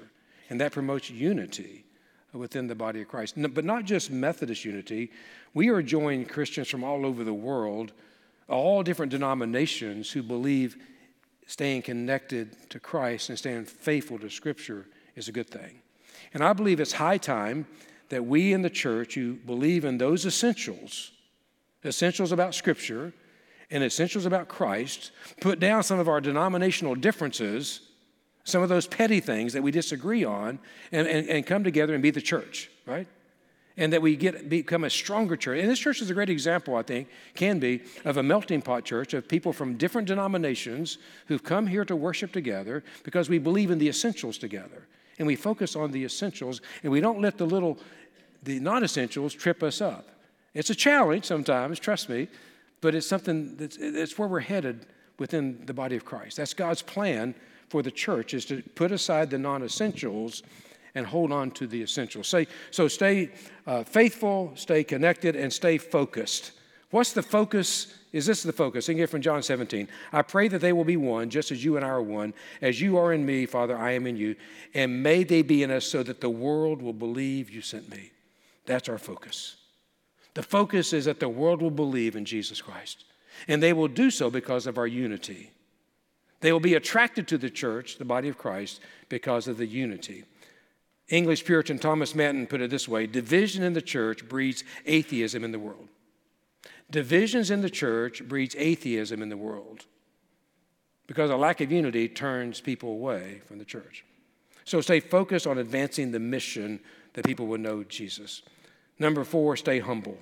And 0.51 0.61
that 0.61 0.73
promotes 0.73 1.09
unity 1.09 1.85
within 2.33 2.67
the 2.67 2.75
body 2.75 3.03
of 3.03 3.09
Christ. 3.09 3.37
No, 3.37 3.49
but 3.49 3.65
not 3.65 3.85
just 3.85 4.11
Methodist 4.11 4.65
unity, 4.65 5.11
we 5.55 5.69
are 5.69 5.81
joining 5.81 6.27
Christians 6.27 6.69
from 6.69 6.85
all 6.85 7.07
over 7.07 7.25
the 7.25 7.35
world, 7.35 7.93
all 8.49 8.83
different 8.83 9.11
denominations 9.11 10.11
who 10.11 10.23
believe 10.23 10.77
staying 11.47 11.83
connected 11.83 12.57
to 12.71 12.81
Christ 12.81 13.29
and 13.29 13.39
staying 13.39 13.65
faithful 13.65 14.19
to 14.19 14.31
Scripture 14.31 14.87
is 15.15 15.29
a 15.29 15.33
good 15.33 15.49
thing. 15.49 15.81
And 16.35 16.43
I 16.45 16.53
believe 16.53 16.81
it's 16.81 16.93
high 16.93 17.19
time 17.19 17.67
that 18.09 18.25
we 18.25 18.53
in 18.53 18.63
the 18.63 18.71
church 18.71 19.15
who 19.15 19.35
believe 19.35 19.85
in 19.85 19.99
those 19.99 20.27
essentials, 20.27 21.13
essentials 21.85 22.33
about 22.33 22.55
Scripture 22.55 23.13
and 23.71 23.83
essentials 23.83 24.27
about 24.27 24.49
Christ, 24.49 25.11
put 25.41 25.59
down 25.59 25.83
some 25.83 25.99
of 25.99 26.09
our 26.09 26.21
denominational 26.21 26.95
differences, 26.95 27.81
some 28.45 28.63
of 28.63 28.69
those 28.69 28.87
petty 28.87 29.19
things 29.19 29.53
that 29.55 29.63
we 29.63 29.73
disagree 29.73 30.25
on, 30.25 30.61
and, 30.93 31.09
and, 31.09 31.29
and 31.29 31.47
come 31.47 31.65
together 31.65 31.95
and 31.95 32.03
be 32.03 32.11
the 32.11 32.21
church, 32.21 32.71
right? 32.87 33.09
And 33.77 33.93
that 33.93 34.01
we 34.01 34.17
get 34.17 34.49
become 34.49 34.85
a 34.85 34.91
stronger 34.91 35.37
church. 35.37 35.61
And 35.61 35.71
this 35.71 35.79
church 35.79 36.01
is 36.01 36.11
a 36.11 36.15
great 36.15 36.31
example, 36.31 36.77
I 36.77 36.83
think, 36.83 37.09
can 37.35 37.59
be, 37.59 37.83
of 38.05 38.17
a 38.17 38.23
melting 38.23 38.62
pot 38.62 38.85
church 38.85 39.15
of 39.15 39.29
people 39.29 39.53
from 39.53 39.77
different 39.77 40.09
denominations 40.09 40.99
who've 41.27 41.43
come 41.43 41.67
here 41.67 41.85
to 41.85 41.97
worship 41.97 42.33
together 42.33 42.83
because 43.03 43.29
we 43.29 43.39
believe 43.39 43.71
in 43.71 43.79
the 43.79 43.89
essentials 43.89 44.39
together. 44.39 44.87
And 45.19 45.27
we 45.27 45.37
focus 45.37 45.77
on 45.77 45.93
the 45.93 46.05
essentials, 46.05 46.61
and 46.83 46.93
we 46.93 47.01
don't 47.01 47.21
let 47.21 47.39
the 47.39 47.47
little, 47.47 47.79
the 48.43 48.61
non 48.61 48.85
essentials 48.85 49.35
trip 49.35 49.62
us 49.62 49.81
up. 49.81 50.09
It's 50.55 50.71
a 50.71 50.75
challenge 50.75 51.25
sometimes, 51.25 51.79
trust 51.79 52.09
me, 52.09 52.29
but 52.81 52.95
it's 52.95 53.07
something 53.07 53.57
that's 53.57 53.77
it's 53.77 54.19
where 54.19 54.29
we're 54.29 54.41
headed 54.41 54.87
within 55.19 55.65
the 55.67 55.75
body 55.75 55.97
of 55.97 56.05
Christ. 56.05 56.37
That's 56.37 56.55
God's 56.55 56.83
plan 56.83 57.35
for 57.69 57.83
the 57.83 57.91
church 57.91 58.35
is 58.35 58.45
to 58.47 58.62
put 58.75 58.93
aside 58.93 59.31
the 59.31 59.39
non 59.39 59.62
essentials 59.62 60.43
and 60.97 61.07
hold 61.07 61.31
on 61.31 61.51
to 61.53 61.67
the 61.67 61.83
essentials. 61.83 62.27
Say, 62.27 62.49
so 62.71 62.89
stay 62.89 63.31
uh, 63.67 63.85
faithful, 63.85 64.51
stay 64.57 64.83
connected, 64.83 65.37
and 65.37 65.53
stay 65.53 65.77
focused. 65.77 66.53
What's 66.91 67.13
the 67.13 67.23
focus? 67.23 67.95
Is 68.13 68.25
this 68.25 68.43
the 68.43 68.53
focus? 68.53 68.87
Sing 68.87 68.99
it 68.99 69.11
from 69.11 69.21
John 69.21 69.43
17. 69.43 69.89
I 70.11 70.23
pray 70.23 70.49
that 70.49 70.61
they 70.61 70.73
will 70.73 70.85
be 70.85 70.97
one, 70.97 71.29
just 71.29 71.51
as 71.51 71.63
you 71.63 71.77
and 71.77 71.85
I 71.85 71.91
are 71.91 72.03
one. 72.03 72.33
As 72.63 72.81
you 72.81 72.97
are 72.97 73.13
in 73.13 73.27
me, 73.27 73.45
Father, 73.45 73.77
I 73.77 73.93
am 73.93 74.07
in 74.07 74.17
you. 74.17 74.37
And 74.73 75.03
may 75.03 75.23
they 75.23 75.43
be 75.43 75.63
in 75.63 75.71
us 75.71 75.85
so 75.85 76.03
that 76.03 76.23
the 76.23 76.31
world 76.31 76.81
will 76.81 76.95
believe 76.95 77.51
you 77.51 77.61
sent 77.61 77.91
me. 77.91 78.13
That's 78.65 78.89
our 78.89 78.99
focus. 78.99 79.57
The 80.33 80.43
focus 80.43 80.95
is 80.95 81.05
that 81.05 81.21
the 81.21 81.29
world 81.29 81.61
will 81.61 81.71
believe 81.71 82.17
in 82.17 82.25
Jesus 82.25 82.63
Christ. 82.63 83.05
And 83.49 83.63
they 83.63 83.75
will 83.75 83.89
do 83.89 84.11
so 84.11 84.31
because 84.31 84.67
of 84.67 84.79
our 84.79 84.87
unity. 84.87 85.51
They 86.41 86.53
will 86.53 86.61
be 86.61 86.75
attracted 86.75 87.29
to 87.29 87.39
the 87.39 87.51
church, 87.51 87.99
the 87.99 88.05
body 88.07 88.29
of 88.29 88.39
Christ, 88.39 88.81
because 89.11 89.47
of 89.47 89.59
the 89.59 89.67
unity. 89.67 90.25
English 91.09 91.45
Puritan 91.45 91.79
Thomas 91.79 92.14
Manton 92.14 92.47
put 92.47 92.61
it 92.61 92.71
this 92.71 92.88
way 92.88 93.07
division 93.07 93.62
in 93.62 93.73
the 93.73 93.83
church 93.83 94.29
breeds 94.29 94.64
atheism 94.87 95.45
in 95.45 95.53
the 95.53 95.59
world. 95.59 95.88
Divisions 96.90 97.51
in 97.51 97.62
the 97.62 97.71
church 97.71 98.27
breeds 98.27 98.55
atheism 98.59 99.23
in 99.23 99.29
the 99.29 99.37
world 99.37 99.87
because 101.07 101.31
a 101.31 101.37
lack 101.37 101.61
of 101.61 101.73
unity 101.73 102.09
turns 102.09 102.61
people 102.61 102.90
away 102.90 103.40
from 103.47 103.59
the 103.59 103.64
church. 103.64 104.05
So 104.64 104.81
stay 104.81 105.01
focused 105.01 105.47
on 105.47 105.59
advancing 105.59 106.11
the 106.11 106.19
mission 106.19 106.81
that 107.14 107.25
people 107.25 107.47
will 107.47 107.59
know 107.59 107.85
Jesus. 107.85 108.42
Number 108.99 109.25
four, 109.25 109.57
stay 109.57 109.79
humble. 109.79 110.19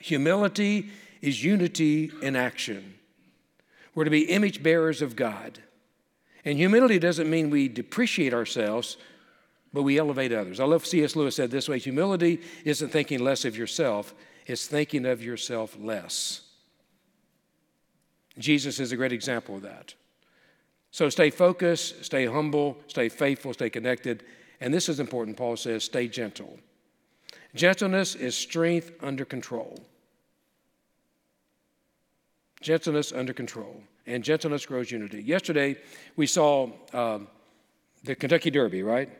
Humility 0.00 0.90
is 1.20 1.44
unity 1.44 2.10
in 2.22 2.36
action. 2.36 2.94
We're 3.94 4.04
to 4.04 4.10
be 4.10 4.30
image 4.30 4.62
bearers 4.62 5.02
of 5.02 5.16
God. 5.16 5.60
And 6.44 6.56
humility 6.56 6.98
doesn't 6.98 7.28
mean 7.28 7.50
we 7.50 7.68
depreciate 7.68 8.32
ourselves, 8.32 8.96
but 9.72 9.82
we 9.82 9.98
elevate 9.98 10.32
others. 10.32 10.60
I 10.60 10.64
love 10.64 10.86
C.S. 10.86 11.16
Lewis 11.16 11.36
said 11.36 11.50
this 11.50 11.68
way 11.68 11.78
humility 11.78 12.40
isn't 12.64 12.90
thinking 12.90 13.20
less 13.22 13.44
of 13.44 13.56
yourself, 13.56 14.14
it's 14.46 14.66
thinking 14.66 15.06
of 15.06 15.22
yourself 15.22 15.76
less. 15.80 16.42
Jesus 18.38 18.80
is 18.80 18.92
a 18.92 18.96
great 18.96 19.12
example 19.12 19.56
of 19.56 19.62
that. 19.62 19.94
So 20.90 21.08
stay 21.08 21.30
focused, 21.30 22.04
stay 22.04 22.26
humble, 22.26 22.78
stay 22.86 23.08
faithful, 23.08 23.52
stay 23.52 23.68
connected. 23.68 24.24
And 24.60 24.72
this 24.72 24.88
is 24.88 25.00
important, 25.00 25.36
Paul 25.36 25.56
says 25.56 25.84
stay 25.84 26.08
gentle. 26.08 26.58
Gentleness 27.54 28.14
is 28.14 28.34
strength 28.34 28.92
under 29.02 29.24
control. 29.24 29.80
Gentleness 32.60 33.12
under 33.12 33.32
control. 33.32 33.82
And 34.06 34.24
gentleness 34.24 34.64
grows 34.64 34.90
unity. 34.90 35.22
Yesterday, 35.22 35.76
we 36.16 36.26
saw 36.26 36.70
um, 36.92 37.28
the 38.04 38.14
Kentucky 38.14 38.50
Derby, 38.50 38.82
right? 38.82 39.10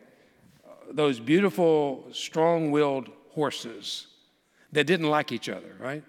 Those 0.90 1.20
beautiful, 1.20 2.06
strong 2.12 2.70
willed 2.70 3.08
horses 3.30 4.06
that 4.72 4.86
didn't 4.86 5.08
like 5.08 5.32
each 5.32 5.48
other, 5.48 5.76
right? 5.78 6.02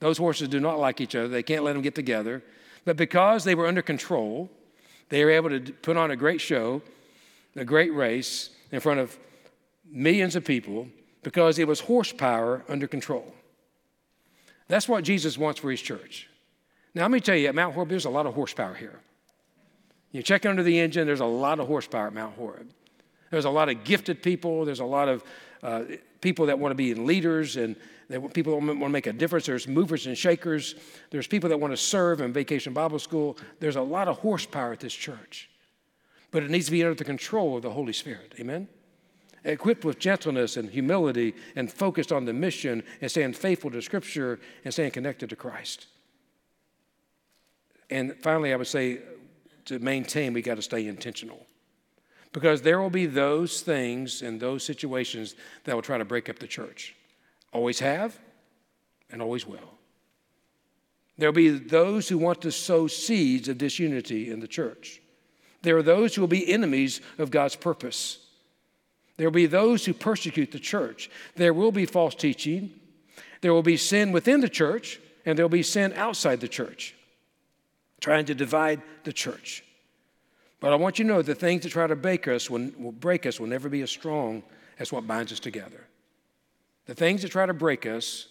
Those 0.00 0.18
horses 0.18 0.48
do 0.48 0.60
not 0.60 0.78
like 0.78 1.00
each 1.00 1.14
other. 1.14 1.28
They 1.28 1.42
can't 1.42 1.64
let 1.64 1.72
them 1.72 1.82
get 1.82 1.94
together. 1.94 2.42
But 2.84 2.96
because 2.96 3.44
they 3.44 3.54
were 3.54 3.66
under 3.66 3.82
control, 3.82 4.50
they 5.08 5.24
were 5.24 5.30
able 5.30 5.50
to 5.50 5.60
put 5.72 5.96
on 5.96 6.10
a 6.10 6.16
great 6.16 6.40
show, 6.40 6.82
a 7.56 7.64
great 7.64 7.94
race 7.94 8.50
in 8.70 8.80
front 8.80 9.00
of 9.00 9.18
millions 9.90 10.36
of 10.36 10.44
people 10.44 10.88
because 11.22 11.58
it 11.58 11.66
was 11.66 11.80
horsepower 11.80 12.64
under 12.68 12.86
control. 12.86 13.34
That's 14.68 14.88
what 14.88 15.04
Jesus 15.04 15.38
wants 15.38 15.60
for 15.60 15.70
his 15.70 15.80
church. 15.80 16.28
Now, 16.94 17.02
let 17.02 17.10
me 17.10 17.20
tell 17.20 17.36
you, 17.36 17.48
at 17.48 17.54
Mount 17.54 17.74
Horeb, 17.74 17.88
there's 17.88 18.04
a 18.04 18.10
lot 18.10 18.26
of 18.26 18.34
horsepower 18.34 18.74
here. 18.74 19.00
You 20.12 20.22
check 20.22 20.46
under 20.46 20.62
the 20.62 20.78
engine, 20.78 21.06
there's 21.06 21.20
a 21.20 21.26
lot 21.26 21.58
of 21.58 21.66
horsepower 21.66 22.06
at 22.06 22.14
Mount 22.14 22.36
Horeb. 22.36 22.70
There's 23.34 23.46
a 23.46 23.50
lot 23.50 23.68
of 23.68 23.82
gifted 23.82 24.22
people. 24.22 24.64
There's 24.64 24.78
a 24.78 24.84
lot 24.84 25.08
of 25.08 25.24
uh, 25.60 25.82
people 26.20 26.46
that 26.46 26.56
want 26.56 26.70
to 26.70 26.76
be 26.76 26.94
leaders 26.94 27.56
and 27.56 27.74
people 28.32 28.52
that 28.52 28.64
want 28.64 28.80
to 28.80 28.88
make 28.88 29.08
a 29.08 29.12
difference. 29.12 29.46
There's 29.46 29.66
movers 29.66 30.06
and 30.06 30.16
shakers. 30.16 30.76
There's 31.10 31.26
people 31.26 31.48
that 31.50 31.58
want 31.58 31.72
to 31.72 31.76
serve 31.76 32.20
in 32.20 32.32
vacation 32.32 32.72
Bible 32.72 33.00
school. 33.00 33.36
There's 33.58 33.74
a 33.74 33.82
lot 33.82 34.06
of 34.06 34.18
horsepower 34.18 34.72
at 34.72 34.78
this 34.78 34.94
church. 34.94 35.50
But 36.30 36.44
it 36.44 36.50
needs 36.50 36.66
to 36.66 36.70
be 36.70 36.84
under 36.84 36.94
the 36.94 37.02
control 37.02 37.56
of 37.56 37.62
the 37.62 37.70
Holy 37.70 37.92
Spirit. 37.92 38.34
Amen? 38.38 38.68
Equipped 39.42 39.84
with 39.84 39.98
gentleness 39.98 40.56
and 40.56 40.70
humility 40.70 41.34
and 41.56 41.72
focused 41.72 42.12
on 42.12 42.26
the 42.26 42.32
mission 42.32 42.84
and 43.00 43.10
staying 43.10 43.32
faithful 43.32 43.72
to 43.72 43.82
Scripture 43.82 44.38
and 44.64 44.72
staying 44.72 44.92
connected 44.92 45.28
to 45.30 45.34
Christ. 45.34 45.88
And 47.90 48.14
finally, 48.22 48.52
I 48.52 48.56
would 48.56 48.68
say 48.68 49.00
to 49.64 49.80
maintain, 49.80 50.34
we 50.34 50.40
got 50.40 50.54
to 50.54 50.62
stay 50.62 50.86
intentional. 50.86 51.46
Because 52.34 52.62
there 52.62 52.80
will 52.80 52.90
be 52.90 53.06
those 53.06 53.60
things 53.60 54.20
and 54.20 54.40
those 54.40 54.64
situations 54.64 55.36
that 55.62 55.74
will 55.74 55.82
try 55.82 55.98
to 55.98 56.04
break 56.04 56.28
up 56.28 56.40
the 56.40 56.48
church. 56.48 56.96
Always 57.52 57.78
have 57.78 58.18
and 59.08 59.22
always 59.22 59.46
will. 59.46 59.78
There 61.16 61.28
will 61.28 61.36
be 61.36 61.50
those 61.50 62.08
who 62.08 62.18
want 62.18 62.42
to 62.42 62.50
sow 62.50 62.88
seeds 62.88 63.48
of 63.48 63.56
disunity 63.56 64.32
in 64.32 64.40
the 64.40 64.48
church. 64.48 65.00
There 65.62 65.76
are 65.76 65.82
those 65.82 66.14
who 66.16 66.22
will 66.22 66.28
be 66.28 66.52
enemies 66.52 67.00
of 67.18 67.30
God's 67.30 67.54
purpose. 67.54 68.18
There 69.16 69.28
will 69.28 69.34
be 69.34 69.46
those 69.46 69.84
who 69.84 69.94
persecute 69.94 70.50
the 70.50 70.58
church. 70.58 71.08
There 71.36 71.54
will 71.54 71.70
be 71.70 71.86
false 71.86 72.16
teaching. 72.16 72.72
There 73.42 73.52
will 73.52 73.62
be 73.62 73.76
sin 73.76 74.10
within 74.10 74.40
the 74.40 74.48
church, 74.48 74.98
and 75.24 75.38
there 75.38 75.44
will 75.44 75.50
be 75.50 75.62
sin 75.62 75.92
outside 75.92 76.40
the 76.40 76.48
church, 76.48 76.96
trying 78.00 78.24
to 78.24 78.34
divide 78.34 78.82
the 79.04 79.12
church. 79.12 79.62
But 80.64 80.72
I 80.72 80.76
want 80.76 80.98
you 80.98 81.04
to 81.04 81.08
know 81.08 81.20
the 81.20 81.34
things 81.34 81.62
that 81.64 81.72
try 81.72 81.86
to 81.86 81.94
break 81.94 82.26
us 82.26 82.48
will, 82.48 82.70
break 82.92 83.26
us 83.26 83.38
will 83.38 83.48
never 83.48 83.68
be 83.68 83.82
as 83.82 83.90
strong 83.90 84.42
as 84.78 84.90
what 84.90 85.06
binds 85.06 85.30
us 85.30 85.38
together. 85.38 85.86
The 86.86 86.94
things 86.94 87.20
that 87.20 87.32
try 87.32 87.44
to 87.44 87.52
break 87.52 87.84
us 87.84 88.28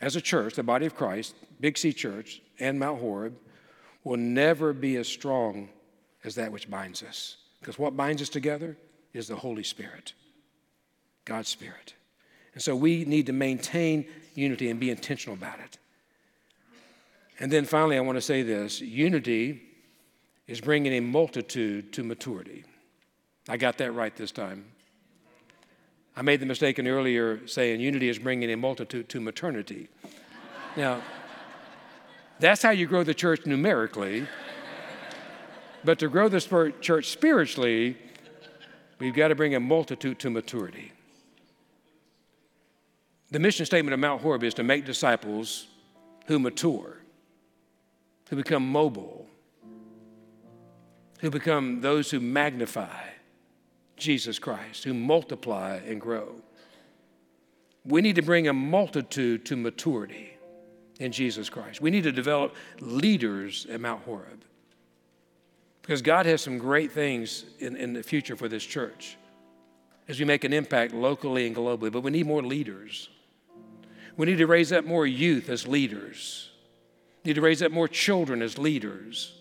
as 0.00 0.16
a 0.16 0.22
church, 0.22 0.54
the 0.54 0.62
body 0.62 0.86
of 0.86 0.96
Christ, 0.96 1.34
Big 1.60 1.76
C 1.76 1.92
Church, 1.92 2.40
and 2.60 2.78
Mount 2.78 2.98
Horeb, 2.98 3.36
will 4.04 4.16
never 4.16 4.72
be 4.72 4.96
as 4.96 5.06
strong 5.06 5.68
as 6.24 6.34
that 6.36 6.50
which 6.50 6.70
binds 6.70 7.02
us. 7.02 7.36
Because 7.60 7.78
what 7.78 7.94
binds 7.94 8.22
us 8.22 8.30
together 8.30 8.78
is 9.12 9.28
the 9.28 9.36
Holy 9.36 9.62
Spirit. 9.62 10.14
God's 11.26 11.50
Spirit. 11.50 11.92
And 12.54 12.62
so 12.62 12.74
we 12.74 13.04
need 13.04 13.26
to 13.26 13.34
maintain 13.34 14.06
unity 14.34 14.70
and 14.70 14.80
be 14.80 14.88
intentional 14.88 15.36
about 15.36 15.60
it. 15.60 15.76
And 17.38 17.52
then 17.52 17.66
finally, 17.66 17.98
I 17.98 18.00
want 18.00 18.16
to 18.16 18.22
say 18.22 18.40
this 18.40 18.80
unity 18.80 19.66
is 20.50 20.60
bringing 20.60 20.94
a 20.94 21.00
multitude 21.00 21.92
to 21.92 22.02
maturity. 22.02 22.64
I 23.48 23.56
got 23.56 23.78
that 23.78 23.92
right 23.92 24.14
this 24.16 24.32
time. 24.32 24.64
I 26.16 26.22
made 26.22 26.40
the 26.40 26.46
mistake 26.46 26.80
in 26.80 26.88
earlier 26.88 27.46
saying 27.46 27.80
unity 27.80 28.08
is 28.08 28.18
bringing 28.18 28.50
a 28.50 28.56
multitude 28.56 29.08
to 29.10 29.20
maternity. 29.20 29.88
Now, 30.76 31.02
that's 32.40 32.62
how 32.62 32.70
you 32.70 32.88
grow 32.88 33.04
the 33.04 33.14
church 33.14 33.46
numerically. 33.46 34.26
But 35.84 36.00
to 36.00 36.08
grow 36.08 36.28
the 36.28 36.72
church 36.80 37.06
spiritually, 37.10 37.96
we've 38.98 39.14
got 39.14 39.28
to 39.28 39.36
bring 39.36 39.54
a 39.54 39.60
multitude 39.60 40.18
to 40.18 40.30
maturity. 40.30 40.90
The 43.30 43.38
mission 43.38 43.66
statement 43.66 43.94
of 43.94 44.00
Mount 44.00 44.20
Horeb 44.20 44.42
is 44.42 44.54
to 44.54 44.64
make 44.64 44.84
disciples 44.84 45.68
who 46.26 46.40
mature, 46.40 46.96
who 48.28 48.34
become 48.34 48.66
mobile, 48.66 49.28
who 51.20 51.30
become 51.30 51.80
those 51.80 52.10
who 52.10 52.20
magnify 52.20 53.04
Jesus 53.96 54.38
Christ, 54.38 54.84
who 54.84 54.94
multiply 54.94 55.80
and 55.86 56.00
grow. 56.00 56.36
We 57.84 58.00
need 58.00 58.16
to 58.16 58.22
bring 58.22 58.48
a 58.48 58.52
multitude 58.52 59.44
to 59.46 59.56
maturity 59.56 60.30
in 60.98 61.12
Jesus 61.12 61.48
Christ. 61.48 61.80
We 61.80 61.90
need 61.90 62.04
to 62.04 62.12
develop 62.12 62.54
leaders 62.80 63.66
at 63.70 63.80
Mount 63.80 64.02
Horeb. 64.02 64.44
Because 65.82 66.02
God 66.02 66.26
has 66.26 66.42
some 66.42 66.58
great 66.58 66.92
things 66.92 67.44
in, 67.58 67.76
in 67.76 67.94
the 67.94 68.02
future 68.02 68.36
for 68.36 68.48
this 68.48 68.64
church 68.64 69.16
as 70.08 70.18
we 70.18 70.24
make 70.24 70.44
an 70.44 70.52
impact 70.52 70.92
locally 70.92 71.46
and 71.46 71.54
globally, 71.54 71.90
but 71.90 72.02
we 72.02 72.10
need 72.10 72.26
more 72.26 72.42
leaders. 72.42 73.08
We 74.16 74.26
need 74.26 74.38
to 74.38 74.46
raise 74.46 74.72
up 74.72 74.84
more 74.84 75.06
youth 75.06 75.48
as 75.48 75.66
leaders. 75.66 76.50
We 77.24 77.30
need 77.30 77.34
to 77.34 77.40
raise 77.40 77.62
up 77.62 77.72
more 77.72 77.88
children 77.88 78.42
as 78.42 78.58
leaders. 78.58 79.39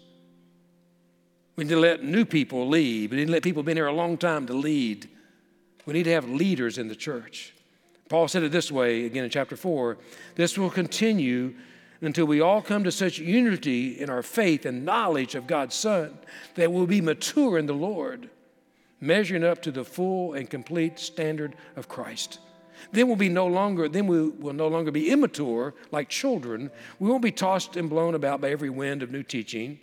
We 1.59 1.65
need 1.65 1.71
to 1.71 1.79
let 1.81 2.05
new 2.05 2.23
people 2.23 2.69
lead. 2.69 3.11
We 3.11 3.17
need 3.17 3.25
to 3.25 3.31
let 3.33 3.43
people 3.43 3.63
been 3.63 3.75
here 3.75 3.87
a 3.87 3.91
long 3.91 4.17
time 4.17 4.47
to 4.47 4.53
lead. 4.53 5.09
We 5.85 5.91
need 5.91 6.03
to 6.03 6.13
have 6.13 6.23
leaders 6.29 6.77
in 6.77 6.87
the 6.87 6.95
church. 6.95 7.53
Paul 8.07 8.29
said 8.29 8.43
it 8.43 8.53
this 8.53 8.71
way 8.71 9.03
again 9.03 9.25
in 9.25 9.29
chapter 9.29 9.57
4 9.57 9.97
this 10.35 10.57
will 10.57 10.69
continue 10.69 11.53
until 11.99 12.23
we 12.23 12.39
all 12.39 12.61
come 12.61 12.85
to 12.85 12.93
such 12.93 13.19
unity 13.19 13.99
in 13.99 14.09
our 14.09 14.23
faith 14.23 14.65
and 14.65 14.85
knowledge 14.85 15.35
of 15.35 15.47
God's 15.47 15.75
Son 15.75 16.17
that 16.55 16.71
we'll 16.71 16.87
be 16.87 17.01
mature 17.01 17.57
in 17.57 17.65
the 17.65 17.73
Lord, 17.73 18.29
measuring 19.01 19.43
up 19.43 19.61
to 19.63 19.71
the 19.71 19.83
full 19.83 20.35
and 20.35 20.49
complete 20.49 20.97
standard 20.97 21.57
of 21.75 21.89
Christ. 21.89 22.39
Then 22.93 23.07
we'll 23.07 23.17
be 23.17 23.27
no 23.27 23.47
longer, 23.47 23.89
then 23.89 24.07
we 24.07 24.29
will 24.29 24.53
no 24.53 24.69
longer 24.69 24.91
be 24.91 25.11
immature 25.11 25.73
like 25.91 26.07
children. 26.07 26.71
We 26.99 27.09
won't 27.09 27.21
be 27.21 27.33
tossed 27.33 27.75
and 27.75 27.89
blown 27.89 28.15
about 28.15 28.39
by 28.39 28.49
every 28.49 28.69
wind 28.69 29.03
of 29.03 29.11
new 29.11 29.23
teaching. 29.23 29.81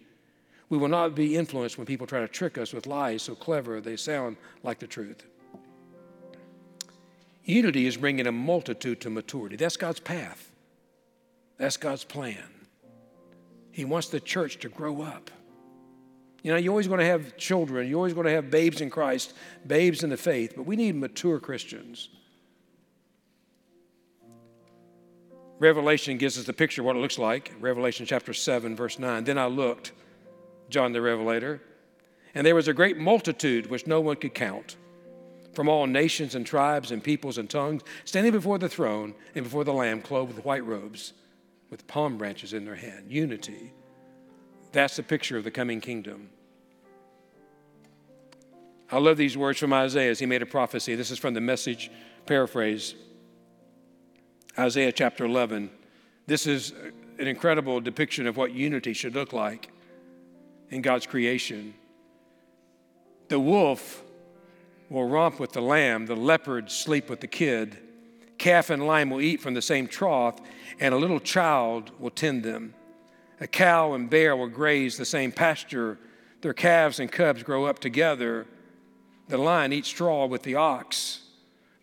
We 0.69 0.79
will 0.79 0.89
not 0.89 1.14
be 1.14 1.37
influenced 1.37 1.79
when 1.79 1.87
people 1.87 2.07
try 2.07 2.21
to 2.21 2.29
trick 2.29 2.59
us 2.59 2.73
with 2.73 2.87
lies 2.87 3.23
so 3.23 3.35
clever 3.35 3.81
they 3.81 3.97
sound 3.97 4.37
like 4.62 4.79
the 4.79 4.87
truth. 4.87 5.25
Unity 7.45 7.87
is 7.87 7.97
bringing 7.97 8.27
a 8.27 8.33
multitude 8.33 9.01
to 9.03 9.11
maturity. 9.11 9.55
That's 9.55 9.77
God's 9.77 10.01
path. 10.01 10.51
That's 11.59 11.77
God's 11.77 12.03
plan. 12.03 12.43
He 13.71 13.85
wants 13.85 14.09
the 14.09 14.21
church 14.21 14.59
to 14.61 14.69
grow 14.69 15.03
up. 15.03 15.31
You 16.43 16.53
know, 16.53 16.59
you're 16.59 16.73
always 16.73 16.89
going 16.89 17.01
to 17.01 17.07
have 17.07 17.37
children, 17.37 17.89
you're 17.89 17.97
always 17.97 18.14
going 18.14 18.27
to 18.27 18.33
have 18.33 18.51
babes 18.51 18.81
in 18.81 18.91
Christ, 18.91 19.33
babes 19.67 20.03
in 20.03 20.11
the 20.11 20.17
faith, 20.17 20.55
but 20.57 20.64
we 20.64 20.77
need 20.77 20.95
mature 20.95 21.41
Christians. 21.41 22.09
Revelation 25.59 26.19
gives 26.19 26.39
us 26.39 26.45
the 26.45 26.53
picture 26.53 26.83
of 26.83 26.87
what 26.87 26.97
it 26.97 27.01
looks 27.01 27.19
like. 27.19 27.53
Revelation 27.61 28.07
chapter 28.07 28.35
7, 28.35 28.77
verse 28.77 28.99
9. 28.99 29.25
Then 29.25 29.39
I 29.39 29.47
looked, 29.47 29.93
John 30.69 30.93
the 30.93 31.01
Revelator, 31.01 31.61
and 32.35 32.47
there 32.47 32.55
was 32.55 32.69
a 32.69 32.75
great 32.75 32.99
multitude 32.99 33.71
which 33.71 33.87
no 33.87 34.01
one 34.01 34.17
could 34.17 34.35
count 34.35 34.77
from 35.57 35.69
all 35.71 35.87
nations 35.87 36.35
and 36.35 36.47
tribes 36.47 36.91
and 36.91 37.03
peoples 37.03 37.39
and 37.39 37.49
tongues, 37.49 37.83
standing 38.05 38.31
before 38.31 38.59
the 38.59 38.69
throne 38.69 39.14
and 39.35 39.43
before 39.43 39.64
the 39.64 39.73
Lamb, 39.73 40.03
clothed 40.03 40.35
with 40.35 40.45
white 40.45 40.64
robes, 40.64 41.14
with 41.71 41.87
palm 41.87 42.19
branches 42.19 42.53
in 42.53 42.67
their 42.67 42.75
hand. 42.75 43.07
Unity. 43.11 43.73
That's 44.73 44.97
the 44.97 45.03
picture 45.03 45.39
of 45.39 45.45
the 45.45 45.51
coming 45.51 45.81
kingdom. 45.81 46.29
I 48.93 48.99
love 48.99 49.17
these 49.17 49.37
words 49.37 49.59
from 49.59 49.73
Isaiah 49.73 50.11
as 50.11 50.19
he 50.19 50.27
made 50.27 50.43
a 50.43 50.47
prophecy. 50.47 50.95
This 50.95 51.11
is 51.11 51.19
from 51.19 51.33
the 51.33 51.41
message 51.41 51.91
paraphrase. 52.27 52.95
Isaiah 54.59 54.93
chapter 54.93 55.25
11. 55.25 55.71
This 56.27 56.47
is 56.47 56.73
an 57.19 57.27
incredible 57.27 57.81
depiction 57.81 58.27
of 58.27 58.37
what 58.37 58.53
unity 58.53 58.93
should 58.93 59.14
look 59.14 59.33
like 59.33 59.71
in 60.71 60.83
God's 60.83 61.07
creation. 61.07 61.75
The 63.29 63.41
wolf 63.41 64.03
will 64.89 65.09
romp 65.09 65.41
with 65.41 65.53
the 65.53 65.61
lamb, 65.61 66.07
the 66.07 66.17
leopard 66.17 66.71
sleep 66.71 67.11
with 67.11 67.21
the 67.21 67.27
kid, 67.27 67.79
calf 68.39 68.71
and 68.71 68.87
lion 68.87 69.11
will 69.11 69.21
eat 69.21 69.41
from 69.41 69.55
the 69.55 69.62
same 69.62 69.87
trough, 69.87 70.39
and 70.79 70.95
a 70.95 70.99
little 70.99 71.21
child 71.21 71.91
will 71.99 72.11
tend 72.11 72.43
them. 72.43 72.75
A 73.41 73.47
cow 73.47 73.95
and 73.95 74.09
bear 74.09 74.37
will 74.37 74.49
graze 74.49 74.97
the 74.97 75.05
same 75.05 75.33
pasture, 75.33 75.99
their 76.41 76.55
calves 76.55 77.01
and 77.01 77.11
cubs 77.11 77.43
grow 77.43 77.64
up 77.64 77.79
together. 77.79 78.47
The 79.29 79.39
lion 79.39 79.73
eats 79.73 79.89
straw 79.89 80.27
with 80.27 80.43
the 80.43 80.55
ox. 80.55 81.23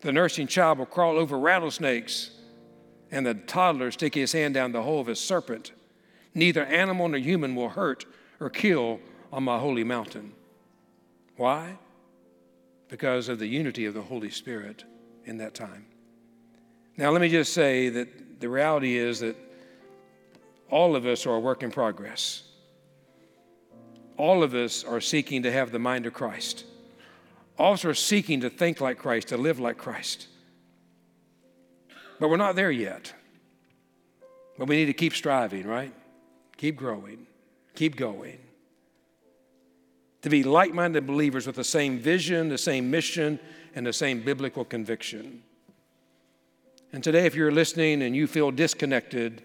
The 0.00 0.12
nursing 0.12 0.46
child 0.46 0.78
will 0.78 0.86
crawl 0.86 1.18
over 1.18 1.38
rattlesnakes, 1.38 2.30
and 3.10 3.26
the 3.26 3.34
toddler 3.34 3.90
stick 3.90 4.14
his 4.14 4.32
hand 4.32 4.54
down 4.54 4.72
the 4.72 4.82
hole 4.82 5.00
of 5.00 5.08
a 5.08 5.16
serpent. 5.16 5.72
Neither 6.34 6.64
animal 6.64 7.08
nor 7.08 7.18
human 7.18 7.54
will 7.54 7.70
hurt 7.70 8.06
or 8.40 8.50
kill 8.50 9.00
on 9.32 9.42
my 9.44 9.58
holy 9.58 9.84
mountain. 9.84 10.32
Why? 11.36 11.78
because 12.94 13.28
of 13.28 13.40
the 13.40 13.46
unity 13.48 13.86
of 13.86 13.94
the 13.94 14.02
Holy 14.02 14.30
Spirit 14.30 14.84
in 15.24 15.38
that 15.38 15.52
time. 15.52 15.84
Now, 16.96 17.10
let 17.10 17.20
me 17.20 17.28
just 17.28 17.52
say 17.52 17.88
that 17.88 18.40
the 18.40 18.48
reality 18.48 18.96
is 18.96 19.18
that 19.18 19.36
all 20.70 20.94
of 20.94 21.04
us 21.04 21.26
are 21.26 21.34
a 21.34 21.40
work 21.40 21.64
in 21.64 21.72
progress. 21.72 22.44
All 24.16 24.44
of 24.44 24.54
us 24.54 24.84
are 24.84 25.00
seeking 25.00 25.42
to 25.42 25.50
have 25.50 25.72
the 25.72 25.80
mind 25.80 26.06
of 26.06 26.12
Christ. 26.12 26.66
All 27.58 27.72
of 27.72 27.80
us 27.80 27.84
are 27.84 27.94
seeking 27.94 28.42
to 28.42 28.48
think 28.48 28.80
like 28.80 28.98
Christ, 28.98 29.28
to 29.28 29.36
live 29.36 29.58
like 29.58 29.76
Christ. 29.76 30.28
But 32.20 32.28
we're 32.28 32.36
not 32.36 32.54
there 32.54 32.70
yet. 32.70 33.12
But 34.56 34.68
we 34.68 34.76
need 34.76 34.86
to 34.86 34.92
keep 34.92 35.14
striving, 35.14 35.66
right? 35.66 35.92
Keep 36.58 36.76
growing, 36.76 37.26
keep 37.74 37.96
going 37.96 38.38
to 40.24 40.30
be 40.30 40.42
like 40.42 40.72
minded 40.72 41.06
believers 41.06 41.46
with 41.46 41.56
the 41.56 41.62
same 41.62 41.98
vision, 41.98 42.48
the 42.48 42.56
same 42.56 42.90
mission, 42.90 43.38
and 43.74 43.86
the 43.86 43.92
same 43.92 44.22
biblical 44.22 44.64
conviction. 44.64 45.42
And 46.94 47.04
today, 47.04 47.26
if 47.26 47.34
you're 47.34 47.52
listening 47.52 48.00
and 48.00 48.16
you 48.16 48.26
feel 48.26 48.50
disconnected, 48.50 49.42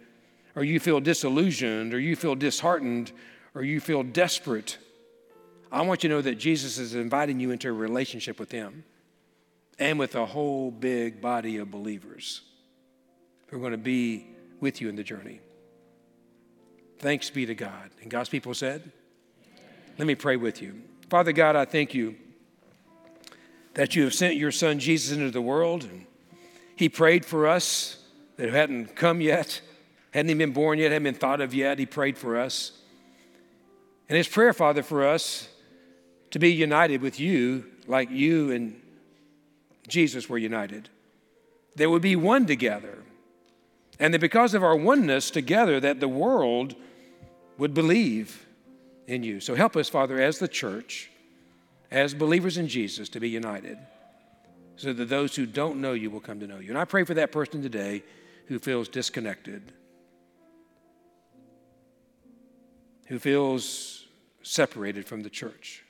or 0.56 0.64
you 0.64 0.80
feel 0.80 1.02
disillusioned, 1.02 1.94
or 1.94 2.00
you 2.00 2.16
feel 2.16 2.34
disheartened, 2.34 3.12
or 3.56 3.64
you 3.64 3.82
feel 3.82 4.04
desperate, 4.04 4.78
I 5.70 5.82
want 5.82 6.02
you 6.04 6.10
to 6.10 6.16
know 6.16 6.22
that 6.22 6.36
Jesus 6.36 6.78
is 6.78 6.96
inviting 6.96 7.42
you 7.42 7.52
into 7.52 7.68
a 7.68 7.74
relationship 7.74 8.40
with 8.40 8.50
Him 8.50 8.86
and 9.80 10.00
with 10.00 10.16
a 10.16 10.26
whole 10.26 10.72
big 10.72 11.20
body 11.20 11.58
of 11.58 11.70
believers 11.70 12.42
who 13.48 13.58
are 13.58 13.60
going 13.60 13.74
to 13.74 13.78
be 13.78 14.28
with 14.62 14.80
you 14.80 14.88
in 14.88 14.96
the 14.96 15.04
journey. 15.04 15.42
Thanks 17.00 17.30
be 17.30 17.45
to 17.45 17.56
God. 17.56 17.89
And 18.02 18.12
God's 18.12 18.30
people 18.30 18.54
said, 18.54 18.91
let 19.97 20.06
me 20.06 20.16
pray 20.16 20.36
with 20.36 20.62
you. 20.62 20.82
Father 21.10 21.32
God, 21.32 21.56
I 21.56 21.66
thank 21.66 21.93
you 21.93 22.16
that 23.74 23.95
you 23.95 24.04
have 24.04 24.14
sent 24.14 24.36
your 24.36 24.52
son 24.52 24.80
Jesus 24.80 25.16
into 25.16 25.32
the 25.32 25.41
world. 25.41 25.84
And 25.84 26.06
he 26.76 26.88
prayed 26.88 27.26
for 27.26 27.47
us 27.47 28.04
that 28.38 28.50
hadn't 28.50 28.95
come 28.95 29.22
yet, 29.22 29.62
hadn't 30.12 30.30
even 30.30 30.38
been 30.38 30.54
born 30.54 30.80
yet, 30.80 30.91
hadn't 30.91 31.04
been 31.04 31.16
thought 31.16 31.41
of 31.41 31.54
yet. 31.54 31.80
He 31.80 31.86
prayed 31.86 32.18
for 32.18 32.38
us. 32.38 32.74
And 34.08 34.18
his 34.18 34.28
prayer, 34.28 34.54
Father, 34.54 34.84
for 34.84 35.06
us 35.06 35.50
to 36.32 36.39
be 36.39 36.52
united 36.52 37.02
with 37.02 37.20
you 37.20 37.66
like 37.88 38.10
you 38.10 38.52
and 38.52 38.80
Jesus 39.88 40.30
were 40.30 40.38
united. 40.38 40.89
That 41.76 41.89
would 41.89 42.02
be 42.02 42.16
one 42.16 42.45
together. 42.45 43.00
And 44.00 44.14
that 44.14 44.22
because 44.22 44.54
of 44.54 44.64
our 44.64 44.76
oneness 44.76 45.30
together, 45.30 45.80
that 45.80 46.00
the 46.00 46.08
world 46.08 46.76
would 47.60 47.74
believe 47.74 48.47
in 49.05 49.22
you. 49.22 49.39
So 49.39 49.53
help 49.53 49.76
us, 49.76 49.89
Father, 49.89 50.20
as 50.20 50.39
the 50.39 50.47
church, 50.47 51.12
as 51.91 52.14
believers 52.14 52.57
in 52.57 52.68
Jesus, 52.68 53.10
to 53.10 53.20
be 53.20 53.30
united 53.30 53.78
so 54.78 54.93
that 54.93 55.10
those 55.10 55.36
who 55.36 55.45
don't 55.45 55.82
know 55.82 55.91
you 55.91 56.10
will 56.10 56.22
come 56.22 56.39
to 56.39 56.47
know 56.47 56.60
you. 56.60 56.70
And 56.70 56.78
I 56.78 56.86
pray 56.86 57.03
for 57.03 57.14
that 57.16 57.34
person 57.34 57.62
today 57.62 58.01
who 58.47 58.60
feels 58.60 58.88
disconnected, 58.88 59.74
who 63.07 63.20
feels 63.20 64.05
separated 64.41 65.05
from 65.05 65.22
the 65.22 65.30
church. 65.30 65.84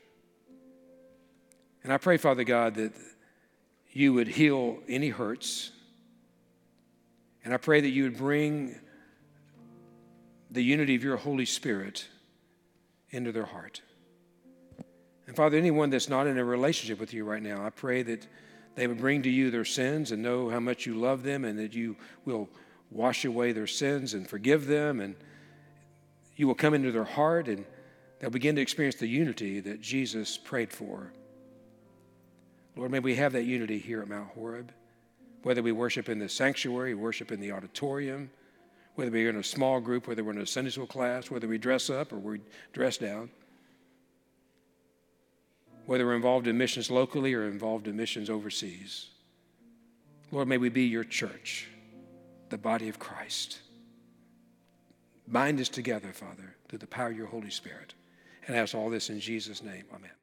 And 1.84 1.94
I 1.94 1.98
pray, 1.98 2.18
Father 2.18 2.44
God, 2.44 2.76
that 2.76 2.94
you 3.92 4.14
would 4.14 4.28
heal 4.28 4.80
any 4.88 5.10
hurts. 5.10 5.72
And 7.46 7.54
I 7.54 7.58
pray 7.58 7.80
that 7.80 7.90
you 7.90 8.04
would 8.04 8.18
bring 8.18 8.80
the 10.52 10.64
unity 10.64 10.96
of 10.96 11.04
your 11.04 11.18
Holy 11.18 11.46
Spirit 11.46 12.08
into 13.12 13.32
their 13.32 13.46
heart. 13.46 13.82
And 15.28 15.36
Father, 15.36 15.58
anyone 15.58 15.90
that's 15.90 16.10
not 16.10 16.28
in 16.28 16.38
a 16.38 16.44
relationship 16.44 17.00
with 17.00 17.14
you 17.14 17.24
right 17.24 17.42
now, 17.42 17.64
I 17.64 17.70
pray 17.70 18.02
that 18.04 18.28
they 18.76 18.88
would 18.88 18.98
bring 18.98 19.22
to 19.24 19.30
you 19.30 19.52
their 19.52 19.66
sins 19.66 20.12
and 20.12 20.24
know 20.24 20.50
how 20.50 20.60
much 20.60 20.86
you 20.86 20.96
love 20.96 21.24
them 21.24 21.46
and 21.46 21.60
that 21.60 21.74
you 21.74 21.96
will 22.26 22.50
wash 22.92 23.26
away 23.26 23.52
their 23.52 23.68
sins 23.68 24.14
and 24.14 24.28
forgive 24.28 24.66
them 24.66 25.00
and 25.00 25.16
you 26.36 26.48
will 26.48 26.56
come 26.56 26.74
into 26.74 26.92
their 26.92 27.04
heart 27.04 27.48
and 27.48 27.66
they'll 28.20 28.30
begin 28.30 28.56
to 28.56 28.62
experience 28.62 28.96
the 28.96 29.08
unity 29.08 29.60
that 29.60 29.82
Jesus 29.82 30.38
prayed 30.38 30.72
for. 30.72 31.12
Lord, 32.76 32.92
may 32.92 33.00
we 33.00 33.16
have 33.16 33.34
that 33.34 33.44
unity 33.44 33.78
here 33.78 34.02
at 34.02 34.08
Mount 34.08 34.30
Horeb, 34.30 34.72
whether 35.44 35.62
we 35.62 35.72
worship 35.72 36.08
in 36.08 36.18
the 36.18 36.30
sanctuary, 36.30 36.94
worship 36.94 37.32
in 37.32 37.40
the 37.40 37.52
auditorium, 37.52 38.32
whether 39.00 39.12
we're 39.12 39.30
in 39.30 39.38
a 39.38 39.44
small 39.44 39.80
group, 39.80 40.08
whether 40.10 40.26
we're 40.26 40.34
in 40.34 40.40
a 40.40 40.46
Sunday 40.46 40.72
school 40.72 40.86
class, 40.86 41.32
whether 41.32 41.48
we 41.48 41.58
dress 41.58 41.90
up 41.90 42.12
or 42.12 42.18
we 42.18 42.42
dress 42.74 42.98
down, 42.98 43.30
whether 45.86 46.06
we're 46.06 46.18
involved 46.18 46.48
in 46.48 46.58
missions 46.58 46.92
locally 46.92 47.34
or 47.34 47.48
involved 47.48 47.88
in 47.88 47.96
missions 47.96 48.30
overseas. 48.30 49.08
Lord, 50.32 50.50
may 50.50 50.58
we 50.58 50.68
be 50.68 50.84
your 50.84 51.06
church, 51.06 51.70
the 52.50 52.58
body 52.58 52.90
of 52.90 53.00
Christ. 53.00 53.60
Bind 55.30 55.62
us 55.62 55.70
together, 55.70 56.12
Father, 56.12 56.58
through 56.68 56.80
the 56.80 56.88
power 56.88 57.12
of 57.12 57.16
your 57.18 57.28
Holy 57.28 57.52
Spirit. 57.52 57.94
And 58.48 58.58
ask 58.58 58.76
all 58.76 58.90
this 58.90 59.10
in 59.10 59.22
Jesus' 59.22 59.64
name. 59.64 59.86
Amen. 59.94 60.19